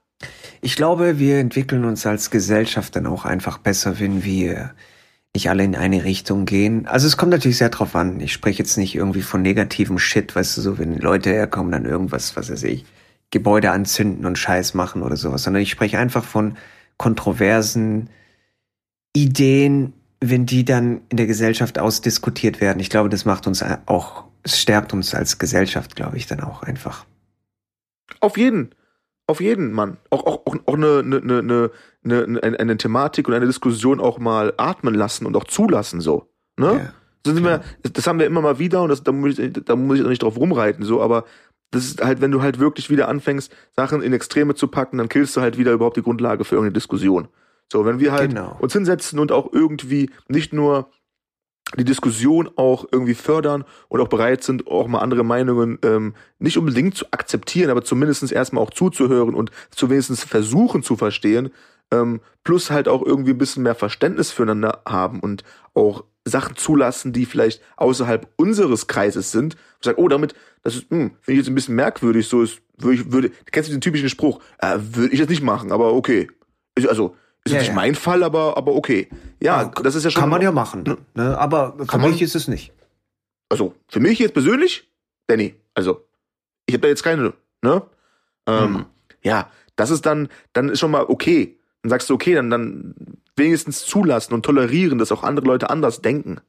Ich 0.61 0.75
glaube, 0.75 1.19
wir 1.19 1.37
entwickeln 1.39 1.85
uns 1.85 2.05
als 2.05 2.31
Gesellschaft 2.31 2.95
dann 2.95 3.05
auch 3.05 3.25
einfach 3.25 3.59
besser, 3.59 3.99
wenn 3.99 4.23
wir 4.23 4.71
nicht 5.35 5.49
alle 5.49 5.63
in 5.63 5.75
eine 5.75 6.03
Richtung 6.05 6.45
gehen. 6.45 6.87
Also 6.87 7.07
es 7.07 7.17
kommt 7.17 7.31
natürlich 7.31 7.57
sehr 7.57 7.69
drauf 7.69 7.95
an. 7.95 8.19
Ich 8.21 8.33
spreche 8.33 8.59
jetzt 8.59 8.77
nicht 8.77 8.95
irgendwie 8.95 9.21
von 9.21 9.41
negativem 9.41 9.99
Shit, 9.99 10.35
weißt 10.35 10.57
du, 10.57 10.61
so 10.61 10.79
wenn 10.79 10.97
Leute 10.97 11.29
herkommen, 11.29 11.71
dann 11.71 11.85
irgendwas, 11.85 12.35
was 12.35 12.49
weiß 12.49 12.63
ich, 12.63 12.85
Gebäude 13.31 13.71
anzünden 13.71 14.25
und 14.25 14.37
Scheiß 14.37 14.73
machen 14.73 15.01
oder 15.01 15.17
sowas, 15.17 15.43
sondern 15.43 15.61
ich 15.61 15.69
spreche 15.69 15.99
einfach 15.99 16.23
von 16.23 16.57
kontroversen 16.97 18.09
Ideen, 19.13 19.93
wenn 20.21 20.45
die 20.45 20.63
dann 20.63 21.01
in 21.09 21.17
der 21.17 21.27
Gesellschaft 21.27 21.77
ausdiskutiert 21.79 22.61
werden. 22.61 22.79
Ich 22.79 22.89
glaube, 22.89 23.09
das 23.09 23.25
macht 23.25 23.45
uns 23.45 23.63
auch, 23.85 24.23
es 24.43 24.59
stärkt 24.59 24.93
uns 24.93 25.13
als 25.13 25.37
Gesellschaft, 25.37 25.95
glaube 25.95 26.17
ich, 26.17 26.27
dann 26.27 26.39
auch 26.39 26.63
einfach. 26.63 27.05
Auf 28.19 28.37
jeden. 28.37 28.71
Auf 29.27 29.41
jeden, 29.41 29.71
Mann. 29.71 29.97
Auch, 30.11 30.25
auch, 30.25 30.45
auch, 30.45 30.55
auch 30.65 30.73
eine, 30.75 30.99
eine, 30.99 31.17
eine, 31.17 31.71
eine, 32.03 32.39
eine, 32.41 32.59
eine 32.59 32.77
Thematik 32.77 33.27
und 33.27 33.33
eine 33.33 33.47
Diskussion 33.47 33.99
auch 33.99 34.19
mal 34.19 34.53
atmen 34.57 34.93
lassen 34.93 35.25
und 35.25 35.35
auch 35.35 35.45
zulassen, 35.45 35.99
so. 35.99 36.29
Ne? 36.57 36.93
Das, 37.23 37.33
sind 37.33 37.43
wir, 37.43 37.63
das 37.81 38.05
haben 38.05 38.19
wir 38.19 38.27
immer 38.27 38.41
mal 38.41 38.59
wieder 38.59 38.83
und 38.83 38.89
das, 38.89 39.03
da, 39.03 39.11
muss 39.11 39.39
ich, 39.39 39.53
da 39.53 39.75
muss 39.75 39.97
ich 39.97 40.05
auch 40.05 40.09
nicht 40.09 40.21
drauf 40.21 40.37
rumreiten, 40.37 40.85
so, 40.85 41.01
aber 41.01 41.25
das 41.71 41.85
ist 41.85 42.03
halt, 42.03 42.21
wenn 42.21 42.31
du 42.31 42.41
halt 42.41 42.59
wirklich 42.59 42.91
wieder 42.91 43.07
anfängst, 43.07 43.51
Sachen 43.75 44.03
in 44.03 44.13
Extreme 44.13 44.53
zu 44.53 44.67
packen, 44.67 44.99
dann 44.99 45.09
killst 45.09 45.35
du 45.35 45.41
halt 45.41 45.57
wieder 45.57 45.73
überhaupt 45.73 45.97
die 45.97 46.03
Grundlage 46.03 46.45
für 46.45 46.55
irgendeine 46.55 46.73
Diskussion. 46.73 47.27
So, 47.71 47.83
wenn 47.83 47.99
wir 47.99 48.11
halt 48.11 48.29
genau. 48.29 48.55
uns 48.59 48.73
hinsetzen 48.73 49.17
und 49.17 49.31
auch 49.31 49.51
irgendwie 49.51 50.11
nicht 50.27 50.53
nur 50.53 50.91
die 51.77 51.83
Diskussion 51.83 52.49
auch 52.55 52.85
irgendwie 52.91 53.15
fördern 53.15 53.65
und 53.89 53.99
auch 53.99 54.07
bereit 54.07 54.43
sind, 54.43 54.67
auch 54.67 54.87
mal 54.87 54.99
andere 54.99 55.23
Meinungen 55.23 55.79
ähm, 55.83 56.13
nicht 56.39 56.57
unbedingt 56.57 56.95
zu 56.95 57.05
akzeptieren, 57.11 57.69
aber 57.69 57.83
zumindest 57.83 58.31
erstmal 58.31 58.63
auch 58.63 58.69
zuzuhören 58.69 59.33
und 59.33 59.51
zu 59.71 59.89
wenigstens 59.89 60.23
versuchen 60.23 60.83
zu 60.83 60.95
verstehen, 60.95 61.51
ähm, 61.91 62.21
plus 62.43 62.69
halt 62.69 62.87
auch 62.87 63.03
irgendwie 63.03 63.31
ein 63.31 63.37
bisschen 63.37 63.63
mehr 63.63 63.75
Verständnis 63.75 64.31
füreinander 64.31 64.81
haben 64.87 65.19
und 65.19 65.43
auch 65.73 66.03
Sachen 66.23 66.55
zulassen, 66.55 67.13
die 67.13 67.25
vielleicht 67.25 67.61
außerhalb 67.77 68.27
unseres 68.35 68.87
Kreises 68.87 69.31
sind. 69.31 69.55
Ich 69.79 69.85
sage, 69.85 69.99
oh, 69.99 70.07
damit, 70.07 70.33
das 70.63 70.75
ist, 70.75 70.89
hm, 70.89 71.11
finde 71.21 71.31
ich 71.33 71.37
jetzt 71.37 71.47
ein 71.47 71.55
bisschen 71.55 71.75
merkwürdig, 71.75 72.27
so 72.27 72.41
ist, 72.41 72.61
würde 72.77 72.95
ich, 72.95 73.11
würde, 73.11 73.31
kennst 73.51 73.69
du 73.69 73.73
den 73.73 73.81
typischen 73.81 74.09
Spruch, 74.09 74.39
äh, 74.59 74.77
würde 74.79 75.13
ich 75.13 75.19
jetzt 75.19 75.29
nicht 75.29 75.43
machen, 75.43 75.71
aber 75.71 75.93
okay. 75.93 76.29
Also, 76.87 77.15
ist 77.45 77.53
ja, 77.53 77.59
nicht 77.59 77.69
ja. 77.69 77.73
mein 77.73 77.95
Fall, 77.95 78.23
aber, 78.23 78.57
aber 78.57 78.73
okay. 78.73 79.07
Ja, 79.39 79.63
ja, 79.63 79.71
das 79.83 79.95
ist 79.95 80.03
ja 80.03 80.09
schon. 80.09 80.19
Kann 80.19 80.29
man 80.29 80.41
ja 80.41 80.51
machen. 80.51 80.83
Ne? 80.83 80.97
ne? 81.13 81.37
Aber 81.37 81.75
für 81.89 81.99
mich 81.99 82.21
ist 82.21 82.35
es 82.35 82.47
nicht. 82.47 82.73
Also, 83.49 83.75
für 83.87 83.99
mich 83.99 84.17
jetzt 84.19 84.33
persönlich, 84.33 84.89
Danny, 85.27 85.55
also, 85.75 86.05
ich 86.65 86.73
habe 86.73 86.81
da 86.81 86.87
jetzt 86.87 87.03
keine, 87.03 87.33
ne? 87.61 87.83
Ähm, 88.47 88.71
mhm. 88.71 88.85
Ja, 89.21 89.51
das 89.75 89.91
ist 89.91 90.05
dann, 90.05 90.29
dann 90.53 90.69
ist 90.69 90.79
schon 90.79 90.91
mal 90.91 91.05
okay. 91.07 91.57
Dann 91.83 91.91
sagst 91.91 92.09
du, 92.09 92.15
okay, 92.15 92.33
dann, 92.33 92.49
dann 92.49 92.95
wenigstens 93.35 93.85
zulassen 93.85 94.33
und 94.33 94.43
tolerieren, 94.43 94.97
dass 94.97 95.11
auch 95.11 95.23
andere 95.23 95.45
Leute 95.45 95.69
anders 95.69 96.01
denken. 96.01 96.39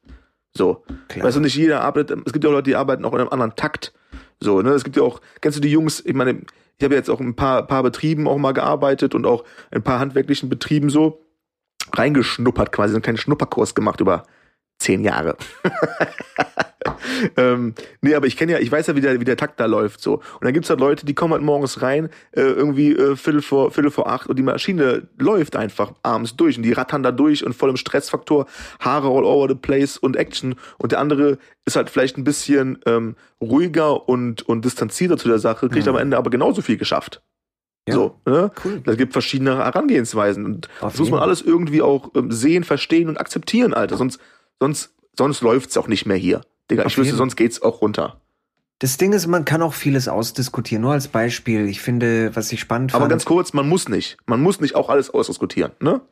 So. 0.57 0.85
Klar. 1.09 1.27
Weißt 1.27 1.37
du, 1.37 1.41
nicht 1.41 1.57
jeder 1.57 1.83
arbeitet, 1.83 2.19
es 2.25 2.33
gibt 2.33 2.45
ja 2.45 2.51
auch 2.51 2.55
Leute, 2.55 2.71
die 2.71 2.77
arbeiten 2.77 3.05
auch 3.05 3.13
in 3.13 3.21
einem 3.21 3.29
anderen 3.29 3.55
Takt. 3.57 3.93
So, 4.41 4.63
ne? 4.63 4.71
Es 4.71 4.85
gibt 4.85 4.97
ja 4.97 5.03
auch, 5.03 5.21
kennst 5.41 5.59
du 5.59 5.63
die 5.63 5.71
Jungs, 5.71 6.05
ich 6.05 6.15
meine, 6.15 6.43
ich 6.79 6.85
habe 6.85 6.95
jetzt 6.95 7.09
auch 7.09 7.21
ein 7.21 7.37
paar, 7.37 7.67
paar 7.67 7.83
Betrieben 7.83 8.29
auch 8.29 8.37
mal 8.37 8.53
gearbeitet 8.53 9.15
und 9.15 9.27
auch 9.27 9.45
ein 9.71 9.83
paar 9.83 9.99
handwerklichen 9.99 10.49
Betrieben 10.49 10.91
so 10.91 11.23
reingeschnuppert, 11.93 12.73
quasi 12.73 12.93
so 12.93 12.97
einen 12.97 13.03
kleinen 13.03 13.19
Schnupperkurs 13.19 13.75
gemacht 13.75 14.01
über 14.01 14.25
zehn 14.79 15.03
Jahre. 15.03 15.37
ähm, 17.37 17.75
nee, 18.01 18.15
aber 18.15 18.27
ich 18.27 18.37
kenne 18.37 18.53
ja, 18.53 18.59
ich 18.59 18.71
weiß 18.71 18.87
ja, 18.87 18.97
wie 18.97 19.01
der, 19.01 19.21
wie 19.21 19.25
der 19.25 19.37
Takt 19.37 19.61
da 19.61 19.67
läuft 19.67 20.01
so. 20.01 20.15
Und 20.15 20.45
dann 20.45 20.53
gibt's 20.53 20.71
halt 20.71 20.81
Leute, 20.81 21.07
die 21.07 21.15
kommen 21.15 21.33
halt 21.33 21.43
morgens 21.43 21.83
rein, 21.83 22.07
äh, 22.33 22.43
irgendwie 22.43 22.93
äh, 22.93 23.17
Viertel 23.17 23.43
vor 23.43 23.71
Viertel 23.71 23.91
vor 23.91 24.09
acht 24.09 24.29
und 24.29 24.37
die 24.37 24.43
Maschine 24.43 25.09
läuft 25.19 25.57
einfach 25.57 25.93
abends 26.03 26.37
durch 26.37 26.57
und 26.57 26.63
die 26.63 26.73
rattern 26.73 27.03
da 27.03 27.13
durch 27.13 27.45
und 27.45 27.55
voll 27.55 27.71
im 27.71 27.77
Stressfaktor, 27.77 28.47
Haare 28.81 29.09
all 29.09 29.25
over 29.25 29.49
the 29.49 29.55
place 29.55 29.97
und 29.97 30.17
Action. 30.17 30.55
Und 30.79 30.93
der 30.93 31.01
andere 31.01 31.39
ist 31.65 31.77
halt 31.77 31.91
vielleicht 31.91 32.19
ein 32.19 32.25
bisschen 32.25 32.79
ähm, 32.87 33.17
ruhiger 33.41 34.09
und 34.09 34.43
und 34.43 34.65
distanzierter 34.65 35.17
zu 35.17 35.29
der 35.29 35.39
Sache, 35.39 35.69
kriegt 35.69 35.87
mhm. 35.87 35.95
am 35.95 35.99
Ende 35.99 36.17
aber 36.17 36.31
genauso 36.31 36.63
viel 36.63 36.77
geschafft. 36.77 37.23
Ja, 37.89 37.95
so, 37.95 38.21
ne? 38.27 38.51
cool. 38.65 38.83
Es 38.85 38.97
gibt 38.97 39.13
verschiedene 39.13 39.59
Herangehensweisen 39.59 40.45
und 40.45 40.69
Auf 40.81 40.93
das 40.93 40.99
muss 40.99 41.11
man 41.11 41.21
alles 41.21 41.41
irgendwie 41.41 41.83
auch 41.83 42.11
ähm, 42.17 42.33
sehen, 42.33 42.65
verstehen 42.65 43.09
und 43.09 43.19
akzeptieren, 43.19 43.75
Alter. 43.75 43.97
Sonst, 43.97 44.21
sonst, 44.59 44.93
sonst 45.17 45.41
läuft's 45.41 45.77
auch 45.77 45.87
nicht 45.87 46.05
mehr 46.05 46.17
hier. 46.17 46.41
Digga, 46.71 46.85
Auf 46.85 46.93
ich 46.93 46.99
wüsste, 46.99 47.17
sonst 47.17 47.37
geht's 47.37 47.63
auch 47.63 47.81
runter. 47.81 48.21
Das 48.79 48.99
Ding 48.99 49.13
ist, 49.13 49.27
man 49.27 49.45
kann 49.45 49.63
auch 49.63 49.73
vieles 49.73 50.07
ausdiskutieren. 50.07 50.83
Nur 50.83 50.93
als 50.93 51.09
Beispiel. 51.09 51.67
Ich 51.67 51.81
finde, 51.81 52.35
was 52.37 52.53
ich 52.53 52.61
spannend 52.61 52.95
Aber 52.95 53.09
ganz 53.09 53.25
kurz, 53.25 53.53
man 53.55 53.69
muss 53.69 53.89
nicht. 53.89 54.19
Man 54.27 54.43
muss 54.43 54.61
nicht 54.61 54.75
auch 54.75 54.91
alles 54.91 55.09
ausdiskutieren, 55.11 55.73
ne? 55.81 56.03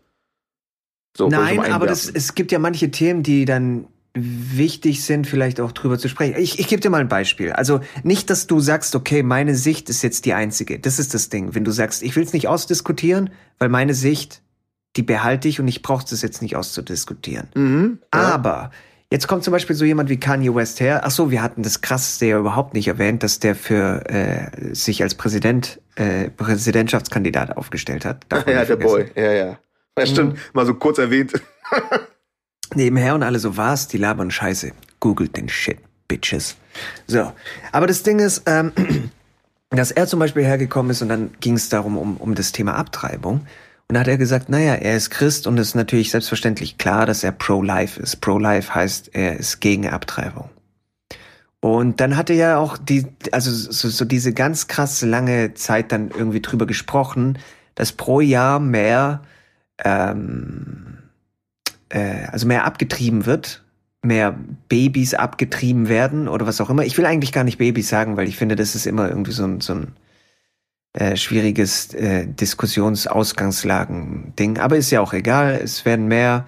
So, 1.17 1.29
Nein, 1.29 1.61
aber 1.61 1.87
das, 1.87 2.09
es 2.09 2.35
gibt 2.35 2.51
ja 2.51 2.59
manche 2.59 2.91
Themen, 2.91 3.23
die 3.23 3.45
dann 3.45 3.87
wichtig 4.15 5.05
sind, 5.05 5.27
vielleicht 5.27 5.61
auch 5.61 5.73
drüber 5.73 5.99
zu 5.99 6.09
sprechen. 6.09 6.37
Ich, 6.39 6.59
ich 6.59 6.69
gebe 6.69 6.81
dir 6.81 6.91
mal 6.91 7.01
ein 7.01 7.09
Beispiel. 7.09 7.53
Also 7.53 7.81
nicht, 8.03 8.31
dass 8.31 8.47
du 8.47 8.61
sagst, 8.61 8.95
okay, 8.95 9.23
meine 9.23 9.55
Sicht 9.55 9.91
ist 9.91 10.03
jetzt 10.03 10.25
die 10.25 10.35
einzige. 10.35 10.79
Das 10.79 10.99
ist 10.99 11.15
das 11.15 11.29
Ding. 11.29 11.55
Wenn 11.55 11.65
du 11.65 11.73
sagst, 11.73 12.03
ich 12.03 12.17
will 12.17 12.23
es 12.23 12.33
nicht 12.33 12.49
ausdiskutieren, 12.49 13.31
weil 13.59 13.69
meine 13.69 13.95
Sicht, 13.95 14.43
die 14.97 15.03
behalte 15.03 15.49
ich 15.49 15.61
und 15.61 15.69
ich 15.69 15.83
brauche 15.83 16.05
es 16.05 16.23
jetzt 16.23 16.43
nicht 16.43 16.57
auszudiskutieren. 16.57 17.49
Mhm, 17.55 17.99
ja. 18.15 18.21
Aber 18.21 18.71
Jetzt 19.11 19.29
kommt 19.29 19.45
zum 19.45 19.53
Beispiel 19.53 19.77
so 19.77 19.85
jemand 19.85 20.09
wie 20.09 20.19
Kanye 20.19 20.55
West 20.55 20.81
her. 20.81 21.03
Ach 21.05 21.11
so, 21.11 21.31
wir 21.31 21.43
hatten 21.43 21.63
das 21.63 21.81
krasseste 21.83 22.27
ja 22.27 22.39
überhaupt 22.39 22.75
nicht 22.75 22.89
erwähnt, 22.89 23.23
dass 23.23 23.39
der 23.39 23.55
für 23.55 24.09
äh, 24.09 24.75
sich 24.75 25.03
als 25.03 25.15
Präsident, 25.15 25.81
äh, 25.97 26.31
Präsidentschaftskandidat 26.31 27.57
aufgestellt 27.57 28.05
hat. 28.05 28.27
ja, 28.47 28.65
der. 28.65 28.77
Boy, 28.77 29.11
ja, 29.15 29.33
ja. 29.33 29.59
Ja, 29.97 30.07
stimmt. 30.07 30.35
Mhm. 30.35 30.39
Mal 30.53 30.67
so 30.67 30.75
kurz 30.75 30.99
erwähnt. 30.99 31.33
Nebenher 32.75 33.15
und 33.15 33.23
alle 33.23 33.39
so, 33.39 33.57
was? 33.57 33.89
Die 33.89 33.99
labern 33.99 34.31
Scheiße. 34.31 34.73
Googelt 34.99 35.37
den 35.37 35.49
Shit, 35.49 35.79
Bitches. 36.09 36.57
So. 37.07 37.33
Aber 37.71 37.87
das 37.87 38.03
Ding 38.03 38.19
ist, 38.19 38.43
ähm, 38.47 38.73
dass 39.71 39.91
er 39.91 40.07
zum 40.07 40.19
Beispiel 40.19 40.45
hergekommen 40.45 40.91
ist 40.91 41.03
und 41.03 41.09
dann 41.09 41.31
ging 41.41 41.55
es 41.55 41.69
darum, 41.69 41.97
um, 41.97 42.17
um 42.17 42.35
das 42.35 42.53
Thema 42.53 42.75
Abtreibung. 42.75 43.47
Und 43.89 43.95
da 43.95 44.01
hat 44.01 44.09
er 44.09 44.17
gesagt, 44.17 44.49
naja, 44.49 44.75
er 44.75 44.97
ist 44.97 45.11
Christ 45.11 45.47
und 45.47 45.59
es 45.59 45.69
ist 45.69 45.75
natürlich 45.75 46.11
selbstverständlich 46.11 46.79
klar, 46.79 47.05
dass 47.07 47.23
er 47.23 47.33
pro-life 47.33 48.01
ist. 48.01 48.17
Pro-life 48.17 48.75
heißt, 48.75 49.11
er 49.15 49.37
ist 49.39 49.61
gegen 49.61 49.89
Abtreibung. 49.89 50.49
Und 51.61 52.01
dann 52.01 52.17
hatte 52.17 52.35
er 52.35 52.59
auch 52.59 52.77
die, 52.77 53.07
also 53.33 53.51
so, 53.51 53.89
so 53.89 54.05
diese 54.05 54.33
ganz 54.33 54.69
krass 54.69 55.03
lange 55.03 55.55
Zeit 55.55 55.93
dann 55.93 56.11
irgendwie 56.11 56.41
drüber 56.41 56.67
gesprochen, 56.67 57.39
dass 57.75 57.93
pro 57.93 58.21
Jahr 58.21 58.61
mehr, 58.61 59.23
ähm, 59.83 60.99
äh, 61.89 62.27
also 62.27 62.47
mehr 62.47 62.65
abgetrieben 62.65 63.27
wird, 63.27 63.63
mehr 64.03 64.39
Babys 64.69 65.15
abgetrieben 65.15 65.89
werden 65.89 66.29
oder 66.29 66.47
was 66.47 66.61
auch 66.61 66.69
immer. 66.69 66.85
Ich 66.85 66.99
will 66.99 67.07
eigentlich 67.07 67.33
gar 67.33 67.45
nicht 67.45 67.59
Babys 67.59 67.89
sagen, 67.89 68.17
weil 68.17 68.29
ich 68.29 68.37
finde, 68.37 68.57
das 68.57 68.75
ist 68.75 68.87
immer 68.87 69.09
irgendwie 69.09 69.33
so 69.33 69.45
ein, 69.45 69.61
so 69.61 69.75
ein 69.75 69.93
äh, 70.95 71.17
schwieriges 71.17 71.93
äh, 71.93 72.27
Diskussionsausgangslagen-Ding. 72.27 74.59
Aber 74.59 74.77
ist 74.77 74.91
ja 74.91 75.01
auch 75.01 75.13
egal. 75.13 75.61
Es 75.63 75.85
werden 75.85 76.07
mehr 76.07 76.47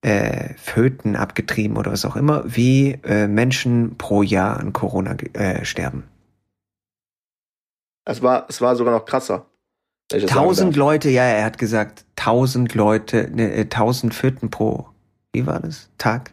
äh, 0.00 0.54
Föten 0.56 1.16
abgetrieben 1.16 1.76
oder 1.76 1.92
was 1.92 2.04
auch 2.04 2.16
immer, 2.16 2.42
wie 2.46 2.98
äh, 3.04 3.28
Menschen 3.28 3.96
pro 3.96 4.22
Jahr 4.22 4.58
an 4.58 4.72
Corona 4.72 5.16
äh, 5.34 5.64
sterben. 5.64 6.04
Es 8.06 8.22
war, 8.22 8.46
es 8.48 8.60
war 8.60 8.76
sogar 8.76 8.94
noch 8.94 9.04
krasser. 9.04 9.46
Tausend 10.26 10.76
Leute, 10.76 11.08
ja, 11.08 11.22
er 11.22 11.44
hat 11.44 11.56
gesagt, 11.56 12.04
tausend 12.14 12.74
Leute, 12.74 13.30
ne, 13.32 13.52
äh, 13.52 13.64
tausend 13.66 14.14
Föten 14.14 14.50
pro, 14.50 14.88
wie 15.32 15.46
war 15.46 15.60
das? 15.60 15.88
Tag? 15.96 16.32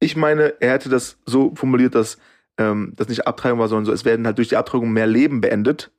Ich 0.00 0.16
meine, 0.16 0.54
er 0.60 0.72
hätte 0.72 0.88
das 0.88 1.16
so 1.24 1.54
formuliert, 1.54 1.94
dass 1.94 2.18
ähm, 2.58 2.92
das 2.96 3.08
nicht 3.08 3.26
Abtreibung 3.26 3.58
war, 3.58 3.68
sondern 3.68 3.86
so, 3.86 3.92
es 3.92 4.04
werden 4.04 4.26
halt 4.26 4.38
durch 4.38 4.48
die 4.48 4.56
Abtreibung 4.56 4.92
mehr 4.92 5.06
Leben 5.06 5.40
beendet, 5.40 5.90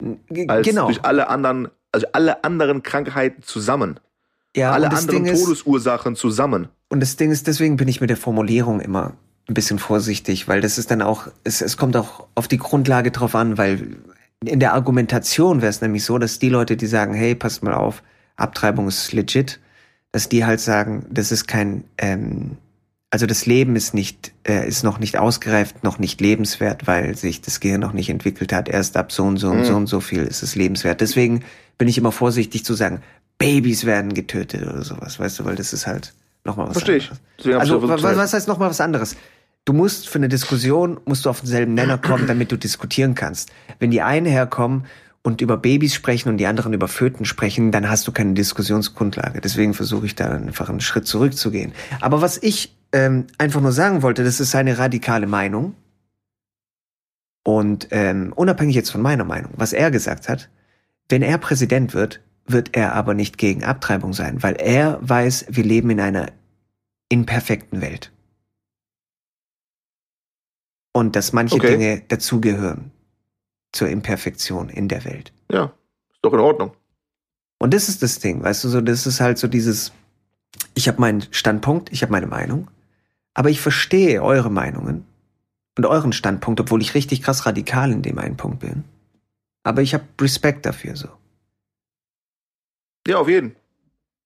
als 0.47 0.67
genau. 0.67 0.85
durch 0.85 1.03
alle 1.03 1.29
anderen, 1.29 1.69
also 1.91 2.07
alle 2.13 2.43
anderen 2.43 2.83
Krankheiten 2.83 3.43
zusammen. 3.43 3.99
Ja, 4.55 4.71
alle 4.71 4.91
anderen 4.91 5.25
Todesursachen 5.25 6.15
zusammen. 6.15 6.67
Und 6.89 6.99
das 6.99 7.15
Ding 7.15 7.31
ist, 7.31 7.47
deswegen 7.47 7.77
bin 7.77 7.87
ich 7.87 8.01
mit 8.01 8.11
der 8.11 8.17
Formulierung 8.17 8.81
immer 8.81 9.13
ein 9.49 9.55
bisschen 9.55 9.79
vorsichtig, 9.79 10.47
weil 10.47 10.61
das 10.61 10.77
ist 10.77 10.91
dann 10.91 11.01
auch, 11.01 11.27
es, 11.43 11.61
es 11.61 11.75
kommt 11.75 11.97
auch 11.97 12.27
auf 12.35 12.47
die 12.47 12.57
Grundlage 12.57 13.11
drauf 13.11 13.35
an, 13.35 13.57
weil 13.57 13.97
in 14.45 14.59
der 14.59 14.73
Argumentation 14.73 15.61
wäre 15.61 15.69
es 15.69 15.81
nämlich 15.81 16.05
so, 16.05 16.17
dass 16.17 16.39
die 16.39 16.49
Leute, 16.49 16.77
die 16.77 16.85
sagen, 16.85 17.13
hey, 17.13 17.35
passt 17.35 17.63
mal 17.63 17.73
auf, 17.73 18.03
Abtreibung 18.35 18.87
ist 18.87 19.11
legit, 19.11 19.59
dass 20.11 20.29
die 20.29 20.45
halt 20.45 20.59
sagen, 20.59 21.05
das 21.09 21.31
ist 21.31 21.47
kein 21.47 21.83
ähm, 21.97 22.57
also 23.13 23.27
das 23.27 23.45
Leben 23.45 23.75
ist 23.75 23.93
nicht, 23.93 24.31
äh, 24.43 24.67
ist 24.67 24.83
noch 24.83 24.97
nicht 24.97 25.19
ausgereift, 25.19 25.83
noch 25.83 25.99
nicht 25.99 26.19
lebenswert, 26.19 26.87
weil 26.87 27.15
sich 27.15 27.41
das 27.41 27.59
Gehirn 27.59 27.79
noch 27.79 27.93
nicht 27.93 28.09
entwickelt 28.09 28.51
hat. 28.51 28.67
Erst 28.67 28.97
ab 28.97 29.11
so 29.11 29.23
und 29.23 29.37
so 29.37 29.51
und 29.51 29.59
mhm. 29.59 29.65
so 29.65 29.75
und 29.75 29.85
so 29.85 29.99
viel 29.99 30.23
ist 30.23 30.41
es 30.41 30.55
lebenswert. 30.55 30.99
Deswegen 30.99 31.43
bin 31.77 31.87
ich 31.87 31.99
immer 31.99 32.11
vorsichtig 32.11 32.65
zu 32.65 32.73
sagen, 32.73 33.03
Babys 33.37 33.85
werden 33.85 34.15
getötet 34.15 34.63
oder 34.63 34.81
sowas, 34.81 35.19
weißt 35.19 35.37
du, 35.37 35.45
weil 35.45 35.53
das 35.53 35.73
ist 35.73 35.85
halt 35.85 36.11
nochmal 36.43 36.69
was 36.69 36.73
Verstehe 36.73 37.01
anderes. 37.01 37.19
Ich. 37.37 37.55
Also 37.55 37.87
was, 37.87 38.01
was 38.01 38.33
heißt 38.33 38.47
nochmal 38.47 38.71
was 38.71 38.81
anderes? 38.81 39.15
Du 39.63 39.73
musst 39.73 40.09
für 40.09 40.17
eine 40.17 40.27
Diskussion, 40.27 40.99
musst 41.05 41.25
du 41.25 41.29
auf 41.29 41.41
denselben 41.41 41.75
Nenner 41.75 41.99
kommen, 41.99 42.25
damit 42.25 42.51
du 42.51 42.57
diskutieren 42.57 43.13
kannst. 43.13 43.51
Wenn 43.77 43.91
die 43.91 44.01
einen 44.01 44.25
herkommen 44.25 44.85
und 45.23 45.39
über 45.39 45.57
Babys 45.57 45.95
sprechen 45.95 46.29
und 46.29 46.37
die 46.37 46.45
anderen 46.45 46.73
über 46.73 46.89
Föten 46.89 47.25
sprechen, 47.25 47.71
dann 47.71 47.89
hast 47.89 48.05
du 48.07 48.11
keine 48.11 48.33
Diskussionsgrundlage. 48.33 49.39
Deswegen 49.39 49.73
versuche 49.73 50.05
ich 50.05 50.15
da 50.15 50.29
einfach 50.29 50.69
einen 50.69 50.81
Schritt 50.81 51.07
zurückzugehen. 51.07 51.71
Aber 52.01 52.21
was 52.21 52.37
ich 52.37 52.77
ähm, 52.91 53.27
einfach 53.37 53.61
nur 53.61 53.71
sagen 53.71 54.01
wollte, 54.01 54.23
das 54.23 54.41
ist 54.41 54.51
seine 54.51 54.77
radikale 54.77 55.25
Meinung. 55.25 55.75
Und 57.45 57.87
ähm, 57.91 58.33
unabhängig 58.35 58.75
jetzt 58.75 58.91
von 58.91 59.01
meiner 59.01 59.23
Meinung, 59.23 59.51
was 59.55 59.73
er 59.73 59.91
gesagt 59.91 60.29
hat, 60.29 60.49
wenn 61.09 61.21
er 61.21 61.37
Präsident 61.37 61.93
wird, 61.93 62.21
wird 62.45 62.75
er 62.75 62.93
aber 62.93 63.13
nicht 63.13 63.37
gegen 63.37 63.63
Abtreibung 63.63 64.13
sein, 64.13 64.43
weil 64.43 64.55
er 64.55 64.99
weiß, 65.01 65.45
wir 65.49 65.63
leben 65.63 65.89
in 65.89 66.01
einer 66.01 66.27
imperfekten 67.09 67.81
Welt. 67.81 68.11
Und 70.91 71.15
dass 71.15 71.33
manche 71.33 71.55
okay. 71.55 71.71
Dinge 71.71 72.01
dazugehören 72.07 72.91
zur 73.73 73.89
Imperfektion 73.89 74.69
in 74.69 74.87
der 74.87 75.03
Welt. 75.03 75.33
Ja, 75.51 75.65
ist 76.11 76.19
doch 76.21 76.33
in 76.33 76.39
Ordnung. 76.39 76.71
Und 77.59 77.73
das 77.73 77.89
ist 77.89 78.01
das 78.01 78.19
Ding, 78.19 78.43
weißt 78.43 78.63
du, 78.63 78.69
so 78.69 78.81
das 78.81 79.05
ist 79.05 79.19
halt 79.19 79.37
so 79.37 79.47
dieses, 79.47 79.91
ich 80.73 80.87
habe 80.87 81.01
meinen 81.01 81.23
Standpunkt, 81.31 81.91
ich 81.91 82.01
habe 82.01 82.11
meine 82.11 82.27
Meinung 82.27 82.69
aber 83.33 83.49
ich 83.49 83.61
verstehe 83.61 84.21
eure 84.21 84.49
Meinungen 84.49 85.05
und 85.77 85.85
euren 85.85 86.13
Standpunkt, 86.13 86.59
obwohl 86.59 86.81
ich 86.81 86.93
richtig 86.93 87.23
krass 87.23 87.45
radikal 87.45 87.91
in 87.91 88.01
dem 88.01 88.19
einen 88.19 88.37
Punkt 88.37 88.59
bin. 88.59 88.83
Aber 89.63 89.81
ich 89.81 89.93
habe 89.93 90.03
Respekt 90.21 90.65
dafür 90.65 90.95
so. 90.95 91.07
Ja, 93.07 93.17
auf 93.17 93.27
jeden. 93.27 93.55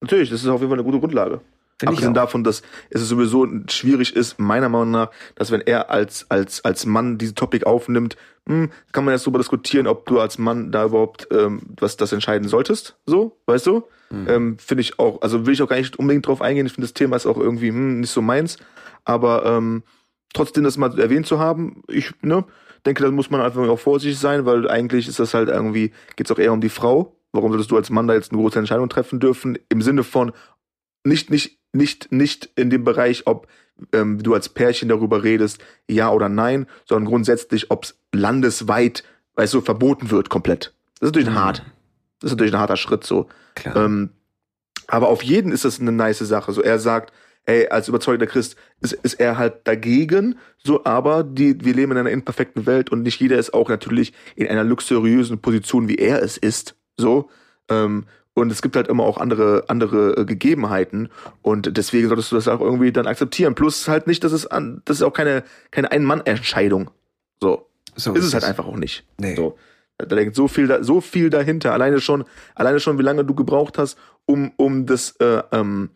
Natürlich, 0.01 0.29
das 0.29 0.41
ist 0.41 0.47
auf 0.47 0.59
jeden 0.59 0.69
Fall 0.69 0.79
eine 0.79 0.85
gute 0.85 0.99
Grundlage. 0.99 1.41
Find 1.79 1.91
Abgesehen 1.91 2.15
davon, 2.15 2.43
dass 2.43 2.63
es 2.89 3.07
sowieso 3.07 3.47
schwierig 3.69 4.15
ist, 4.15 4.39
meiner 4.39 4.67
Meinung 4.67 4.89
nach, 4.89 5.11
dass 5.35 5.51
wenn 5.51 5.61
er 5.61 5.91
als, 5.91 6.25
als, 6.29 6.65
als 6.65 6.87
Mann 6.87 7.19
diese 7.19 7.35
Topic 7.35 7.65
aufnimmt, 7.65 8.17
hm, 8.47 8.71
kann 8.91 9.05
man 9.05 9.11
erst 9.11 9.27
darüber 9.27 9.37
diskutieren, 9.37 9.85
ob 9.85 10.07
du 10.07 10.19
als 10.19 10.39
Mann 10.39 10.71
da 10.71 10.85
überhaupt 10.85 11.27
ähm, 11.31 11.61
was 11.79 11.95
das 11.95 12.13
entscheiden 12.13 12.47
solltest. 12.47 12.97
So, 13.05 13.37
weißt 13.45 13.67
du? 13.67 13.83
Mhm. 14.09 14.27
Ähm, 14.27 14.57
finde 14.57 14.81
ich 14.81 14.97
auch, 14.97 15.21
also 15.21 15.45
will 15.45 15.53
ich 15.53 15.61
auch 15.61 15.67
gar 15.67 15.75
nicht 15.75 15.99
unbedingt 15.99 16.25
drauf 16.25 16.41
eingehen. 16.41 16.65
Ich 16.65 16.73
finde 16.73 16.87
das 16.87 16.93
Thema 16.93 17.15
ist 17.15 17.27
auch 17.27 17.37
irgendwie 17.37 17.69
hm, 17.69 17.99
nicht 17.99 18.09
so 18.09 18.23
meins. 18.23 18.57
Aber 19.05 19.45
ähm, 19.45 19.83
trotzdem 20.33 20.63
das 20.63 20.77
mal 20.77 20.97
erwähnt 20.99 21.27
zu 21.27 21.37
haben, 21.37 21.83
ich 21.87 22.11
ne, 22.23 22.43
denke, 22.87 23.03
da 23.03 23.11
muss 23.11 23.29
man 23.29 23.41
einfach 23.41 23.67
auch 23.67 23.79
vorsichtig 23.79 24.17
sein, 24.17 24.45
weil 24.45 24.67
eigentlich 24.67 25.07
ist 25.07 25.19
das 25.19 25.35
halt 25.35 25.49
irgendwie, 25.49 25.91
geht 26.15 26.25
es 26.27 26.31
auch 26.31 26.39
eher 26.39 26.53
um 26.53 26.61
die 26.61 26.69
Frau. 26.69 27.15
Warum 27.33 27.51
solltest 27.51 27.69
du 27.69 27.75
als 27.75 27.91
Mann 27.91 28.07
da 28.07 28.15
jetzt 28.15 28.31
eine 28.31 28.41
große 28.41 28.57
Entscheidung 28.57 28.89
treffen 28.89 29.19
dürfen? 29.19 29.59
Im 29.69 29.83
Sinne 29.83 30.03
von 30.03 30.31
nicht, 31.03 31.29
nicht, 31.29 31.59
nicht, 31.73 32.11
nicht 32.11 32.49
in 32.55 32.69
dem 32.69 32.83
Bereich, 32.83 33.27
ob 33.27 33.47
ähm, 33.93 34.21
du 34.21 34.33
als 34.33 34.49
Pärchen 34.49 34.89
darüber 34.89 35.23
redest, 35.23 35.59
ja 35.87 36.11
oder 36.11 36.29
nein, 36.29 36.67
sondern 36.85 37.05
grundsätzlich, 37.05 37.71
ob 37.71 37.85
es 37.85 37.99
landesweit, 38.11 39.03
weißt 39.35 39.53
du, 39.53 39.61
verboten 39.61 40.09
wird 40.09 40.29
komplett. 40.29 40.73
Das 40.99 41.09
ist 41.09 41.15
natürlich 41.15 41.29
mhm. 41.29 41.39
hart. 41.39 41.65
Das 42.19 42.31
ist 42.31 42.37
natürlich 42.37 42.53
ein 42.53 42.59
harter 42.59 42.77
Schritt 42.77 43.03
so. 43.03 43.27
Klar. 43.55 43.75
Ähm, 43.75 44.09
aber 44.87 45.09
auf 45.09 45.21
jeden 45.21 45.51
ist 45.51 45.65
das 45.65 45.79
eine 45.79 45.91
nice 45.91 46.19
Sache. 46.19 46.51
So, 46.53 46.61
er 46.61 46.79
sagt, 46.79 47.13
ey, 47.45 47.67
als 47.67 47.87
überzeugter 47.87 48.27
Christ 48.27 48.55
ist, 48.81 48.93
ist 48.93 49.15
er 49.15 49.37
halt 49.37 49.67
dagegen, 49.67 50.37
so, 50.57 50.83
aber 50.85 51.23
die, 51.23 51.63
wir 51.63 51.73
leben 51.73 51.91
in 51.93 51.97
einer 51.97 52.09
imperfekten 52.09 52.65
Welt 52.65 52.91
und 52.91 53.03
nicht 53.03 53.19
jeder 53.19 53.37
ist 53.37 53.53
auch 53.53 53.69
natürlich 53.69 54.13
in 54.35 54.47
einer 54.47 54.63
luxuriösen 54.63 55.39
Position, 55.39 55.87
wie 55.87 55.95
er 55.95 56.21
es 56.21 56.37
ist, 56.37 56.75
so, 56.97 57.29
ähm, 57.69 58.05
und 58.37 58.51
es 58.51 58.61
gibt 58.61 58.75
halt 58.75 58.87
immer 58.87 59.03
auch 59.03 59.17
andere, 59.17 59.63
andere 59.67 60.15
äh, 60.17 60.25
Gegebenheiten. 60.25 61.09
Und 61.41 61.75
deswegen 61.75 62.07
solltest 62.07 62.31
du 62.31 62.35
das 62.35 62.47
auch 62.47 62.61
irgendwie 62.61 62.91
dann 62.91 63.07
akzeptieren. 63.07 63.55
Plus 63.55 63.87
halt 63.87 64.05
nicht, 64.05 64.23
dass 64.23 64.31
es 64.31 64.45
an, 64.45 64.83
das 64.85 64.97
ist 64.97 65.01
auch 65.01 65.13
keine, 65.13 65.43
keine 65.71 65.91
Ein-Mann-Entscheidung. 65.91 66.91
So. 67.41 67.67
so. 67.95 68.13
Ist, 68.13 68.25
es 68.25 68.33
halt 68.35 68.43
einfach 68.43 68.67
auch 68.67 68.75
nicht. 68.75 69.05
Nee. 69.17 69.35
So. 69.35 69.57
Da 69.97 70.15
liegt 70.15 70.35
so 70.35 70.47
viel, 70.47 70.67
da, 70.67 70.83
so 70.83 71.01
viel 71.01 71.31
dahinter. 71.31 71.73
Alleine 71.73 71.99
schon, 71.99 72.25
alleine 72.53 72.79
schon, 72.79 72.99
wie 72.99 73.03
lange 73.03 73.25
du 73.25 73.33
gebraucht 73.33 73.79
hast, 73.79 73.97
um, 74.27 74.51
um 74.55 74.85
das, 74.85 75.15
äh, 75.19 75.41
ähm, 75.51 75.89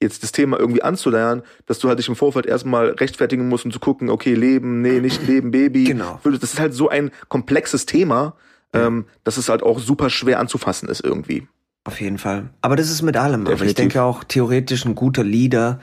jetzt 0.00 0.22
das 0.22 0.30
Thema 0.30 0.56
irgendwie 0.56 0.82
anzulernen, 0.82 1.42
dass 1.66 1.80
du 1.80 1.88
halt 1.88 1.98
dich 1.98 2.08
im 2.08 2.14
Vorfeld 2.14 2.46
erstmal 2.46 2.90
rechtfertigen 2.90 3.48
musst, 3.48 3.64
um 3.64 3.72
zu 3.72 3.80
gucken, 3.80 4.08
okay, 4.08 4.34
Leben, 4.34 4.82
nee, 4.82 5.00
nicht 5.00 5.26
Leben, 5.26 5.50
Baby. 5.50 5.82
Genau. 5.82 6.20
Das 6.22 6.44
ist 6.44 6.60
halt 6.60 6.74
so 6.74 6.88
ein 6.88 7.10
komplexes 7.28 7.86
Thema, 7.86 8.36
ähm, 8.72 9.06
dass 9.24 9.36
es 9.36 9.48
halt 9.48 9.64
auch 9.64 9.80
super 9.80 10.10
schwer 10.10 10.38
anzufassen 10.38 10.88
ist 10.88 11.04
irgendwie. 11.04 11.48
Auf 11.88 12.02
jeden 12.02 12.18
Fall. 12.18 12.50
Aber 12.60 12.76
das 12.76 12.90
ist 12.90 13.00
mit 13.00 13.16
allem. 13.16 13.46
Definitiv. 13.46 13.60
Aber 13.62 13.66
ich 13.70 13.74
denke 13.74 14.02
auch 14.02 14.22
theoretisch 14.22 14.84
ein 14.84 14.94
guter 14.94 15.24
Leader, 15.24 15.80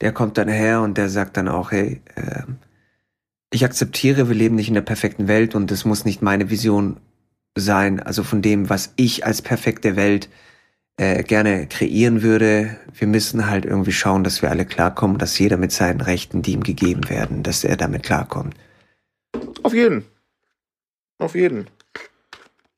der 0.00 0.12
kommt 0.12 0.38
dann 0.38 0.46
her 0.46 0.82
und 0.82 0.96
der 0.96 1.08
sagt 1.08 1.36
dann 1.36 1.48
auch, 1.48 1.72
hey, 1.72 2.00
äh, 2.14 2.42
ich 3.50 3.64
akzeptiere, 3.64 4.28
wir 4.28 4.36
leben 4.36 4.54
nicht 4.54 4.68
in 4.68 4.74
der 4.74 4.82
perfekten 4.82 5.26
Welt 5.26 5.56
und 5.56 5.72
es 5.72 5.84
muss 5.84 6.04
nicht 6.04 6.22
meine 6.22 6.48
Vision 6.48 6.98
sein, 7.56 7.98
also 7.98 8.22
von 8.22 8.40
dem, 8.40 8.70
was 8.70 8.92
ich 8.94 9.26
als 9.26 9.42
perfekte 9.42 9.96
Welt 9.96 10.28
äh, 10.96 11.24
gerne 11.24 11.66
kreieren 11.66 12.22
würde. 12.22 12.76
Wir 12.94 13.08
müssen 13.08 13.50
halt 13.50 13.64
irgendwie 13.64 13.90
schauen, 13.90 14.22
dass 14.22 14.42
wir 14.42 14.50
alle 14.50 14.64
klarkommen, 14.64 15.18
dass 15.18 15.40
jeder 15.40 15.56
mit 15.56 15.72
seinen 15.72 16.00
Rechten, 16.00 16.40
die 16.40 16.52
ihm 16.52 16.62
gegeben 16.62 17.08
werden, 17.08 17.42
dass 17.42 17.64
er 17.64 17.76
damit 17.76 18.04
klarkommt. 18.04 18.54
Auf 19.64 19.74
jeden. 19.74 20.04
Auf 21.18 21.34
jeden. 21.34 21.66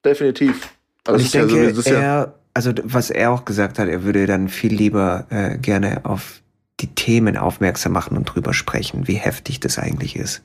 Definitiv. 0.03 0.71
Also 1.07 1.19
Und 1.19 1.25
ich 1.27 1.31
denke, 1.33 1.91
ja 1.91 1.93
er, 1.93 2.40
also 2.67 2.83
was 2.85 3.11
er 3.11 3.31
auch 3.31 3.45
gesagt 3.45 3.79
hat, 3.79 3.89
er 3.89 4.05
würde 4.05 4.27
dann 4.27 4.49
viel 4.49 4.75
lieber 4.75 5.27
äh, 5.31 5.57
gerne 5.57 6.05
auf 6.05 6.43
die 6.81 6.95
Themen 6.95 7.37
aufmerksam 7.37 7.93
machen 7.93 8.17
und 8.17 8.25
drüber 8.25 8.53
sprechen, 8.53 9.09
wie 9.09 9.15
heftig 9.15 9.61
das 9.61 9.79
eigentlich 9.79 10.17
ist. 10.17 10.43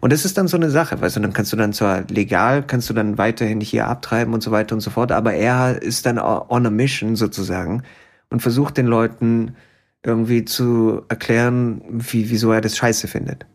Und 0.00 0.12
das 0.12 0.24
ist 0.24 0.38
dann 0.38 0.48
so 0.48 0.56
eine 0.56 0.70
Sache, 0.70 1.00
weißt 1.00 1.16
du, 1.16 1.20
dann 1.20 1.32
kannst 1.32 1.52
du 1.52 1.56
dann 1.56 1.72
zwar 1.72 2.02
legal, 2.08 2.62
kannst 2.64 2.88
du 2.88 2.94
dann 2.94 3.18
weiterhin 3.18 3.60
hier 3.60 3.88
abtreiben 3.88 4.32
und 4.32 4.42
so 4.42 4.52
weiter 4.52 4.74
und 4.74 4.80
so 4.80 4.90
fort, 4.90 5.10
aber 5.10 5.34
er 5.34 5.82
ist 5.82 6.06
dann 6.06 6.18
on 6.18 6.66
a 6.66 6.70
mission 6.70 7.16
sozusagen 7.16 7.82
und 8.30 8.40
versucht 8.40 8.76
den 8.76 8.86
Leuten 8.86 9.56
irgendwie 10.04 10.44
zu 10.44 11.02
erklären, 11.08 11.82
wie, 11.90 12.30
wieso 12.30 12.52
er 12.52 12.60
das 12.60 12.76
scheiße 12.76 13.08
findet. 13.08 13.46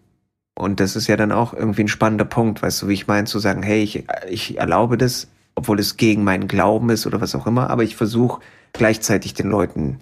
Und 0.55 0.81
das 0.81 0.95
ist 0.95 1.07
ja 1.07 1.15
dann 1.15 1.31
auch 1.31 1.53
irgendwie 1.53 1.83
ein 1.83 1.87
spannender 1.87 2.25
Punkt, 2.25 2.61
weißt 2.61 2.81
du, 2.81 2.87
wie 2.89 2.93
ich 2.93 3.07
meine, 3.07 3.25
zu 3.25 3.39
sagen, 3.39 3.63
hey, 3.63 3.81
ich, 3.81 4.03
ich 4.29 4.57
erlaube 4.57 4.97
das, 4.97 5.29
obwohl 5.59 5.79
es 5.79 5.97
gegen 5.97 6.23
meinen 6.23 6.47
Glauben 6.47 6.89
ist 6.89 7.05
oder 7.05 7.21
was 7.21 7.35
auch 7.35 7.45
immer, 7.45 7.69
aber 7.69 7.83
ich 7.83 7.95
versuche 7.95 8.41
gleichzeitig 8.73 9.33
den 9.33 9.49
Leuten 9.49 9.99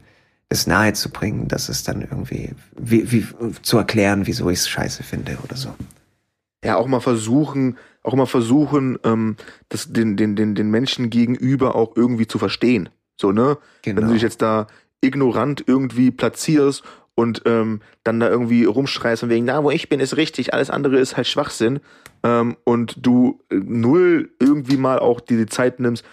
es 0.50 0.66
nahe 0.66 0.94
zu 0.94 1.10
bringen, 1.10 1.50
dass 1.50 1.68
es 1.68 1.84
dann 1.84 2.02
irgendwie, 2.02 2.52
wie, 2.78 3.12
wie, 3.12 3.26
zu 3.62 3.78
erklären, 3.78 4.28
wieso 4.28 4.50
ich 4.50 4.60
es 4.60 4.70
scheiße 4.70 5.04
finde 5.04 5.38
oder 5.44 5.58
so 5.58 5.74
ja 6.64 6.76
auch 6.78 6.88
mal 6.88 7.00
versuchen, 7.00 7.78
auch 8.04 8.16
mal 8.16 8.26
versuchen, 8.26 8.98
ähm, 9.04 9.36
das 9.70 9.92
den, 9.92 10.18
den, 10.18 10.36
den, 10.36 10.56
den 10.56 10.70
Menschen 10.70 11.10
gegenüber 11.10 11.76
auch 11.76 11.96
irgendwie 11.96 12.28
zu 12.28 12.40
verstehen. 12.40 12.90
So, 13.20 13.32
ne? 13.32 13.58
Genau. 13.82 14.02
Wenn 14.02 14.08
du 14.08 14.14
dich 14.14 14.22
jetzt 14.22 14.42
da 14.42 14.68
ignorant 15.02 15.64
irgendwie 15.66 16.12
platzierst 16.12 16.84
und 17.18 17.42
ähm, 17.46 17.82
dann 18.04 18.20
da 18.20 18.30
irgendwie 18.30 18.66
rumschreist 18.66 19.24
und 19.24 19.30
wegen, 19.30 19.46
na, 19.46 19.64
wo 19.64 19.72
ich 19.72 19.90
bin, 19.90 20.00
ist 20.00 20.18
richtig, 20.18 20.54
alles 20.54 20.70
andere 20.70 21.00
ist 21.00 21.18
halt 21.18 21.26
Schwachsinn. 21.26 21.80
Ähm, 22.24 22.56
und 22.64 22.96
du 23.04 23.42
äh, 23.50 23.56
null 23.56 24.30
irgendwie 24.40 24.78
mal 24.78 25.00
auch 25.00 25.20
die 25.20 25.48
Zeit 25.48 25.80
nimmst, 25.80 26.06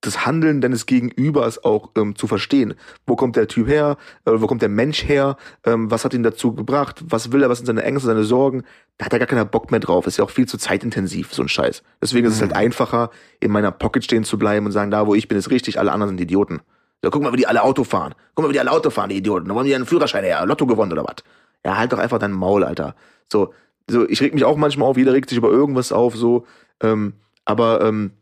das 0.00 0.24
Handeln 0.24 0.62
deines 0.62 0.86
Gegenübers 0.86 1.62
auch 1.62 1.90
ähm, 1.98 2.16
zu 2.16 2.26
verstehen. 2.26 2.72
Wo 3.06 3.16
kommt 3.16 3.36
der 3.36 3.48
Typ 3.48 3.68
her? 3.68 3.98
Äh, 4.24 4.32
wo 4.36 4.46
kommt 4.46 4.62
der 4.62 4.70
Mensch 4.70 5.06
her? 5.06 5.36
Ähm, 5.64 5.90
was 5.90 6.06
hat 6.06 6.14
ihn 6.14 6.22
dazu 6.22 6.54
gebracht? 6.54 7.04
Was 7.06 7.32
will 7.32 7.42
er? 7.42 7.50
Was 7.50 7.58
sind 7.58 7.66
seine 7.66 7.82
Ängste, 7.82 8.06
seine 8.06 8.24
Sorgen? 8.24 8.62
Da 8.96 9.04
hat 9.04 9.12
er 9.12 9.18
gar 9.18 9.28
keinen 9.28 9.48
Bock 9.50 9.70
mehr 9.70 9.80
drauf. 9.80 10.06
Ist 10.06 10.16
ja 10.16 10.24
auch 10.24 10.30
viel 10.30 10.48
zu 10.48 10.56
zeitintensiv, 10.56 11.34
so 11.34 11.42
ein 11.42 11.48
Scheiß. 11.48 11.82
Deswegen 12.00 12.24
mhm. 12.24 12.28
ist 12.28 12.36
es 12.36 12.40
halt 12.40 12.52
mhm. 12.52 12.56
einfacher, 12.56 13.10
in 13.40 13.50
meiner 13.50 13.72
Pocket 13.72 14.02
stehen 14.02 14.24
zu 14.24 14.38
bleiben 14.38 14.64
und 14.64 14.72
sagen, 14.72 14.90
da 14.90 15.06
wo 15.06 15.14
ich 15.14 15.28
bin, 15.28 15.36
ist 15.36 15.50
richtig, 15.50 15.78
alle 15.78 15.92
anderen 15.92 16.12
sind 16.12 16.20
Idioten. 16.22 16.62
So, 17.02 17.10
guck 17.10 17.22
mal, 17.22 17.32
wie 17.32 17.38
die 17.38 17.46
alle 17.46 17.62
Auto 17.62 17.84
fahren. 17.84 18.14
Guck 18.34 18.44
mal, 18.44 18.48
wie 18.48 18.54
die 18.54 18.60
alle 18.60 18.72
Auto 18.72 18.90
fahren, 18.90 19.10
die 19.10 19.16
Idioten. 19.16 19.48
Da 19.48 19.54
wollen 19.54 19.66
die 19.66 19.74
einen 19.74 19.86
Führerschein 19.86 20.24
her, 20.24 20.44
Lotto 20.46 20.66
gewonnen 20.66 20.92
oder 20.92 21.04
was? 21.04 21.16
Ja, 21.64 21.76
halt 21.76 21.92
doch 21.92 21.98
einfach 21.98 22.18
dein 22.18 22.32
Maul, 22.32 22.64
Alter. 22.64 22.94
So, 23.30 23.52
so, 23.88 24.08
ich 24.08 24.20
reg 24.20 24.34
mich 24.34 24.44
auch 24.44 24.56
manchmal 24.56 24.88
auf, 24.88 24.96
jeder 24.96 25.12
regt 25.12 25.28
sich 25.28 25.38
über 25.38 25.50
irgendwas 25.50 25.92
auf, 25.92 26.16
so, 26.16 26.46
ähm, 26.82 27.14
aber 27.44 27.80
ähm, 27.82 28.12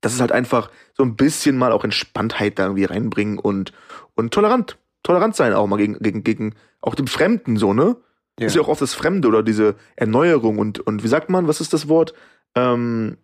das 0.00 0.14
ist 0.14 0.20
halt 0.20 0.32
einfach 0.32 0.70
so 0.96 1.02
ein 1.02 1.16
bisschen 1.16 1.56
mal 1.56 1.72
auch 1.72 1.84
Entspanntheit 1.84 2.58
da 2.58 2.64
irgendwie 2.64 2.84
reinbringen 2.84 3.38
und, 3.38 3.72
und 4.14 4.32
tolerant. 4.32 4.78
Tolerant 5.02 5.36
sein 5.36 5.52
auch 5.54 5.66
mal 5.66 5.76
gegen, 5.76 5.98
gegen, 5.98 6.24
gegen 6.24 6.54
auch 6.80 6.94
dem 6.94 7.06
Fremden 7.06 7.56
so, 7.56 7.72
ne? 7.72 7.96
Ja. 8.38 8.46
Ist 8.46 8.54
ja 8.54 8.62
auch 8.62 8.68
oft 8.68 8.80
das 8.80 8.94
Fremde 8.94 9.26
oder 9.26 9.42
diese 9.42 9.74
Erneuerung 9.96 10.58
und, 10.58 10.78
und 10.78 11.02
wie 11.02 11.08
sagt 11.08 11.28
man, 11.28 11.48
was 11.48 11.60
ist 11.60 11.72
das 11.72 11.88
Wort? 11.88 12.14
Ähm, 12.54 13.16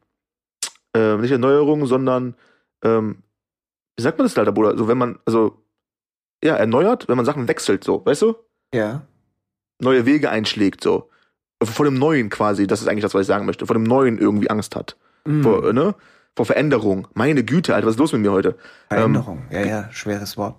äh, 0.92 1.16
nicht 1.16 1.30
Erneuerung, 1.30 1.86
sondern 1.86 2.34
ähm, 2.82 3.22
wie 3.96 4.02
sagt 4.02 4.18
man 4.18 4.26
das, 4.26 4.36
alter 4.36 4.52
Bruder? 4.52 4.76
So, 4.76 4.88
wenn 4.88 4.98
man, 4.98 5.18
also, 5.24 5.62
ja, 6.42 6.56
erneuert, 6.56 7.08
wenn 7.08 7.16
man 7.16 7.24
Sachen 7.24 7.48
wechselt, 7.48 7.84
so, 7.84 8.04
weißt 8.04 8.22
du? 8.22 8.36
Ja. 8.74 9.02
Neue 9.80 10.06
Wege 10.06 10.30
einschlägt, 10.30 10.82
so. 10.82 11.10
Vor 11.62 11.84
dem 11.84 11.94
Neuen 11.94 12.28
quasi, 12.30 12.66
das 12.66 12.82
ist 12.82 12.88
eigentlich 12.88 13.02
das, 13.02 13.14
was 13.14 13.22
ich 13.22 13.26
sagen 13.26 13.46
möchte. 13.46 13.66
Vor 13.66 13.74
dem 13.74 13.84
Neuen 13.84 14.18
irgendwie 14.18 14.50
Angst 14.50 14.76
hat. 14.76 14.96
Mm. 15.24 15.42
Vor, 15.42 15.72
ne? 15.72 15.94
vor 16.36 16.46
Veränderung. 16.46 17.08
Meine 17.14 17.44
Güte, 17.44 17.74
Alter, 17.74 17.86
was 17.86 17.94
ist 17.94 18.00
los 18.00 18.12
mit 18.12 18.22
mir 18.22 18.32
heute? 18.32 18.56
Veränderung, 18.88 19.44
ähm, 19.50 19.60
ja, 19.60 19.66
ja, 19.66 19.92
schweres 19.92 20.36
Wort. 20.36 20.58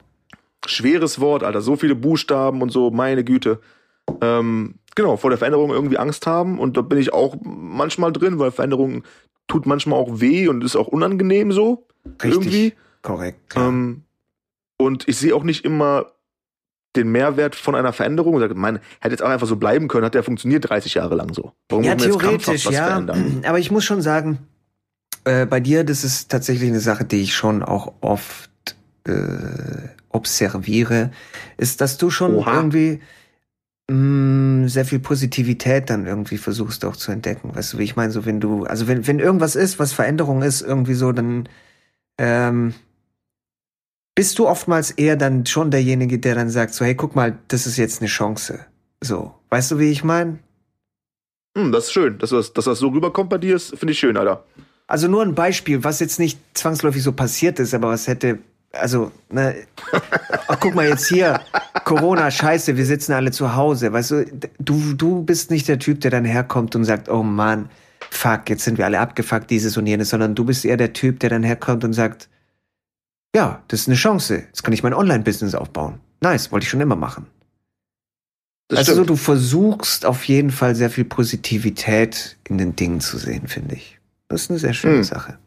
Schweres 0.65 1.19
Wort, 1.19 1.43
Alter, 1.43 1.61
so 1.61 1.75
viele 1.75 1.95
Buchstaben 1.95 2.61
und 2.61 2.71
so, 2.71 2.91
meine 2.91 3.23
Güte. 3.23 3.59
Ähm, 4.21 4.75
genau, 4.95 5.17
vor 5.17 5.29
der 5.29 5.37
Veränderung 5.37 5.71
irgendwie 5.71 5.97
Angst 5.97 6.25
haben 6.27 6.59
und 6.59 6.77
da 6.77 6.81
bin 6.81 6.97
ich 6.97 7.13
auch 7.13 7.35
manchmal 7.43 8.13
drin, 8.13 8.39
weil 8.39 8.51
Veränderung 8.51 9.03
tut 9.47 9.65
manchmal 9.65 9.99
auch 9.99 10.19
weh 10.21 10.47
und 10.47 10.63
ist 10.63 10.75
auch 10.75 10.87
unangenehm 10.87 11.51
so. 11.51 11.87
Richtig, 12.23 12.31
irgendwie. 12.31 12.73
Korrekt. 13.05 13.53
Ähm, 13.55 14.03
und 14.77 15.07
ich 15.07 15.17
sehe 15.17 15.33
auch 15.33 15.43
nicht 15.43 15.63
immer 15.63 16.07
den 16.97 17.11
Mehrwert 17.11 17.55
von 17.55 17.75
einer 17.75 17.93
Veränderung. 17.93 18.39
Sagt, 18.39 18.55
man 18.55 18.79
hätte 18.99 19.13
jetzt 19.13 19.23
auch 19.23 19.29
einfach 19.29 19.47
so 19.47 19.55
bleiben 19.55 19.87
können, 19.87 20.05
hat 20.05 20.15
der 20.15 20.23
funktioniert 20.23 20.69
30 20.69 20.95
Jahre 20.95 21.15
lang 21.15 21.33
so. 21.33 21.53
Warum 21.69 21.85
ja, 21.85 21.95
theoretisch, 21.95 22.65
ja. 22.65 22.87
Verändern? 22.87 23.43
Aber 23.47 23.59
ich 23.59 23.71
muss 23.71 23.85
schon 23.85 24.01
sagen, 24.01 24.39
äh, 25.23 25.45
bei 25.45 25.59
dir, 25.59 25.83
das 25.83 26.03
ist 26.03 26.29
tatsächlich 26.29 26.69
eine 26.69 26.79
Sache, 26.79 27.05
die 27.05 27.21
ich 27.21 27.35
schon 27.35 27.63
auch 27.63 27.93
oft 28.01 28.49
äh, 29.07 29.13
observiere, 30.09 31.11
ist, 31.57 31.81
dass 31.81 31.97
du 31.97 32.09
schon 32.09 32.35
Oha. 32.35 32.55
irgendwie 32.55 33.01
mh, 33.89 33.95
mm, 33.95 34.67
sehr 34.67 34.85
viel 34.85 34.99
Positivität 34.99 35.89
dann 35.89 36.07
irgendwie 36.07 36.37
versuchst 36.37 36.85
auch 36.85 36.95
zu 36.95 37.11
entdecken. 37.11 37.55
Weißt 37.55 37.73
du, 37.73 37.77
wie 37.77 37.83
ich 37.83 37.95
meine, 37.95 38.11
so 38.11 38.25
wenn 38.25 38.39
du, 38.39 38.63
also 38.63 38.87
wenn, 38.87 39.05
wenn 39.07 39.19
irgendwas 39.19 39.55
ist, 39.55 39.79
was 39.79 39.93
Veränderung 39.93 40.41
ist, 40.41 40.61
irgendwie 40.61 40.95
so, 40.95 41.11
dann 41.11 41.47
ähm, 42.17 42.73
bist 44.15 44.39
du 44.39 44.47
oftmals 44.47 44.91
eher 44.91 45.17
dann 45.17 45.45
schon 45.45 45.71
derjenige, 45.71 46.17
der 46.17 46.35
dann 46.35 46.49
sagt, 46.49 46.73
so, 46.73 46.85
hey, 46.85 46.95
guck 46.95 47.15
mal, 47.15 47.37
das 47.49 47.67
ist 47.67 47.77
jetzt 47.77 48.01
eine 48.01 48.07
Chance. 48.07 48.65
So, 49.01 49.35
weißt 49.49 49.71
du, 49.71 49.79
wie 49.79 49.91
ich 49.91 50.03
meine? 50.05 50.39
Hm, 51.57 51.71
das 51.73 51.85
ist 51.85 51.91
schön, 51.91 52.17
dass 52.17 52.29
das, 52.29 52.53
dass 52.53 52.65
das 52.65 52.79
so 52.79 52.87
rüberkommt 52.87 53.29
bei 53.29 53.37
dir, 53.37 53.59
finde 53.59 53.91
ich 53.91 53.99
schön, 53.99 54.15
Alter. 54.15 54.45
Also 54.87 55.07
nur 55.07 55.21
ein 55.21 55.35
Beispiel, 55.35 55.83
was 55.83 55.99
jetzt 55.99 56.19
nicht 56.19 56.39
zwangsläufig 56.53 57.03
so 57.03 57.11
passiert 57.11 57.59
ist, 57.59 57.73
aber 57.73 57.89
was 57.89 58.07
hätte, 58.07 58.39
also, 58.71 59.11
ne, 59.29 59.55
ach, 60.47 60.59
guck 60.59 60.75
mal 60.75 60.87
jetzt 60.87 61.07
hier, 61.07 61.41
Corona, 61.83 62.31
scheiße, 62.31 62.77
wir 62.77 62.85
sitzen 62.85 63.13
alle 63.13 63.31
zu 63.31 63.55
Hause, 63.55 63.91
weißt 63.91 64.11
du, 64.11 64.25
du, 64.59 64.93
du 64.93 65.23
bist 65.23 65.51
nicht 65.51 65.67
der 65.67 65.79
Typ, 65.79 66.01
der 66.01 66.11
dann 66.11 66.25
herkommt 66.25 66.75
und 66.75 66.85
sagt, 66.85 67.09
oh 67.09 67.23
Mann, 67.23 67.69
fuck, 68.11 68.49
jetzt 68.49 68.63
sind 68.63 68.77
wir 68.77 68.85
alle 68.85 68.99
abgefuckt, 68.99 69.49
dieses 69.49 69.75
und 69.75 69.87
jenes, 69.87 70.09
sondern 70.09 70.35
du 70.35 70.45
bist 70.45 70.63
eher 70.65 70.77
der 70.77 70.93
Typ, 70.93 71.19
der 71.19 71.31
dann 71.31 71.43
herkommt 71.43 71.83
und 71.83 71.93
sagt, 71.93 72.29
ja, 73.35 73.61
das 73.67 73.81
ist 73.81 73.87
eine 73.89 73.97
Chance, 73.97 74.35
jetzt 74.47 74.63
kann 74.63 74.73
ich 74.73 74.81
mein 74.81 74.93
Online-Business 74.93 75.55
aufbauen. 75.55 75.99
Nice, 76.21 76.53
wollte 76.53 76.63
ich 76.63 76.69
schon 76.69 76.79
immer 76.79 76.95
machen. 76.95 77.27
Das 78.69 78.79
also 78.79 78.95
so, 78.95 79.03
du 79.03 79.17
versuchst 79.17 80.05
auf 80.05 80.23
jeden 80.23 80.51
Fall 80.51 80.73
sehr 80.73 80.89
viel 80.89 81.03
Positivität 81.03 82.37
in 82.47 82.57
den 82.57 82.77
Dingen 82.77 83.01
zu 83.01 83.17
sehen, 83.17 83.47
finde 83.47 83.75
ich. 83.75 83.99
Das 84.29 84.43
ist 84.43 84.49
eine 84.49 84.59
sehr 84.59 84.73
schöne 84.73 84.97
hm. 84.97 85.03
Sache. 85.03 85.37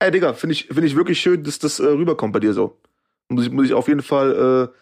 Ey, 0.00 0.10
Digga, 0.10 0.34
finde 0.34 0.54
ich, 0.54 0.66
find 0.66 0.84
ich 0.84 0.96
wirklich 0.96 1.20
schön, 1.20 1.44
dass 1.44 1.60
das 1.60 1.78
äh, 1.78 1.86
rüberkommt 1.86 2.32
bei 2.32 2.40
dir 2.40 2.52
so. 2.52 2.76
Muss 3.28 3.46
ich, 3.46 3.52
muss 3.52 3.66
ich 3.66 3.72
auf 3.72 3.86
jeden 3.86 4.02
Fall 4.02 4.72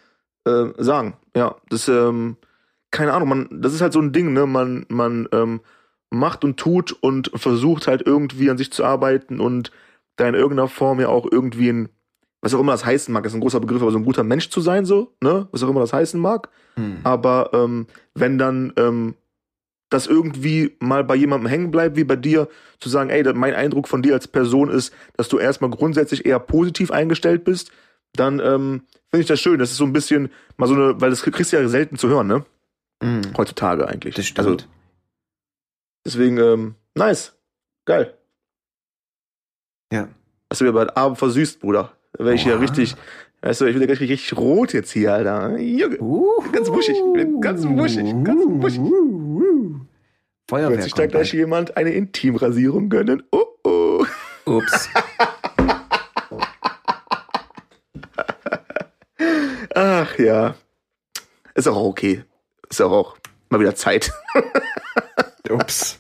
äh, 0.47 0.51
äh, 0.51 0.73
sagen. 0.79 1.19
Ja, 1.37 1.57
das, 1.69 1.89
ähm, 1.89 2.39
keine 2.91 3.13
Ahnung, 3.13 3.29
man, 3.29 3.49
das 3.61 3.75
ist 3.75 3.83
halt 3.83 3.93
so 3.93 4.01
ein 4.01 4.13
Ding, 4.13 4.33
ne? 4.33 4.47
Man, 4.47 4.87
man 4.89 5.29
ähm, 5.33 5.61
macht 6.09 6.43
und 6.43 6.57
tut 6.57 6.93
und 6.93 7.31
versucht 7.35 7.87
halt 7.87 8.03
irgendwie 8.07 8.49
an 8.49 8.57
sich 8.57 8.73
zu 8.73 8.83
arbeiten 8.83 9.41
und 9.41 9.71
da 10.17 10.29
in 10.29 10.35
irgendeiner 10.35 10.69
Form 10.69 11.01
ja 11.01 11.09
auch 11.09 11.27
irgendwie 11.31 11.71
ein, 11.71 11.89
was 12.41 12.55
auch 12.55 12.61
immer 12.61 12.73
das 12.73 12.85
heißen 12.85 13.13
mag, 13.13 13.25
ist 13.25 13.35
ein 13.35 13.41
großer 13.41 13.61
Begriff, 13.61 13.83
aber 13.83 13.93
so 13.93 13.99
ein 13.99 14.05
guter 14.05 14.25
Mensch 14.25 14.51
zu 14.51 14.61
sein, 14.61 14.85
so, 14.85 15.15
ne? 15.23 15.49
Was 15.53 15.63
auch 15.63 15.69
immer 15.69 15.81
das 15.81 15.93
heißen 15.93 16.21
mag. 16.21 16.49
Hm. 16.75 16.99
Aber 17.05 17.51
ähm, 17.53 17.87
wenn 18.15 18.39
dann 18.39 18.73
ähm, 18.77 19.15
das 19.93 20.07
irgendwie 20.07 20.77
mal 20.81 21.05
bei 21.05 21.15
jemandem 21.15 21.49
hängen 21.49 21.71
bleibt, 21.71 21.97
wie 21.97 22.05
bei 22.05 22.17
dir, 22.17 22.49
zu 22.81 22.89
sagen, 22.89 23.11
ey, 23.11 23.23
mein 23.35 23.55
Eindruck 23.55 23.89
von 23.89 24.03
dir 24.03 24.15
als 24.15 24.27
Person 24.27 24.71
ist, 24.71 24.93
dass 25.17 25.29
du 25.29 25.39
erstmal 25.39 25.71
grundsätzlich 25.71 26.25
eher 26.25 26.41
positiv 26.41 26.91
eingestellt 26.91 27.45
bist, 27.45 27.71
dann 28.15 28.41
ähm, 28.41 28.83
finde 29.11 29.23
ich 29.23 29.27
das 29.27 29.41
schön. 29.41 29.59
Das 29.59 29.71
ist 29.71 29.77
so 29.77 29.85
ein 29.85 29.93
bisschen 29.93 30.31
mal 30.57 30.67
so 30.67 30.75
eine, 30.75 31.01
weil 31.01 31.11
das 31.11 31.23
kriegst 31.23 31.53
du 31.53 31.57
ja 31.57 31.69
selten 31.69 31.97
zu 31.97 32.09
hören, 32.09 32.27
ne? 32.27 32.45
Mm. 33.03 33.37
Heutzutage 33.37 33.87
eigentlich. 33.87 34.15
Das 34.15 34.27
stimmt. 34.27 34.49
Also, 34.49 34.65
deswegen, 36.05 36.39
ähm, 36.39 36.75
nice. 36.95 37.35
Geil. 37.85 38.17
Ja. 39.93 40.09
Hast 40.49 40.61
du 40.63 40.65
mir 40.65 40.73
bald 40.73 40.97
Abend 40.97 41.19
versüßt, 41.19 41.61
Bruder. 41.61 41.93
Da 42.15 42.25
wäre 42.25 42.35
ich 42.35 42.47
ja 42.47 42.57
richtig, 42.57 42.97
weißt 43.43 43.61
du, 43.61 43.67
ich 43.67 43.75
bin 43.75 43.83
ja 43.83 43.89
richtig, 43.89 44.09
richtig 44.09 44.39
rot 44.39 44.73
jetzt 44.73 44.91
hier, 44.91 45.13
Alter. 45.13 45.59
Junge. 45.59 46.01
Uh, 46.01 46.43
ganz 46.51 46.71
wuschig, 46.71 46.97
ganz 47.41 47.67
wuschig, 47.67 48.15
ganz 48.25 48.43
wuschig. 48.47 48.81
Feuerwerk. 50.49 50.73
Wird 50.73 50.83
sich 50.85 50.95
da 50.95 51.07
gleich 51.07 51.35
jemand 51.35 51.77
eine 51.77 51.91
Intimrasierung 51.91 52.89
gönnen? 52.89 53.23
Oh 53.33 53.45
oh. 53.65 54.07
Ups. 54.47 54.89
Ach 59.75 60.19
ja. 60.19 60.55
Ist 61.55 61.69
auch 61.69 61.85
okay. 61.85 62.25
Ist 62.71 62.81
auch, 62.81 63.19
mal 63.51 63.61
wieder 63.61 63.75
Zeit. 63.75 64.11
Ups. 65.51 65.99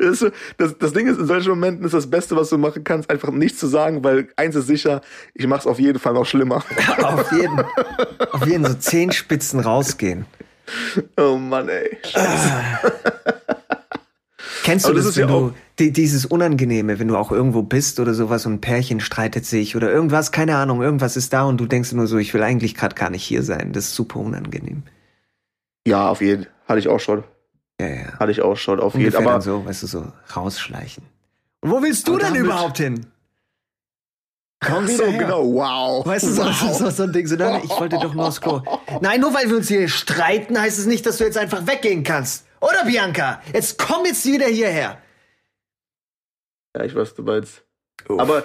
Das, 0.00 0.24
das, 0.56 0.78
das, 0.78 0.92
Ding 0.92 1.06
ist, 1.06 1.18
in 1.18 1.26
solchen 1.26 1.50
Momenten 1.50 1.84
ist 1.84 1.92
das 1.92 2.08
Beste, 2.08 2.34
was 2.34 2.48
du 2.48 2.56
machen 2.58 2.84
kannst, 2.84 3.10
einfach 3.10 3.30
nichts 3.30 3.58
zu 3.58 3.66
sagen, 3.66 4.02
weil 4.02 4.28
eins 4.36 4.56
ist 4.56 4.66
sicher, 4.66 5.02
ich 5.34 5.46
mach's 5.46 5.66
auf 5.66 5.78
jeden 5.78 5.98
Fall 5.98 6.14
noch 6.14 6.24
schlimmer. 6.24 6.64
auf 7.02 7.30
jeden. 7.32 7.60
Auf 8.32 8.46
jeden, 8.46 8.64
so 8.64 8.74
zehn 8.74 9.12
Spitzen 9.12 9.60
rausgehen. 9.60 10.24
Oh 11.16 11.36
Mann, 11.36 11.68
ey. 11.68 11.98
Kennst 14.62 14.86
du 14.86 14.90
Aber 14.90 14.98
das, 15.00 15.16
wenn 15.16 15.28
ja 15.28 15.52
du 15.76 15.90
dieses 15.90 16.26
Unangenehme, 16.26 16.98
wenn 16.98 17.08
du 17.08 17.16
auch 17.16 17.32
irgendwo 17.32 17.62
bist 17.62 17.98
oder 18.00 18.14
sowas 18.14 18.46
und 18.46 18.54
ein 18.54 18.60
Pärchen 18.60 19.00
streitet 19.00 19.46
sich 19.46 19.76
oder 19.76 19.90
irgendwas, 19.90 20.32
keine 20.32 20.56
Ahnung, 20.56 20.82
irgendwas 20.82 21.16
ist 21.16 21.32
da 21.32 21.44
und 21.44 21.58
du 21.58 21.66
denkst 21.66 21.92
nur 21.92 22.06
so, 22.06 22.18
ich 22.18 22.34
will 22.34 22.42
eigentlich 22.42 22.74
gerade 22.74 22.94
gar 22.94 23.10
nicht 23.10 23.24
hier 23.24 23.42
sein. 23.42 23.72
Das 23.72 23.84
ist 23.84 23.94
super 23.94 24.20
unangenehm. 24.20 24.82
Ja, 25.86 26.08
auf 26.08 26.20
jeden. 26.20 26.46
Hatte 26.66 26.78
ich 26.78 26.88
auch 26.88 27.00
schon. 27.00 27.24
Ja, 27.80 27.88
ja. 27.88 28.18
Hatte 28.18 28.30
ich 28.32 28.42
auch 28.42 28.56
schon, 28.56 28.78
auf 28.78 28.94
jeden. 28.94 29.06
Ungefähr 29.06 29.26
Aber 29.32 29.40
so, 29.40 29.64
weißt 29.64 29.82
du, 29.82 29.86
so 29.86 30.12
rausschleichen. 30.36 31.04
Und 31.62 31.70
wo 31.70 31.82
willst 31.82 32.06
du 32.06 32.12
Aber 32.12 32.20
denn 32.20 32.28
damit- 32.34 32.42
überhaupt 32.46 32.76
hin? 32.78 33.06
Komm 34.62 34.86
so, 34.86 34.92
wieder 34.92 35.06
her. 35.06 35.18
genau, 35.22 35.44
wow. 35.54 36.04
Weißt 36.04 36.24
du, 36.24 36.28
so, 36.32 36.42
wow. 36.44 36.76
so, 36.78 36.90
so 36.90 37.02
ein 37.04 37.12
Ding, 37.14 37.26
so, 37.26 37.36
nein, 37.36 37.62
ich 37.64 37.70
wollte 37.70 37.96
doch 37.98 38.12
nur 38.12 38.26
aufs 38.26 38.40
Klo. 38.42 38.60
Nein, 39.00 39.20
nur 39.22 39.32
weil 39.32 39.48
wir 39.48 39.56
uns 39.56 39.68
hier 39.68 39.88
streiten, 39.88 40.60
heißt 40.60 40.78
es 40.78 40.84
nicht, 40.84 41.06
dass 41.06 41.16
du 41.16 41.24
jetzt 41.24 41.38
einfach 41.38 41.66
weggehen 41.66 42.04
kannst. 42.04 42.44
Oder, 42.60 42.84
Bianca? 42.84 43.40
Jetzt 43.54 43.78
komm 43.78 44.04
jetzt 44.04 44.26
wieder 44.26 44.46
hierher. 44.46 44.98
Ja, 46.76 46.84
ich 46.84 46.94
weiß, 46.94 47.00
was 47.08 47.14
du 47.14 47.22
meinst. 47.22 47.62
Aber, 48.08 48.44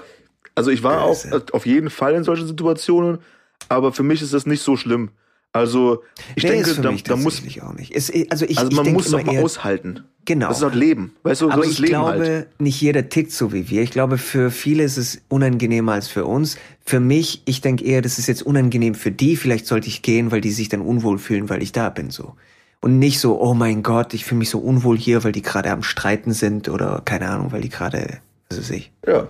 also 0.56 0.72
ich 0.72 0.84
war 0.84 1.02
auch 1.04 1.22
Böse. 1.22 1.36
äh, 1.36 1.52
auf 1.52 1.66
jeden 1.66 1.90
Fall 1.90 2.14
in 2.16 2.24
solchen 2.24 2.48
Situationen, 2.48 3.20
aber 3.68 3.92
für 3.92 4.04
mich 4.04 4.22
ist 4.22 4.34
das 4.34 4.46
nicht 4.46 4.64
so 4.64 4.78
schlimm. 4.78 5.12
Also, 5.56 6.04
ich 6.36 6.44
Nee, 6.44 6.50
denke, 6.50 6.74
da, 6.82 6.92
mich 6.92 7.04
da 7.04 7.16
muss, 7.16 7.36
tatsächlich 7.36 7.64
auch 7.64 7.72
nicht. 7.72 7.96
Es, 7.96 8.12
also 8.30 8.44
ich, 8.44 8.60
also 8.60 8.70
ich 8.70 8.76
man 8.76 8.92
muss 8.92 9.10
doch 9.10 9.24
mal 9.24 9.36
eher, 9.36 9.42
aushalten. 9.42 10.04
Genau. 10.26 10.50
Das 10.50 10.58
ist 10.58 10.64
halt 10.64 10.76
Leben. 10.76 11.16
Weißt 11.24 11.40
du, 11.40 11.50
Aber 11.50 11.64
ist 11.64 11.72
ich 11.72 11.80
Leben 11.80 11.92
glaube, 11.92 12.10
halt. 12.10 12.60
nicht 12.60 12.82
jeder 12.82 13.08
tickt 13.08 13.32
so 13.32 13.54
wie 13.54 13.70
wir. 13.70 13.82
Ich 13.82 13.92
glaube, 13.92 14.18
für 14.18 14.52
viele 14.52 14.84
ist 14.84 14.98
es 14.98 15.22
unangenehmer 15.30 15.94
als 15.94 16.10
für 16.10 16.26
uns. 16.26 16.58
Für 16.86 17.00
mich, 17.00 17.42
ich 17.46 17.62
denke 17.62 17.86
eher, 17.86 18.02
das 18.02 18.20
ist 18.20 18.28
jetzt 18.28 18.42
unangenehm 18.42 18.96
für 18.96 19.12
die. 19.12 19.38
Vielleicht 19.38 19.66
sollte 19.66 19.88
ich 19.88 20.02
gehen, 20.02 20.30
weil 20.30 20.42
die 20.42 20.52
sich 20.52 20.68
dann 20.68 20.82
unwohl 20.82 21.20
fühlen, 21.20 21.48
weil 21.48 21.64
ich 21.64 21.72
da 21.72 21.90
bin, 21.90 22.10
so. 22.10 22.36
Und 22.82 23.00
nicht 23.00 23.22
so, 23.22 23.40
oh 23.42 23.54
mein 23.54 23.82
Gott, 23.82 24.14
ich 24.14 24.26
fühle 24.26 24.40
mich 24.40 24.50
so 24.50 24.60
unwohl 24.60 24.98
hier, 24.98 25.24
weil 25.24 25.32
die 25.32 25.42
gerade 25.42 25.72
am 25.72 25.84
Streiten 25.84 26.34
sind 26.34 26.68
oder 26.68 27.02
keine 27.06 27.30
Ahnung, 27.30 27.54
weil 27.54 27.62
die 27.62 27.70
gerade, 27.70 28.20
was 28.50 28.60
weiß 28.60 28.72
ich. 28.72 28.92
Ja. 29.08 29.30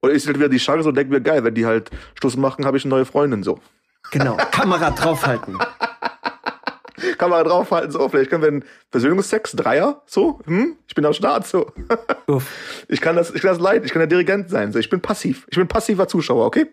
Oder 0.00 0.14
ich 0.14 0.22
sehe 0.22 0.28
halt 0.28 0.38
wieder 0.38 0.48
die 0.48 0.58
Chance 0.58 0.88
und 0.88 0.96
denke 0.96 1.12
mir, 1.12 1.20
geil, 1.20 1.42
wenn 1.42 1.56
die 1.56 1.66
halt 1.66 1.90
Schluss 2.20 2.36
machen, 2.36 2.64
habe 2.64 2.76
ich 2.76 2.84
eine 2.84 2.90
neue 2.90 3.04
Freundin, 3.04 3.42
so. 3.42 3.58
Genau, 4.10 4.36
Kamera 4.50 4.90
draufhalten. 4.90 5.58
Man 7.28 7.44
draufhalten, 7.44 7.90
so, 7.90 8.08
vielleicht 8.08 8.30
können 8.30 8.42
wir 8.42 8.48
einen 8.48 8.64
Versöhnungsex, 8.90 9.52
Dreier, 9.52 10.02
so, 10.06 10.40
hm? 10.46 10.76
Ich 10.86 10.94
bin 10.94 11.04
am 11.04 11.12
Start, 11.12 11.46
so. 11.46 11.72
Uff. 12.26 12.48
Ich 12.88 13.00
kann 13.00 13.16
das, 13.16 13.30
ich 13.34 13.42
kann 13.42 13.50
das 13.50 13.60
leiden, 13.60 13.84
ich 13.84 13.92
kann 13.92 14.00
der 14.00 14.06
Dirigent 14.06 14.48
sein, 14.48 14.72
so. 14.72 14.78
Ich 14.78 14.88
bin 14.90 15.00
passiv. 15.00 15.46
Ich 15.50 15.56
bin 15.58 15.66
passiver 15.66 16.06
Zuschauer, 16.06 16.46
okay? 16.46 16.66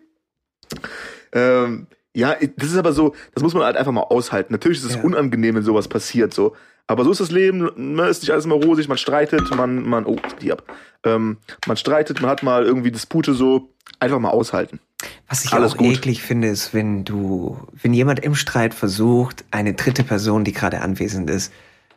Ähm, 1.32 1.88
ja, 2.14 2.36
das 2.56 2.70
ist 2.70 2.76
aber 2.76 2.92
so, 2.92 3.14
das 3.34 3.42
muss 3.42 3.54
man 3.54 3.64
halt 3.64 3.76
einfach 3.76 3.90
mal 3.92 4.02
aushalten. 4.02 4.52
Natürlich 4.52 4.78
ist 4.78 4.84
es 4.84 4.94
Ja. 4.96 5.02
unangenehm, 5.02 5.56
wenn 5.56 5.62
sowas 5.64 5.88
passiert, 5.88 6.32
so. 6.32 6.54
Aber 6.86 7.04
so 7.04 7.10
ist 7.10 7.20
das 7.20 7.30
Leben, 7.30 7.70
ne, 7.94 8.06
ist 8.08 8.22
nicht 8.22 8.30
alles 8.30 8.44
immer 8.44 8.56
rosig, 8.56 8.88
man 8.88 8.98
streitet, 8.98 9.54
man, 9.56 9.88
man, 9.88 10.04
oh, 10.06 10.16
die 10.40 10.52
ab. 10.52 10.62
Ähm, 11.04 11.38
man 11.66 11.76
streitet, 11.76 12.20
man 12.20 12.30
hat 12.30 12.42
mal 12.42 12.64
irgendwie 12.64 12.90
Dispute, 12.92 13.34
so. 13.34 13.70
Einfach 13.98 14.18
mal 14.20 14.30
aushalten. 14.30 14.80
Was 15.28 15.44
ich 15.44 15.52
Alles 15.52 15.72
auch 15.72 15.76
gut. 15.78 15.86
eklig 15.98 16.22
finde, 16.22 16.48
ist, 16.48 16.74
wenn 16.74 17.04
du, 17.04 17.58
wenn 17.82 17.92
jemand 17.94 18.20
im 18.20 18.34
Streit 18.34 18.74
versucht, 18.74 19.44
eine 19.50 19.74
dritte 19.74 20.04
Person, 20.04 20.44
die 20.44 20.52
gerade 20.52 20.80
anwesend 20.80 21.28
ist, 21.30 21.52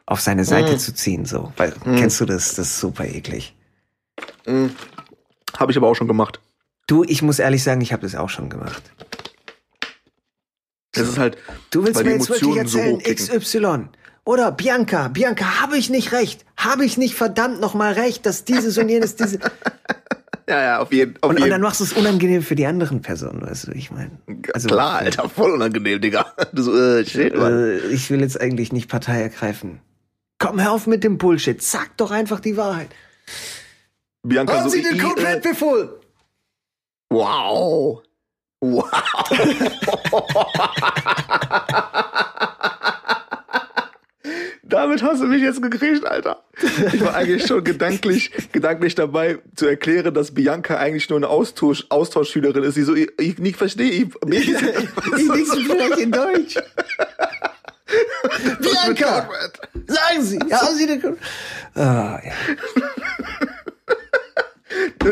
auf 0.06 0.22
seine 0.22 0.46
Seite 0.46 0.76
Mm. 0.76 0.80
zu 0.80 0.94
ziehen, 0.94 1.26
so. 1.26 1.52
Weil, 1.58 1.74
kennst 1.84 2.20
du 2.22 2.26
das? 2.26 2.56
Das 2.56 2.68
ist 2.68 2.80
super 2.80 3.06
eklig. 3.06 3.56
Habe 5.58 5.72
ich 5.72 5.78
aber 5.78 5.88
auch 5.88 5.96
schon 5.96 6.08
gemacht. 6.08 6.40
Du, 6.88 7.04
ich 7.04 7.22
muss 7.22 7.40
ehrlich 7.40 7.64
sagen, 7.64 7.82
ich 7.82 7.92
habe 7.92 8.04
das 8.04 8.16
auch 8.16 8.30
schon 8.30 8.50
gemacht. 8.50 8.82
Das 10.94 11.08
ist 11.10 11.18
halt, 11.18 11.38
Du 11.70 11.84
willst 11.84 11.96
weil 11.96 12.06
mir 12.06 12.12
die 12.12 12.16
jetzt 12.18 12.30
wirklich 12.30 12.56
Emotionen 12.58 12.68
so 12.68 12.78
erzählen, 12.80 12.96
hochkicken. 12.98 13.40
XY. 13.42 13.90
Oder 14.24 14.52
Bianca, 14.52 15.08
Bianca, 15.10 15.62
habe 15.62 15.78
ich 15.78 15.90
nicht 15.90 16.12
recht? 16.12 16.46
Habe 16.58 16.86
ich 16.86 16.98
nicht 16.98 17.16
verdammt 17.16 17.60
nochmal 17.62 17.94
recht, 17.94 18.26
dass 18.26 18.44
dieses 18.46 18.78
und 18.78 18.90
jenes, 18.90 19.16
diese. 19.16 19.40
Ja, 20.50 20.62
ja, 20.62 20.80
auf 20.80 20.94
jeden, 20.94 21.22
auf 21.22 21.32
Und, 21.32 21.42
und 21.42 21.50
dann 21.50 21.60
machst 21.62 21.82
du 21.82 21.84
es 21.84 21.92
unangenehm 21.92 22.42
für 22.42 22.56
die 22.56 22.66
anderen 22.66 23.02
Personen, 23.02 23.42
weißt 23.42 23.68
du, 23.68 23.72
ich 23.74 23.92
meine. 23.92 24.12
Also, 24.54 24.70
Klar, 24.70 25.00
Alter, 25.00 25.28
voll 25.30 25.52
unangenehm, 25.52 26.00
Digga. 26.00 26.26
Du 26.54 26.64
so, 26.64 26.74
äh, 26.78 27.06
shit. 27.06 27.34
Äh, 27.34 27.80
ich 27.90 28.10
will 28.10 28.22
jetzt 28.22 28.40
eigentlich 28.40 28.72
nicht 28.72 28.88
Partei 28.90 29.22
ergreifen. 29.22 29.82
Komm, 30.40 30.62
hör 30.62 30.72
auf 30.72 30.88
mit 30.88 31.04
dem 31.04 31.18
Bullshit. 31.18 31.62
Sag 31.62 31.98
doch 31.98 32.12
einfach 32.12 32.40
die 32.40 32.56
Wahrheit. 32.56 32.88
Bianca 34.24 34.54
Haben 34.54 34.64
so, 34.70 34.72
Sie 34.76 34.84
den 34.84 34.96
i- 34.96 35.00
Code 35.00 35.22
äh? 35.22 35.42
Wow. 37.10 38.04
Wow. 38.62 38.90
Damit 44.78 45.02
hast 45.02 45.24
du 45.24 45.26
mich 45.26 45.42
jetzt 45.42 45.60
gekriegt, 45.60 46.06
Alter. 46.06 46.44
Ich 46.94 47.02
war 47.02 47.16
eigentlich 47.16 47.48
schon 47.48 47.64
gedanklich, 47.64 48.30
gedanklich 48.52 48.94
dabei 48.94 49.40
zu 49.56 49.66
erklären, 49.66 50.14
dass 50.14 50.36
Bianca 50.36 50.78
eigentlich 50.78 51.10
nur 51.10 51.18
eine 51.18 51.30
Austausch, 51.30 51.88
Austauschschülerin 51.90 52.62
ist, 52.62 52.78
die 52.78 52.84
so, 52.84 52.94
ich, 52.94 53.10
ich 53.20 53.40
nicht 53.40 53.58
verstehe. 53.58 53.90
Ich, 53.90 54.04
ich, 54.30 54.50
Ich 54.50 55.34
lieg's 55.34 55.56
vielleicht 55.56 55.98
in 55.98 56.12
Deutsch. 56.12 56.60
Bianca, 58.60 59.28
sagen 59.88 60.22
Sie, 60.22 60.38
haben 60.38 60.76
Sie 60.76 60.86
den? 60.86 61.18
Ah, 61.74 62.20
ja. 62.24 62.34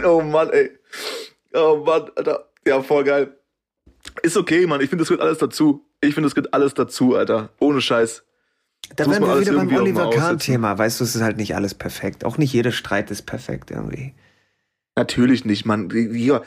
Oh 0.07 0.22
Mann, 0.22 0.51
ey. 0.51 0.78
Oh 1.55 1.78
Mann, 1.84 2.11
Alter. 2.16 2.49
Ja, 2.68 2.84
voll 2.84 3.03
geil. 3.03 3.36
Ist 4.22 4.38
okay, 4.38 4.68
Mann. 4.68 4.80
Ich 4.82 4.89
finde, 4.89 5.01
das 5.01 5.07
gehört 5.07 5.24
alles 5.24 5.39
dazu. 5.39 5.88
Ich 6.01 6.13
finde, 6.13 6.28
das 6.28 6.36
gehört 6.36 6.53
alles 6.53 6.76
dazu, 6.76 7.16
Alter. 7.16 7.49
Ohne 7.59 7.82
Scheiß. 7.82 8.24
Da 8.95 9.07
man 9.07 9.21
wir 9.21 9.39
wieder 9.39 9.53
beim 9.53 9.75
Oliver 9.75 10.09
Kahn-Thema. 10.09 10.77
Weißt 10.77 10.99
du, 10.99 11.03
es 11.03 11.15
ist 11.15 11.21
halt 11.21 11.38
nicht 11.38 11.55
alles 11.55 11.73
perfekt. 11.73 12.23
Auch 12.25 12.38
nicht 12.38 12.53
jeder 12.53 12.71
Streit 12.71 13.11
ist 13.11 13.23
perfekt 13.23 13.71
irgendwie. 13.71 14.13
Natürlich 14.95 15.45
nicht, 15.45 15.65
Mann. 15.65 15.89
Ja, 16.13 16.41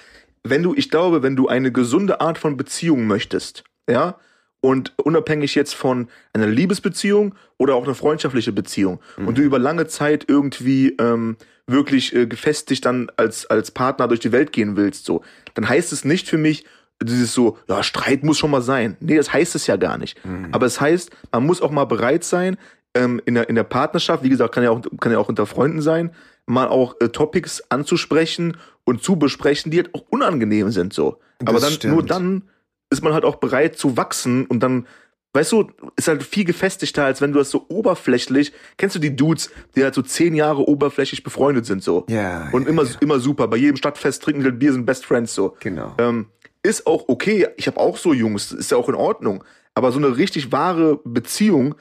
wenn 0.45 0.63
du, 0.63 0.75
ich 0.75 0.91
glaube, 0.91 1.23
wenn 1.23 1.37
du 1.37 1.49
eine 1.49 1.73
gesunde 1.73 2.21
Art 2.21 2.39
von 2.39 2.57
Beziehung 2.57 3.07
möchtest, 3.07 3.65
ja, 3.89 4.19
und 4.61 4.93
unabhängig 4.99 5.55
jetzt 5.55 5.75
von 5.75 6.09
einer 6.33 6.47
Liebesbeziehung 6.47 7.35
oder 7.59 7.75
auch 7.77 7.85
eine 7.85 7.95
freundschaftliche 7.95 8.53
Beziehung 8.53 9.01
und 9.17 9.39
du 9.39 9.43
über 9.43 9.59
lange 9.59 9.87
Zeit 9.87 10.25
irgendwie 10.27 10.97
ähm, 10.99 11.37
wirklich 11.69 12.15
äh, 12.15 12.27
gefestigt 12.27 12.85
dann 12.85 13.09
als 13.17 13.47
als 13.47 13.71
Partner 13.71 14.09
durch 14.09 14.21
die 14.21 14.33
Welt 14.33 14.53
gehen 14.53 14.77
willst, 14.77 15.05
so, 15.05 15.23
dann 15.55 15.69
heißt 15.69 15.93
es 15.93 16.05
nicht 16.05 16.29
für 16.29 16.39
mich 16.39 16.65
dieses 17.03 17.33
so, 17.33 17.59
ja, 17.69 17.83
Streit 17.83 18.25
muss 18.25 18.39
schon 18.39 18.51
mal 18.51 18.63
sein. 18.63 18.97
Nee, 19.01 19.17
das 19.17 19.33
heißt 19.33 19.55
es 19.55 19.67
ja 19.67 19.77
gar 19.77 19.99
nicht. 19.99 20.19
Aber 20.53 20.67
es 20.67 20.81
heißt, 20.81 21.11
man 21.33 21.47
muss 21.47 21.63
auch 21.63 21.71
mal 21.71 21.85
bereit 21.85 22.25
sein, 22.25 22.57
ähm, 22.95 23.21
in, 23.25 23.35
der, 23.35 23.49
in 23.49 23.55
der 23.55 23.65
Partnerschaft, 23.65 24.23
wie 24.25 24.29
gesagt, 24.29 24.55
kann 24.55 24.65
ja 24.65 24.71
auch, 24.71 24.81
kann 25.01 25.13
ja 25.13 25.19
auch 25.19 25.29
unter 25.29 25.47
Freunden 25.47 25.81
sein, 25.83 26.11
mal 26.47 26.67
auch 26.69 26.97
äh, 27.01 27.09
Topics 27.11 27.63
anzusprechen 27.69 28.57
und 28.85 29.03
zu 29.03 29.17
besprechen, 29.17 29.71
die 29.71 29.79
halt 29.79 29.95
auch 29.95 30.05
unangenehm 30.11 30.71
sind 30.71 30.93
so. 30.93 31.19
Aber 31.41 31.53
Das 31.55 31.63
dann 31.63 31.73
stimmt. 31.73 31.95
nur 31.95 32.03
dann 32.05 32.43
ist 32.91 33.05
man 33.05 33.13
halt 33.13 33.25
auch 33.25 33.37
bereit 33.37 33.77
zu 33.77 33.97
wachsen 33.97 34.47
und 34.47 34.61
dann, 34.61 34.87
weißt 35.33 35.53
du, 35.53 35.71
ist 35.97 36.09
halt 36.09 36.23
viel 36.23 36.45
gefestigter, 36.45 37.05
als 37.05 37.21
wenn 37.21 37.33
du 37.33 37.39
das 37.39 37.51
so 37.51 37.67
oberflächlich, 37.69 38.53
kennst 38.77 38.97
du 38.97 39.01
die 39.01 39.15
Dudes, 39.15 39.51
die 39.77 39.85
halt 39.85 39.95
so 39.95 40.03
zehn 40.03 40.35
Jahre 40.35 40.67
oberflächlich 40.67 41.23
befreundet 41.23 41.67
sind 41.67 41.83
so. 41.83 42.07
Ja, 42.09 42.49
Und 42.53 42.65
ja, 42.65 42.69
immer, 42.69 42.85
immer 43.01 43.21
super. 43.21 43.49
Bei 43.49 43.57
jedem 43.57 43.77
Stadtfest 43.77 44.23
trinken 44.23 44.43
die 44.43 44.51
Bier, 44.51 44.73
sind 44.73 44.87
Best 44.87 45.07
Friends 45.07 45.35
so. 45.35 45.57
Genau. 45.61 45.95
Ähm, 45.99 46.27
ist 46.63 46.87
auch 46.87 47.05
okay. 47.09 47.49
Ich 47.57 47.67
habe 47.67 47.79
auch 47.79 47.97
so 47.97 48.13
Jungs, 48.13 48.53
ist 48.53 48.71
ja 48.71 48.77
auch 48.77 48.89
in 48.89 48.95
Ordnung. 48.95 49.45
Aber 49.75 49.93
so 49.93 49.99
eine 49.99 50.17
richtig 50.17 50.51
wahre 50.51 51.01
Beziehung 51.05 51.75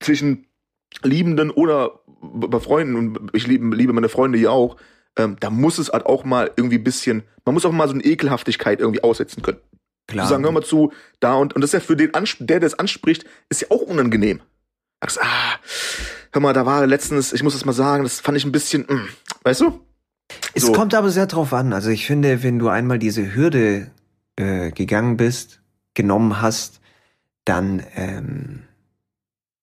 zwischen 0.00 0.46
Liebenden 1.02 1.50
oder 1.50 2.00
bei 2.22 2.60
Freunden 2.60 2.96
und 2.96 3.30
ich 3.34 3.46
liebe, 3.46 3.74
liebe 3.74 3.92
meine 3.92 4.08
Freunde 4.08 4.38
ja 4.38 4.50
auch, 4.50 4.76
ähm, 5.18 5.36
da 5.40 5.50
muss 5.50 5.78
es 5.78 5.90
halt 5.90 6.06
auch 6.06 6.24
mal 6.24 6.50
irgendwie 6.56 6.78
ein 6.78 6.84
bisschen, 6.84 7.22
man 7.44 7.54
muss 7.54 7.66
auch 7.66 7.72
mal 7.72 7.88
so 7.88 7.94
eine 7.94 8.04
Ekelhaftigkeit 8.04 8.80
irgendwie 8.80 9.02
aussetzen 9.02 9.42
können. 9.42 9.58
Klar. 10.14 10.26
Zu 10.26 10.30
sagen, 10.32 10.44
hör 10.44 10.52
mal 10.52 10.62
zu, 10.64 10.92
da 11.20 11.34
und, 11.34 11.54
und 11.54 11.60
das 11.60 11.68
ist 11.70 11.74
ja 11.74 11.80
für 11.80 11.96
den, 11.96 12.14
Ans- 12.14 12.36
der, 12.38 12.60
der 12.60 12.66
es 12.66 12.78
anspricht, 12.78 13.24
ist 13.48 13.60
ja 13.62 13.68
auch 13.70 13.82
unangenehm. 13.82 14.40
Sagst, 15.02 15.20
ah, 15.22 15.58
hör 16.32 16.40
mal, 16.40 16.52
da 16.54 16.64
war 16.66 16.86
letztens, 16.86 17.32
ich 17.32 17.42
muss 17.42 17.52
das 17.52 17.64
mal 17.64 17.72
sagen, 17.72 18.02
das 18.04 18.20
fand 18.20 18.36
ich 18.38 18.44
ein 18.44 18.52
bisschen, 18.52 18.82
mm, 18.82 19.08
weißt 19.42 19.60
du? 19.60 19.80
Es 20.54 20.62
So. 20.64 20.72
kommt 20.72 20.94
aber 20.94 21.10
sehr 21.10 21.26
drauf 21.26 21.52
an. 21.52 21.72
Also 21.74 21.90
ich 21.90 22.06
finde, 22.06 22.42
wenn 22.42 22.58
du 22.58 22.68
einmal 22.68 22.98
diese 22.98 23.34
Hürde 23.34 23.90
äh, 24.36 24.70
gegangen 24.70 25.16
bist, 25.18 25.60
genommen 25.92 26.40
hast, 26.40 26.80
dann 27.44 27.82
ähm, 27.94 28.62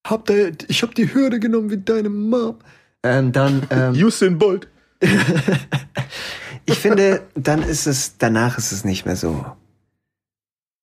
hab 0.05 0.25
da, 0.27 0.33
ich 0.67 0.83
hab 0.83 0.93
die 0.95 1.13
Hürde 1.13 1.39
genommen 1.39 1.71
wie 1.71 1.77
deine 1.77 2.09
Mom. 2.09 2.59
Ähm, 3.03 3.31
dann 3.31 3.63
ähm, 3.71 3.93
Usain 4.05 4.37
Bolt. 4.37 4.67
ich 6.65 6.77
finde, 6.77 7.21
dann 7.35 7.63
ist 7.63 7.87
es 7.87 8.17
danach 8.19 8.57
ist 8.59 8.71
es 8.71 8.85
nicht 8.85 9.05
mehr 9.05 9.15
so 9.15 9.45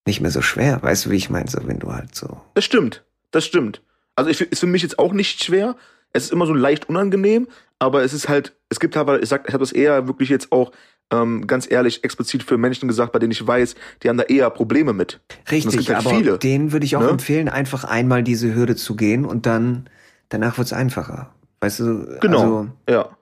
nicht 0.09 0.21
mehr 0.21 0.31
so 0.31 0.43
schwer. 0.43 0.83
Weißt 0.83 1.07
du, 1.07 1.11
wie 1.11 1.17
ich 1.17 1.31
meine? 1.31 1.49
So, 1.49 1.59
wenn 1.65 1.79
du 1.79 1.93
halt 1.93 2.15
so 2.15 2.41
Das 2.55 2.65
stimmt, 2.65 3.05
das 3.31 3.45
stimmt. 3.45 3.83
Also 4.17 4.31
ich, 4.31 4.41
ist 4.41 4.61
für 4.61 4.67
mich 4.67 4.83
jetzt 4.83 4.99
auch 4.99 5.13
nicht 5.13 5.45
schwer. 5.45 5.77
Es 6.13 6.25
ist 6.25 6.33
immer 6.33 6.47
so 6.47 6.55
leicht 6.55 6.89
unangenehm, 6.89 7.47
aber 7.79 8.03
es 8.03 8.13
ist 8.13 8.29
halt, 8.29 8.57
es 8.71 8.81
gibt 8.81 8.97
aber, 8.97 9.23
ich 9.23 9.29
sag, 9.29 9.47
ich 9.47 9.55
habe 9.55 9.63
das 9.63 9.73
eher 9.73 10.09
wirklich 10.09 10.31
jetzt 10.31 10.51
auch 10.51 10.73
ähm, 11.11 11.47
ganz 11.47 11.71
ehrlich 11.71 12.03
explizit 12.03 12.43
für 12.43 12.59
Menschen 12.59 12.89
gesagt, 12.89 13.13
bei 13.13 13.19
denen 13.19 13.33
ich 13.33 13.47
weiß, 13.47 13.75
die 14.03 14.09
haben 14.09 14.17
da 14.17 14.25
eher 14.25 14.51
Probleme 14.51 14.93
mit. 14.93 15.21
Es 15.45 15.53
Richtig, 15.53 15.89
halt 15.89 16.07
aber 16.07 16.11
viele. 16.17 16.39
denen 16.39 16.73
würde 16.73 16.87
ich 16.87 16.97
auch 16.97 17.03
ne? 17.03 17.11
empfehlen, 17.11 17.49
einfach 17.49 17.85
einmal 17.85 18.23
diese 18.23 18.55
Hürde 18.55 18.77
zu 18.77 18.97
gehen 18.97 19.25
und 19.25 19.47
dann 19.47 19.89
danach 20.31 20.59
wird's 20.59 20.73
einfacher. 20.73 21.35
Weißt 21.61 21.81
du? 21.81 22.19
Genau. 22.21 22.41
Also, 22.41 22.69
Ja. 22.89 23.17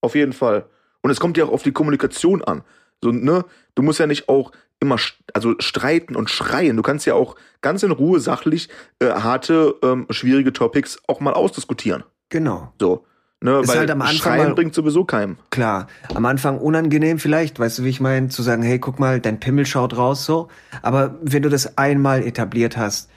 Auf 0.00 0.14
jeden 0.14 0.34
Fall. 0.34 0.66
Und 1.00 1.10
es 1.10 1.18
kommt 1.18 1.36
ja 1.38 1.44
auch 1.44 1.52
auf 1.52 1.62
die 1.62 1.72
Kommunikation 1.72 2.44
an. 2.44 2.62
So, 3.02 3.10
ne? 3.10 3.44
Du 3.74 3.82
musst 3.82 3.98
ja 4.00 4.06
nicht 4.06 4.28
auch 4.28 4.52
immer 4.80 4.96
also 5.32 5.54
streiten 5.60 6.14
und 6.16 6.30
schreien. 6.30 6.76
Du 6.76 6.82
kannst 6.82 7.06
ja 7.06 7.14
auch 7.14 7.36
ganz 7.62 7.82
in 7.82 7.90
Ruhe 7.90 8.20
sachlich 8.20 8.68
äh, 8.98 9.10
harte, 9.10 9.74
ähm, 9.82 10.06
schwierige 10.10 10.52
Topics 10.52 10.98
auch 11.06 11.20
mal 11.20 11.32
ausdiskutieren. 11.32 12.04
genau. 12.28 12.72
So. 12.80 13.04
Ne? 13.40 13.60
Ist 13.60 13.68
Weil 13.68 13.80
halt 13.80 13.90
am 13.90 14.00
Anfang 14.00 14.16
Schreien 14.16 14.48
mal- 14.48 14.54
bringt 14.54 14.74
sowieso 14.74 15.04
keinem. 15.04 15.36
Klar, 15.50 15.88
am 16.14 16.24
Anfang 16.24 16.56
unangenehm 16.58 17.18
vielleicht, 17.18 17.58
weißt 17.58 17.78
du, 17.78 17.84
wie 17.84 17.90
ich 17.90 18.00
meine, 18.00 18.28
zu 18.28 18.42
sagen, 18.42 18.62
hey, 18.62 18.78
guck 18.78 18.98
mal, 18.98 19.20
dein 19.20 19.38
Pimmel 19.38 19.66
schaut 19.66 19.96
raus 19.98 20.24
so. 20.24 20.48
Aber 20.80 21.16
wenn 21.20 21.42
du 21.42 21.50
das 21.50 21.76
einmal 21.76 22.22
etabliert 22.22 22.78
hast, 22.78 23.10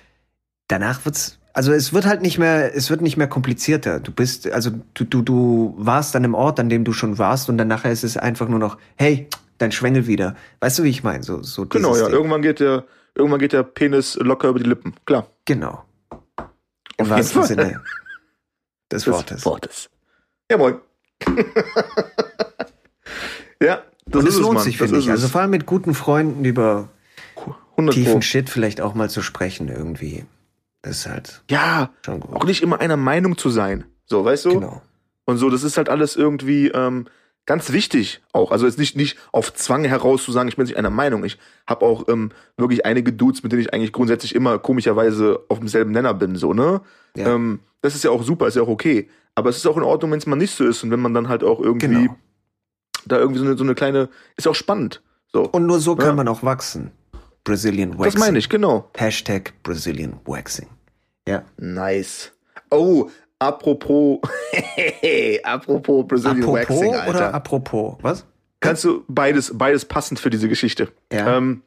danach 0.67 1.05
wird's, 1.05 1.39
also 1.53 1.71
es 1.71 1.93
wird 1.93 2.05
halt 2.05 2.21
nicht 2.21 2.39
mehr, 2.39 2.75
es 2.75 2.89
wird 2.89 3.01
nicht 3.01 3.15
mehr 3.15 3.27
komplizierter. 3.29 4.01
Du 4.01 4.11
bist, 4.11 4.51
also 4.51 4.71
du, 4.95 5.05
du, 5.05 5.21
du 5.21 5.73
warst 5.77 6.13
an 6.15 6.23
dem 6.23 6.33
Ort, 6.35 6.59
an 6.59 6.67
dem 6.67 6.83
du 6.83 6.91
schon 6.91 7.17
warst 7.17 7.47
und 7.47 7.57
dann 7.57 7.69
nachher 7.69 7.91
ist 7.91 8.03
es 8.03 8.17
einfach 8.17 8.49
nur 8.49 8.59
noch, 8.59 8.77
hey, 8.97 9.29
dein 9.57 9.71
Schwengel 9.71 10.07
wieder. 10.07 10.35
Weißt 10.59 10.79
du, 10.79 10.83
wie 10.83 10.89
ich 10.89 11.03
meine? 11.03 11.23
So, 11.23 11.41
so 11.43 11.65
Genau, 11.65 11.95
ja. 11.95 12.05
Ding. 12.05 12.13
Irgendwann 12.13 12.41
geht 12.41 12.59
der, 12.59 12.85
irgendwann 13.15 13.39
geht 13.39 13.53
der 13.53 13.63
Penis 13.63 14.15
locker 14.15 14.49
über 14.49 14.59
die 14.59 14.65
Lippen. 14.69 14.93
Klar. 15.05 15.27
Genau. 15.45 15.83
Auf 16.09 16.49
Im 16.97 17.09
wahrsten 17.09 17.39
Fall. 17.41 17.47
Sinne 17.47 17.81
des 18.91 19.03
Des 19.03 19.07
Wortes. 19.13 19.45
Wortes. 19.45 19.89
Ja, 23.61 23.81
das 24.05 24.21
und 24.21 24.27
ist 24.27 24.35
es 24.35 24.39
lohnt 24.41 24.55
Mann. 24.55 24.63
sich, 24.63 24.77
finde 24.77 24.97
ich. 24.99 25.09
Also 25.09 25.25
es. 25.25 25.31
vor 25.31 25.41
allem 25.41 25.49
mit 25.51 25.65
guten 25.65 25.93
Freunden 25.93 26.45
über 26.45 26.89
100 27.71 27.93
tiefen 27.95 28.13
Pro. 28.13 28.21
Shit 28.21 28.49
vielleicht 28.49 28.81
auch 28.81 28.93
mal 28.93 29.09
zu 29.09 29.21
sprechen 29.21 29.67
irgendwie. 29.69 30.25
Das 30.81 30.99
ist 30.99 31.07
halt 31.07 31.43
Ja, 31.49 31.91
schon 32.05 32.19
gut. 32.19 32.35
auch 32.35 32.45
nicht 32.45 32.61
immer 32.61 32.79
einer 32.79 32.97
Meinung 32.97 33.37
zu 33.37 33.49
sein. 33.49 33.85
So, 34.05 34.23
weißt 34.23 34.45
du? 34.45 34.49
Genau. 34.51 34.81
Und 35.25 35.37
so, 35.37 35.49
das 35.49 35.63
ist 35.63 35.75
halt 35.77 35.89
alles 35.89 36.15
irgendwie 36.15 36.69
ähm, 36.69 37.07
ganz 37.47 37.71
wichtig 37.71 38.21
auch. 38.31 38.51
Also 38.51 38.67
jetzt 38.67 38.77
nicht, 38.77 38.95
nicht 38.95 39.17
auf 39.31 39.51
Zwang 39.55 39.83
heraus 39.85 40.23
zu 40.23 40.31
sagen, 40.31 40.47
ich 40.49 40.55
bin 40.57 40.65
nicht 40.65 40.77
einer 40.77 40.91
Meinung. 40.91 41.23
Ich 41.25 41.39
habe 41.65 41.83
auch 41.83 42.07
ähm, 42.07 42.29
wirklich 42.57 42.85
einige 42.85 43.11
Dudes, 43.11 43.41
mit 43.41 43.51
denen 43.51 43.61
ich 43.63 43.73
eigentlich 43.73 43.91
grundsätzlich 43.93 44.35
immer 44.35 44.59
komischerweise 44.59 45.39
auf 45.49 45.57
demselben 45.59 45.91
Nenner 45.91 46.13
bin, 46.13 46.35
so, 46.35 46.53
ne? 46.53 46.81
Ja. 47.15 47.33
Ähm, 47.33 47.61
das 47.81 47.95
ist 47.95 48.03
ja 48.03 48.11
auch 48.11 48.21
super, 48.21 48.47
ist 48.47 48.55
ja 48.55 48.61
auch 48.61 48.67
okay. 48.67 49.09
Aber 49.33 49.49
es 49.49 49.57
ist 49.57 49.65
auch 49.65 49.77
in 49.77 49.83
Ordnung, 49.83 50.11
wenn 50.11 50.19
es 50.19 50.27
mal 50.27 50.35
nicht 50.35 50.55
so 50.55 50.65
ist 50.65 50.83
und 50.83 50.91
wenn 50.91 50.99
man 50.99 51.13
dann 51.15 51.29
halt 51.29 51.43
auch 51.43 51.59
irgendwie 51.59 51.87
Genau. 51.87 52.15
da 53.05 53.17
irgendwie 53.17 53.39
so 53.39 53.45
eine, 53.45 53.57
so 53.57 53.63
eine 53.63 53.73
kleine, 53.75 54.09
ist 54.35 54.47
auch 54.47 54.55
spannend. 54.55 55.01
So. 55.31 55.43
Und 55.47 55.65
nur 55.65 55.79
so 55.79 55.95
kann 55.95 56.09
Ja. 56.09 56.13
man 56.13 56.27
auch 56.27 56.43
wachsen. 56.43 56.91
Brazilian 57.43 57.97
Waxing. 57.97 58.11
das 58.13 58.19
meine 58.19 58.37
ich, 58.39 58.49
genau. 58.49 58.89
Hashtag 58.97 59.53
Brazilian 59.63 60.19
Waxing. 60.25 60.67
Ja. 61.27 61.43
Nice. 61.57 62.33
Oh, 62.71 63.09
apropos, 63.39 64.19
apropos 65.43 66.07
Brazilian 66.07 66.43
apropos 66.43 66.69
Waxing, 66.69 66.95
Alter. 66.95 67.09
oder 67.09 67.33
apropos? 67.33 67.97
Was? 68.01 68.25
Kannst 68.59 68.83
du 68.83 69.03
beides, 69.07 69.55
beides 69.55 69.85
passend 69.85 70.19
für 70.19 70.29
diese 70.29 70.49
Geschichte. 70.49 70.89
Ja. 71.11 71.37
Ähm, 71.37 71.61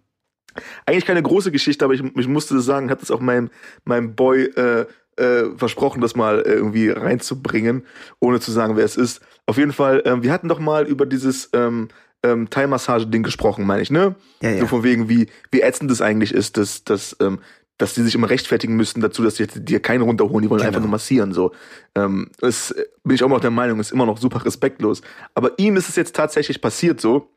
eigentlich 0.87 1.07
keine 1.07 1.23
große 1.23 1.53
Geschichte, 1.53 1.85
aber 1.85 1.95
ich, 1.95 2.03
ich 2.03 2.29
musste 2.29 2.55
das 2.55 2.65
sagen, 2.65 2.91
hat 2.91 3.03
es 3.03 3.11
auch 3.11 3.21
meinem, 3.21 3.51
meinem 3.85 4.17
Boy 4.17 4.45
äh, 4.45 4.87
äh, 5.17 5.57
versprochen, 5.57 6.01
das 6.01 6.17
mal 6.17 6.41
irgendwie 6.41 6.91
reinzubringen, 6.91 7.85
ohne 8.19 8.41
zu 8.41 8.51
sagen, 8.51 8.77
wer 8.77 8.85
es 8.85 8.97
ist. 8.97 9.21
Auf 9.47 9.59
jeden 9.59 9.73
Fall, 9.73 10.03
ähm, 10.05 10.23
wir 10.23 10.33
hatten 10.33 10.49
doch 10.49 10.59
mal 10.59 10.87
über 10.87 11.07
dieses 11.07 11.51
ähm, 11.53 11.89
ähm, 12.23 12.51
Thai-Massage-Ding 12.51 13.23
gesprochen, 13.23 13.67
meine 13.67 13.83
ich, 13.83 13.91
ne? 13.91 14.15
Ja, 14.43 14.51
ja. 14.51 14.61
So 14.61 14.67
von 14.67 14.83
wegen, 14.83 15.09
wie, 15.09 15.29
wie 15.51 15.61
ätzend 15.61 15.91
es 15.91 16.01
eigentlich 16.01 16.33
ist, 16.33 16.57
dass, 16.57 16.85
dass, 16.85 17.17
ähm, 17.21 17.41
dass 17.81 17.95
die 17.95 18.03
sich 18.03 18.15
immer 18.15 18.29
rechtfertigen 18.29 18.77
müssen 18.77 19.01
dazu, 19.01 19.23
dass 19.23 19.35
die 19.35 19.45
jetzt 19.45 19.69
dir 19.69 19.81
keinen 19.81 20.03
runterholen, 20.03 20.43
die 20.43 20.51
wollen 20.51 20.59
Genau. 20.59 20.69
einfach 20.69 20.81
nur 20.81 20.91
massieren. 20.91 21.33
So. 21.33 21.53
Ähm, 21.95 22.31
das 22.39 22.73
äh, 22.73 22.85
bin 23.05 23.15
ich 23.15 23.25
auch 23.25 23.29
noch 23.29 23.41
der 23.41 23.51
Meinung, 23.51 23.81
ist 23.81 23.91
immer 23.93 24.07
noch 24.07 24.19
super 24.19 24.45
respektlos. 24.45 25.01
Aber 25.35 25.59
ihm 25.59 25.77
ist 25.77 25.89
es 25.89 25.97
jetzt 25.97 26.15
tatsächlich 26.15 26.61
passiert 26.61 27.01
so, 27.01 27.31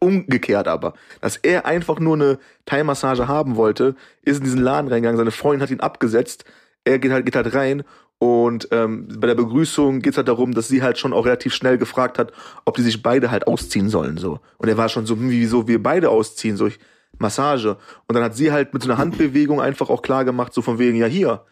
umgekehrt 0.00 0.66
aber, 0.66 0.94
dass 1.20 1.36
er 1.36 1.66
einfach 1.66 2.00
nur 2.00 2.14
eine 2.14 2.38
Thai-Massage 2.64 3.28
haben 3.28 3.56
wollte, 3.56 3.94
ist 4.22 4.38
in 4.38 4.44
diesen 4.44 4.60
Laden 4.62 4.88
reingegangen, 4.88 5.18
seine 5.18 5.30
Freundin 5.30 5.62
hat 5.62 5.70
ihn 5.70 5.80
abgesetzt, 5.80 6.44
er 6.84 6.98
geht 6.98 7.12
halt, 7.12 7.26
geht 7.26 7.36
halt 7.36 7.54
rein 7.54 7.84
und 8.18 8.68
ähm, 8.70 9.08
bei 9.18 9.26
der 9.26 9.34
Begrüßung 9.34 10.00
geht 10.00 10.14
es 10.14 10.16
halt 10.16 10.28
darum, 10.28 10.52
dass 10.52 10.68
sie 10.68 10.82
halt 10.82 10.98
schon 10.98 11.12
auch 11.12 11.26
relativ 11.26 11.54
schnell 11.54 11.78
gefragt 11.78 12.18
hat, 12.18 12.32
ob 12.64 12.76
die 12.76 12.82
sich 12.82 13.02
beide 13.02 13.30
halt 13.30 13.46
ausziehen 13.46 13.88
sollen. 13.88 14.16
so. 14.16 14.40
Und 14.58 14.68
er 14.68 14.76
war 14.76 14.88
schon 14.88 15.06
so, 15.06 15.14
hm, 15.14 15.30
wieso 15.30 15.68
wir 15.68 15.82
beide 15.82 16.08
ausziehen, 16.10 16.56
so 16.56 16.66
ich, 16.66 16.78
Massage. 17.20 17.76
Und 18.06 18.14
dann 18.14 18.24
hat 18.24 18.34
sie 18.34 18.52
halt 18.52 18.72
mit 18.72 18.82
so 18.82 18.90
einer 18.90 18.98
Handbewegung 18.98 19.60
einfach 19.60 19.90
auch 19.90 20.02
klar 20.02 20.24
gemacht, 20.24 20.52
so 20.52 20.62
von 20.62 20.78
wegen, 20.78 20.96
ja 20.96 21.06
hier, 21.06 21.44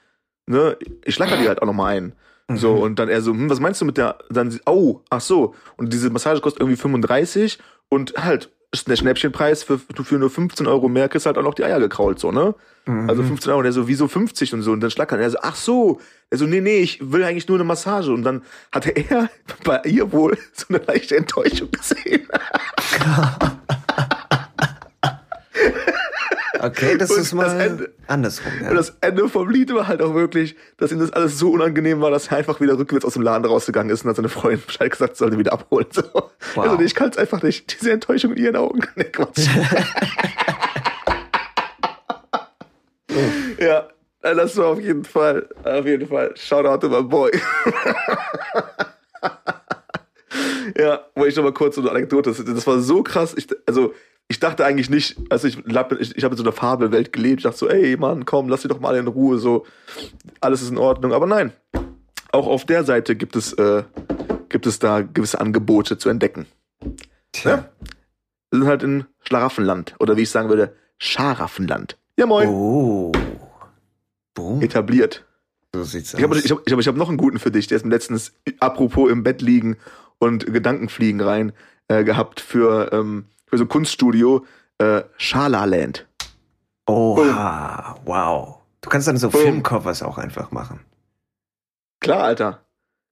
ne, 0.47 0.77
ich 1.05 1.14
schlacker 1.14 1.37
die 1.37 1.49
halt 1.49 1.62
auch 1.62 1.66
nochmal 1.66 1.97
ein. 1.97 2.12
So, 2.51 2.73
und 2.77 2.99
dann 2.99 3.11
er 3.11 3.21
so, 3.21 3.33
hm, 3.33 3.51
was 3.51 3.61
meinst 3.61 3.81
du 3.83 3.85
mit 3.85 3.99
der, 3.99 4.16
dann, 4.31 4.59
oh, 4.64 5.01
ach 5.11 5.21
so, 5.21 5.55
und 5.77 5.93
diese 5.93 6.09
Massage 6.09 6.41
kostet 6.41 6.62
irgendwie 6.62 6.81
35 6.81 7.59
und 7.91 8.14
halt, 8.16 8.51
ist 8.73 8.89
der 8.89 8.97
Schnäppchenpreis 8.97 9.62
für, 9.64 9.79
du 9.95 10.03
für 10.03 10.19
nur 10.19 10.31
15 10.31 10.66
Euro 10.66 10.89
mehr 10.89 11.11
kriegst 11.11 11.27
halt 11.27 11.37
auch 11.37 11.43
noch 11.43 11.55
die 11.55 11.64
Eier 11.64 11.79
gekrault, 11.79 12.19
so, 12.19 12.33
ne? 12.33 12.55
Mhm. 12.87 13.09
Also 13.09 13.23
15 13.23 13.51
Euro, 13.51 13.61
und 13.61 13.66
er 13.66 13.73
so, 13.73 13.87
wieso 13.87 14.09
50 14.09 14.55
und 14.55 14.62
so, 14.62 14.73
und 14.73 14.81
dann 14.81 14.91
schlackern 14.91 15.21
er 15.21 15.29
so, 15.29 15.39
ach 15.43 15.57
so, 15.57 16.01
er 16.31 16.39
so, 16.39 16.47
nee, 16.47 16.62
nee, 16.62 16.79
ich 16.79 17.12
will 17.12 17.23
eigentlich 17.23 17.49
nur 17.49 17.59
eine 17.59 17.64
Massage, 17.64 18.11
und 18.12 18.23
dann 18.23 18.43
hatte 18.73 18.91
er 18.93 19.29
bei 19.64 19.83
ihr 19.85 20.11
wohl 20.11 20.39
so 20.55 20.66
eine 20.71 20.79
leichte 20.79 21.16
Enttäuschung 21.16 21.71
gesehen. 21.71 22.29
Okay, 26.61 26.97
das 26.99 27.11
Und 27.11 27.21
ist 27.21 27.33
mal 27.35 27.45
das 27.45 27.55
Ende- 27.55 27.93
andersrum. 28.07 28.53
Ja. 28.63 28.71
Und 28.71 28.77
das 28.77 28.97
Ende 29.01 29.29
vom 29.29 29.49
Lied 29.51 29.73
war 29.75 29.87
halt 29.87 30.03
auch 30.03 30.15
wirklich, 30.15 30.57
dass 30.77 30.91
ihm 30.93 30.99
das 30.99 31.13
alles 31.13 31.39
so 31.39 31.51
unangenehm 31.53 32.01
war, 32.01 32.11
dass 32.11 32.29
er 32.29 32.39
einfach 32.39 32.61
wieder 32.61 32.79
rückwärts 32.79 33.05
aus 33.05 33.13
dem 33.15 33.23
Laden 33.23 33.45
rausgegangen 33.45 33.91
ist 33.93 34.03
und 34.05 34.11
hat 34.11 34.17
seine 34.17 34.29
Freundin 34.29 34.63
Bescheid 34.67 34.91
gesagt, 34.91 35.17
sie 35.17 35.21
sollte 35.21 35.39
wieder 35.39 35.53
abholen. 35.53 35.87
So. 35.93 36.03
Also 36.61 36.77
nee, 36.77 36.85
ich 36.85 36.95
kann 36.95 37.11
es 37.11 37.19
einfach 37.19 37.43
nicht. 37.43 37.81
Diese 37.81 37.93
Enttäuschung 37.93 38.33
in 38.33 38.43
ihren 38.45 38.57
Augen. 38.57 38.81
Nee, 38.97 39.05
Quatsch. 39.05 39.47
ja, 43.61 43.89
das 44.23 44.57
war 44.57 44.67
auf 44.67 44.81
jeden 44.81 45.05
Fall, 45.05 45.49
auf 45.65 45.87
jeden 45.87 46.09
Fall. 46.09 46.35
Shoutout 46.37 46.87
to 46.87 46.89
my 46.89 47.03
boy. 47.03 47.31
ja, 50.77 51.01
wollte 51.15 51.29
ich 51.31 51.37
noch 51.37 51.45
mal 51.45 51.53
kurz 51.53 51.77
so 51.77 51.81
eine 51.83 51.91
Anekdote. 51.91 52.31
Das, 52.31 52.45
das 52.45 52.67
war 52.67 52.81
so 52.81 53.03
krass. 53.03 53.35
Ich, 53.37 53.47
also, 53.67 53.95
ich 54.29 54.41
dachte 54.41 54.64
eigentlich 54.66 54.91
nicht, 54.91 55.16
also 55.31 55.49
ich, 55.49 55.59
ich, 55.59 56.16
ich 56.16 56.24
habe 56.24 56.35
in 56.35 56.37
so 56.37 56.43
einer 56.43 56.53
Fabelwelt 56.53 57.12
gelebt. 57.12 57.41
Ich 57.41 57.45
dachte 57.45 57.59
so, 57.59 57.68
ey 57.68 57.97
Mann, 57.97 58.26
komm, 58.26 58.49
lass 58.49 58.61
dich 58.61 58.70
doch 58.70 58.81
mal 58.81 58.95
in 58.97 59.07
Ruhe. 59.07 59.39
So, 59.39 59.64
alles 60.41 60.61
ist 60.61 60.70
in 60.70 60.79
Ordnung. 60.79 61.12
Aber 61.14 61.26
nein, 61.26 61.53
auch 62.31 62.47
auf 62.47 62.66
der 62.66 62.85
Seite 62.85 63.16
gibt 63.16 63.37
es, 63.37 63.55
äh, 63.55 63.85
gibt 64.51 64.66
es 64.66 64.79
da 64.79 65.01
gewisse 65.01 65.41
Angebote 65.41 65.97
zu 65.97 66.11
entdecken. 66.11 66.47
Tja. 67.33 67.70
Wir 68.51 68.61
sind 68.61 68.68
halt 68.68 68.83
in 68.83 69.05
Schlaraffenland. 69.20 69.95
Oder 69.99 70.16
wie 70.16 70.22
ich 70.22 70.31
sagen 70.31 70.49
würde, 70.51 70.74
Scharaffenland. 70.99 71.97
Ja, 72.16 72.26
moin. 72.26 72.49
Oh. 72.49 73.12
Boom. 74.35 74.61
Etabliert. 74.61 75.24
So 75.74 75.85
sieht's 75.85 76.14
aus. 76.14 76.18
Ich 76.18 76.24
habe 76.24 76.39
ich 76.39 76.51
hab, 76.51 76.66
ich 76.66 76.72
hab, 76.72 76.81
ich 76.81 76.89
hab 76.89 76.97
noch 76.97 77.09
einen 77.09 77.18
guten 77.18 77.39
für 77.39 77.51
dich. 77.51 77.66
Der 77.66 77.76
ist 77.76 77.85
mir 77.85 77.93
letztens, 77.93 78.33
apropos 78.61 79.11
im 79.11 79.22
Bett 79.22 79.41
liegen 79.41 79.76
und 80.18 80.47
Gedankenfliegen 80.47 81.20
rein, 81.20 81.53
äh, 81.89 82.05
gehabt 82.05 82.41
für, 82.41 82.93
ähm, 82.93 83.26
für 83.49 83.59
so 83.59 83.64
ein 83.64 83.68
Kunststudio. 83.68 84.44
Äh, 84.78 85.03
Schala-Land. 85.16 86.07
Oha. 86.86 87.96
Wow. 88.05 88.59
Du 88.80 88.88
kannst 88.88 89.09
dann 89.09 89.16
so 89.16 89.28
Boom. 89.30 89.40
Filmcovers 89.42 90.03
auch 90.03 90.18
einfach 90.18 90.51
machen. 90.51 90.80
Klar, 92.01 92.24
Alter. 92.24 92.61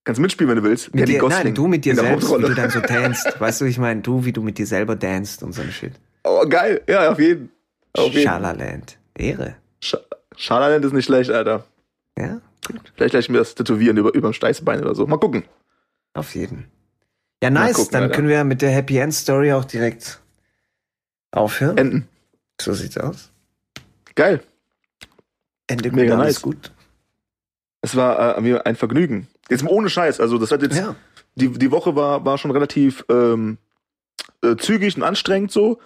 Kannst 0.04 0.20
mitspielen, 0.20 0.50
wenn 0.50 0.62
du 0.62 0.68
willst. 0.68 0.94
Mit 0.94 1.08
dir, 1.08 1.20
nein, 1.28 1.52
du 1.54 1.66
mit 1.66 1.84
dir 1.84 1.96
selbst, 1.96 2.30
wie 2.30 2.42
du 2.42 2.54
dann 2.54 2.70
so 2.70 2.80
danst. 2.86 3.40
Weißt 3.40 3.60
du, 3.60 3.64
ich 3.64 3.78
meine, 3.78 4.02
du, 4.02 4.24
wie 4.24 4.32
du 4.32 4.40
mit 4.40 4.56
dir 4.56 4.66
selber 4.66 4.94
danst 4.94 5.42
und 5.42 5.52
so 5.52 5.62
ein 5.62 5.72
Shit. 5.72 5.94
Oh, 6.22 6.44
geil. 6.48 6.80
Ja, 6.88 7.10
auf 7.10 7.18
jeden. 7.18 7.50
Auf 7.92 8.12
jeden. 8.12 8.22
Schalaland. 8.22 8.98
Ehre. 9.18 9.56
Sch 9.82 9.96
Schala-Land 10.36 10.84
ist 10.84 10.92
nicht 10.92 11.06
schlecht, 11.06 11.30
Alter. 11.30 11.64
Ja, 12.18 12.40
Vielleicht 12.94 13.14
lasse 13.14 13.24
ich 13.24 13.28
mir 13.30 13.38
das 13.38 13.54
tätowieren 13.54 13.96
über, 13.96 14.14
über 14.14 14.28
dem 14.30 14.32
Steißbein 14.32 14.80
oder 14.80 14.94
so. 14.94 15.06
Mal 15.06 15.18
gucken. 15.18 15.44
auf 16.14 16.34
jeden. 16.34 16.66
Ja, 17.42 17.50
nice. 17.50 17.74
gucken, 17.74 17.92
dann 17.92 18.02
Alter. 18.04 18.14
können 18.14 18.28
wir 18.28 18.44
mit 18.44 18.62
der 18.62 18.70
Happy 18.70 18.98
End 18.98 19.14
Story 19.14 19.52
auch 19.52 19.64
direkt 19.64 20.20
aufhören. 21.36 21.76
Enden. 21.78 22.08
so 22.60 22.72
sieht's 22.72 22.96
aus. 22.98 23.30
Geil. 24.14 24.42
Ende 25.66 25.90
gut, 25.90 25.96
Mega 25.98 26.16
nice. 26.16 26.40
gut. 26.42 26.72
Es 27.82 27.96
war 27.96 28.36
äh, 28.38 28.40
mir 28.40 28.66
ein 28.66 28.76
Vergnügen. 28.76 29.28
Jetzt 29.48 29.64
ohne 29.66 29.90
Scheiß. 29.90 30.20
Also, 30.20 30.38
das 30.38 30.50
hat 30.50 30.62
jetzt, 30.62 30.76
Ja. 30.76 30.96
die, 31.34 31.48
die 31.50 31.70
Woche 31.70 31.94
war, 31.96 32.24
war 32.24 32.38
schon 32.38 32.50
relativ 32.50 33.04
ähm, 33.08 33.58
äh, 34.42 34.56
zügig 34.56 34.96
und 34.96 35.02
anstrengend 35.02 35.52
so 35.52 35.78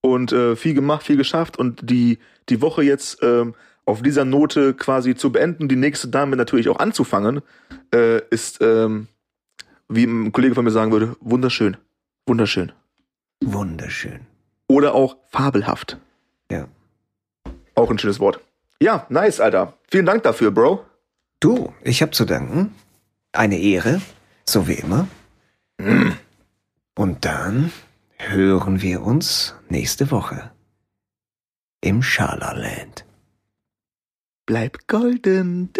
und 0.00 0.32
äh, 0.32 0.56
viel 0.56 0.74
gemacht, 0.74 1.02
viel 1.04 1.16
geschafft 1.16 1.58
und 1.58 1.88
die, 1.90 2.18
die 2.48 2.60
Woche 2.60 2.82
jetzt 2.82 3.22
ähm, 3.22 3.54
auf 3.84 4.02
dieser 4.02 4.24
Note 4.24 4.74
quasi 4.74 5.14
zu 5.14 5.30
beenden, 5.32 5.68
die 5.68 5.76
nächste 5.76 6.08
Dame 6.08 6.36
natürlich 6.36 6.68
auch 6.68 6.78
anzufangen, 6.78 7.40
äh, 7.94 8.20
ist, 8.30 8.58
ähm, 8.60 9.06
wie 9.88 10.04
ein 10.04 10.32
Kollege 10.32 10.54
von 10.54 10.64
mir 10.64 10.72
sagen 10.72 10.90
würde, 10.92 11.16
wunderschön. 11.20 11.76
Wunderschön. 12.26 12.72
Wunderschön. 13.44 14.20
Oder 14.68 14.94
auch 14.94 15.16
fabelhaft. 15.30 15.96
Ja. 16.50 16.66
Auch 17.74 17.90
ein 17.90 17.98
schönes 17.98 18.20
Wort. 18.20 18.40
Ja, 18.80 19.06
nice, 19.08 19.40
Alter. 19.40 19.74
Vielen 19.90 20.06
Dank 20.06 20.22
dafür, 20.22 20.50
Bro. 20.50 20.84
Du, 21.40 21.72
ich 21.82 22.02
hab 22.02 22.14
zu 22.14 22.24
danken. 22.24 22.74
eine 23.32 23.58
Ehre, 23.58 24.00
so 24.44 24.66
wie 24.68 24.74
immer. 24.74 25.08
Und 26.98 27.24
dann 27.24 27.72
hören 28.18 28.82
wir 28.82 29.02
uns 29.02 29.54
nächste 29.68 30.10
Woche 30.10 30.50
im 31.80 32.02
Schala-Land. 32.02 33.05
Bleib 34.46 34.78
golden. 34.86 35.70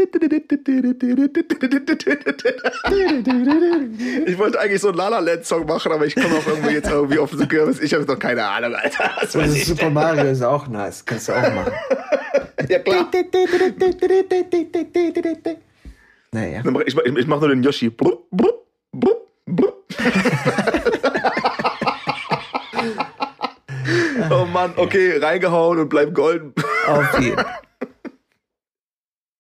Ich 4.27 4.37
wollte 4.39 4.59
eigentlich 4.59 4.81
so 4.81 4.89
einen 4.89 4.97
La 4.97 5.07
La 5.09 5.21
Land 5.21 5.45
Song 5.47 5.65
machen, 5.67 5.93
aber 5.93 6.05
ich 6.05 6.17
komme 6.17 6.37
auf 6.37 6.49
irgendwie 6.49 6.75
jetzt 6.75 6.91
irgendwie 6.91 7.21
auf 7.21 7.31
so 7.31 7.47
Kürbis. 7.47 7.81
Ich 7.81 7.95
habe 7.95 8.05
noch 8.05 8.19
keine 8.19 8.45
Ahnung, 8.45 8.75
Alter. 8.75 9.13
Was 9.21 9.33
Das 9.33 9.49
ist 9.51 9.67
Super 9.67 9.89
Mario 9.89 10.25
ist 10.25 10.43
auch 10.43 10.67
nice. 10.67 11.05
Kannst 11.05 11.29
du 11.29 11.35
auch 11.35 11.55
machen. 11.55 11.73
Ja, 12.69 12.81
klar. 12.81 13.09
Naja. 16.33 16.63
Ich, 16.87 16.97
ich, 16.97 17.17
ich 17.17 17.27
mach 17.29 17.39
nur 17.39 17.51
den 17.51 17.63
Yoshi. 17.63 17.91
Blub, 17.91 18.29
blub, 18.33 18.67
blub, 18.91 19.29
blub. 19.47 19.85
oh 24.31 24.45
Mann, 24.47 24.73
okay, 24.77 25.19
reingehauen 25.19 25.79
und 25.79 25.89
bleib 25.89 26.13
golden. 26.13 26.53
Auf 26.89 27.21
jeden 27.21 27.37
Fall. 27.37 27.47